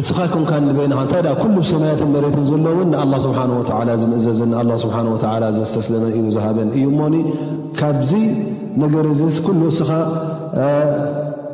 [0.00, 3.60] እስኻ ከም ንበይናካ እንታይ ኩሉ ሰማያትን መሬትን ዘሎእውን ንኣላ ስብሓወ
[4.02, 5.16] ዝምእዘዘን ንኣ ስብሓ ወ
[5.58, 7.14] ዘዝተስለመን እዩ ዝሃበን እዩ እሞኒ
[7.78, 8.12] ካብዚ
[8.82, 9.90] ነገር ዚስ ሉ እስኻ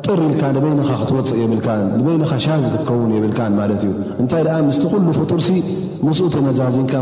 [0.05, 3.91] ጥር ኢልካ ንበይንኻ ክትወፅእ የብልካን ንበይንኻ ሻዝ ክትከውን የብልካ ማለት እዩ
[4.21, 5.39] እንታይ ኣ ምስቲ ኩሉ ፍጡር
[6.07, 6.93] ምስ ተ መዛዚንካ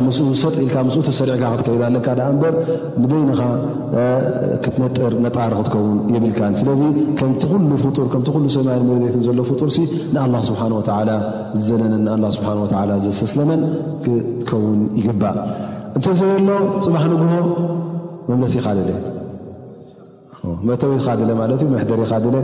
[0.41, 0.69] ሰጥኢል
[1.07, 2.07] ተሰሪዕካ ክትከይዳለካ
[2.41, 2.53] በር
[3.01, 3.39] ንበይንኻ
[4.65, 6.81] ክትነጥር ነጣሪ ክትከውን የብልካን ስለዚ
[7.21, 7.65] ከምቲ ፍሉ
[8.57, 9.69] ሰማይል መረት ዘሎ ፍጡር
[10.15, 10.81] ንኣላ ስብሓወ
[11.59, 12.61] ዝዘለነን ን ስብሓወ
[13.05, 13.61] ዝሰስለመን
[14.05, 15.37] ክትከውን ይግባእ
[15.97, 16.49] እንተዘበ ሎ
[16.85, 17.33] ፅባሕ ንጉሆ
[18.31, 22.35] መምለስ ይኻድለመተው ካለ ማለ ዩመደር ይለ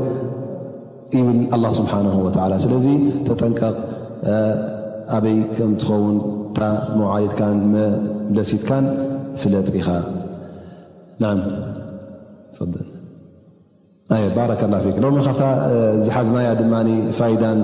[1.14, 1.91] ብል ኣላ ስብሓ
[2.26, 2.88] ወላ ስለዚ
[3.27, 3.77] ተጠንቀቕ
[5.18, 6.15] ኣበይ ከም ትኸውን
[6.99, 7.40] መውዓሊትካ
[7.73, 8.86] መለሲትካን
[9.41, 9.90] ፍለጥ ኢኻ
[14.38, 15.61] ባረከ ላ ክ ም ካብ
[16.06, 16.73] ዝሓዝናያ ድማ
[17.18, 17.60] ፋይዳን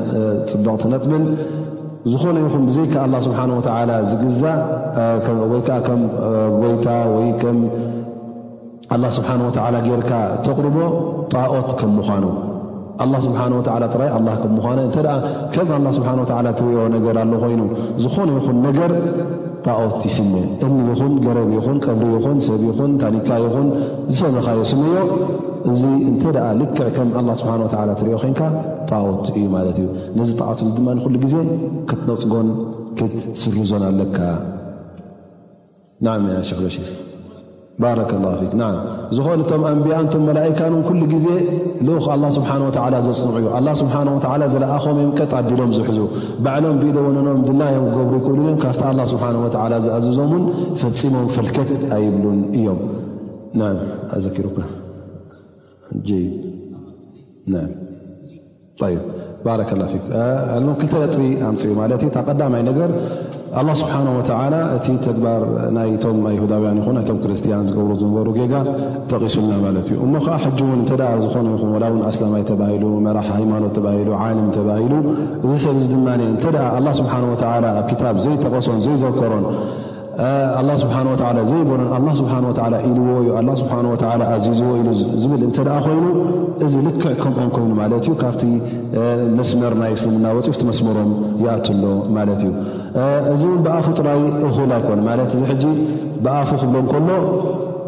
[0.52, 1.26] ፅበቅ ትነጥብን
[2.12, 4.62] ዝኾነ ይኹም ብዘይካ ኣላ ስብሓ ወተላ ዝግዛእ
[5.54, 6.02] ወይከዓ ከም
[6.62, 7.60] ቦይታ ወይከም
[9.04, 10.12] ላ ስብሓ ወተላ ጌይርካ
[10.46, 10.78] ተቕርቦ
[11.34, 12.26] ጣቀት ከምምዃኑ
[13.04, 14.98] ኣላ ስብሓን ወተዓላ ራይ ኣላ ከምምኳ እተ
[15.54, 17.62] ከም ኣላ ስብሓ ወላ ትሪኦ ነገር ኣሎ ኮይኑ
[18.04, 18.92] ዝኾነ ይኹን ነገር
[19.66, 20.34] ጣኦት ይስኒ
[20.68, 23.68] እኒ ይኹን ገረብ ይኹን ቀብሪ ይኹን ሰብ ይኹን ታኒካ ይኹን
[24.14, 24.96] ዝሰመካዮ ስኒዮ
[25.72, 28.42] እዚ እንተደኣ ልክዕ ከም ኣላ ስብሓ ወላ ትሪዮ ኮይንካ
[28.92, 29.88] ጣኦት እዩ ማለት እዩ
[30.22, 31.36] ነዚ ጣዖት ድማ ንኩሉ ግዜ
[31.92, 32.50] ክትነፅጎን
[33.00, 34.20] ክትስርዞን ኣለካ
[36.06, 36.66] ናዕ ሽክሎ
[37.82, 38.00] ባረ
[39.16, 41.28] ዝኮነ እቶም ኣንብያንቶም መላካንም ኩሉ ግዜ
[41.86, 42.70] ልኡክ ኣላ ስብሓ ወ
[43.08, 46.00] ዘፅምዑ ዩ ስብሓ ወ ዘለኣኸም ዮምቀጥ ኣዲሎም ዝሕዙ
[46.46, 49.32] ባዕሎም ቤኢደ ወነኖም ድላ ዮም ክገብሩ ይክእሉ እዮም ካብቲ ስሓ
[49.86, 52.80] ዝኣዘዞም ን ፈፂሞም ፈልከት ኣይብሉን እዮም
[54.16, 54.48] ኣዘኪሩ
[59.46, 59.86] ባረከ ላ
[60.66, 62.90] ም ክልተ ኣጥቢ ኣንፅ እዩ ማለት ኣቀዳማይ ነገር
[63.60, 65.42] ኣላ ስብሓን ወተላ እቲ ተግባር
[65.78, 68.54] ናይቶም ይሁዳውያን ይኹን ናቶም ክርስቲያን ዝገብሩ ዝንበሩ ጌጋ
[69.12, 70.92] ተቂሱልና ማለት እዩ እሞ ከዓ ሕጂ እውን እተ
[71.24, 74.94] ዝኾነ ይኹን ወላ እውን ኣስላማይ ተባሂሉ መራሕ ሃይማኖት ተባሂሉ ዓልም ተባሂሉ
[75.50, 76.56] እዚ ሰብ ዚ ድማ እንተደ
[76.88, 77.36] ላ ስብሓ ወ
[77.90, 79.48] ብታብ ዘይተቐሶን ዘይዘከሮን
[80.68, 81.14] ላ ስብሓ ወ
[81.50, 82.54] ዘይበለን ኣላ ስብሓ ወ
[82.88, 83.08] ኢልዎ
[83.40, 83.98] እዩ ስብሓ ወ
[84.34, 84.88] ኣዚዝዎ ኢሉ
[85.22, 86.06] ዝብል እተደ ኮይኑ
[86.66, 88.44] እዚ ልክዕ ከምኦም ኮይኑ ማለት እዩ ካብቲ
[89.38, 91.12] መስመር ናይ እስልምና ወፅኢፍቲ መስምሮም
[91.44, 91.84] ይኣትሎ
[92.18, 92.54] ማለት እዩ
[93.34, 94.22] እዚ እውን ብኣፉ ጥራይ
[94.60, 95.66] ክል ኣይኮኑ ማለት እዚ
[96.26, 97.10] ብኣፉ ክብሎ ከሎ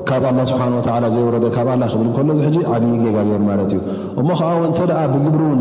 [0.09, 3.79] ካብ ላ ስብሓ ወ ዘይወረ ካብ ክብል ከሎ እዚሕ ዓብይ ጌጋ ገይሩ ማለት እዩ
[4.21, 4.79] እሞ ከዓ እንተ
[5.13, 5.59] ብግብሪውን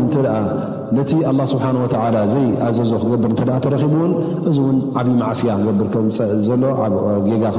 [0.97, 3.31] ነቲ ኣላ ስብሓን ወላ ዘይኣዘዝ ክገብር
[3.65, 4.11] ተረኪቡውን
[4.49, 7.55] እዚእውን ዓብይ ማዕስያ ክ ከዘሎዓብ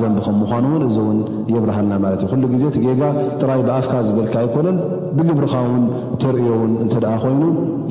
[0.00, 1.18] ዘንቢ ከምምኑውን እዚውን
[1.56, 3.02] የብርሃልና ማለት እዩ ኩሉ ግዜ ቲ ጌጋ
[3.40, 4.78] ጥራይ ብኣፍካ ዝብልካ ይኮነን
[5.18, 5.84] ብግብርካ ውን
[6.24, 6.88] ተርዮውን እ
[7.26, 7.42] ኮይኑ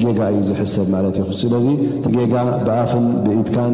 [0.04, 1.68] ጌጋ እዩ ዝሕሰብ ማለት እዩስለዚ
[2.04, 2.36] ቲ ጌጋ
[2.68, 3.74] ብኣፍን ብኢትካን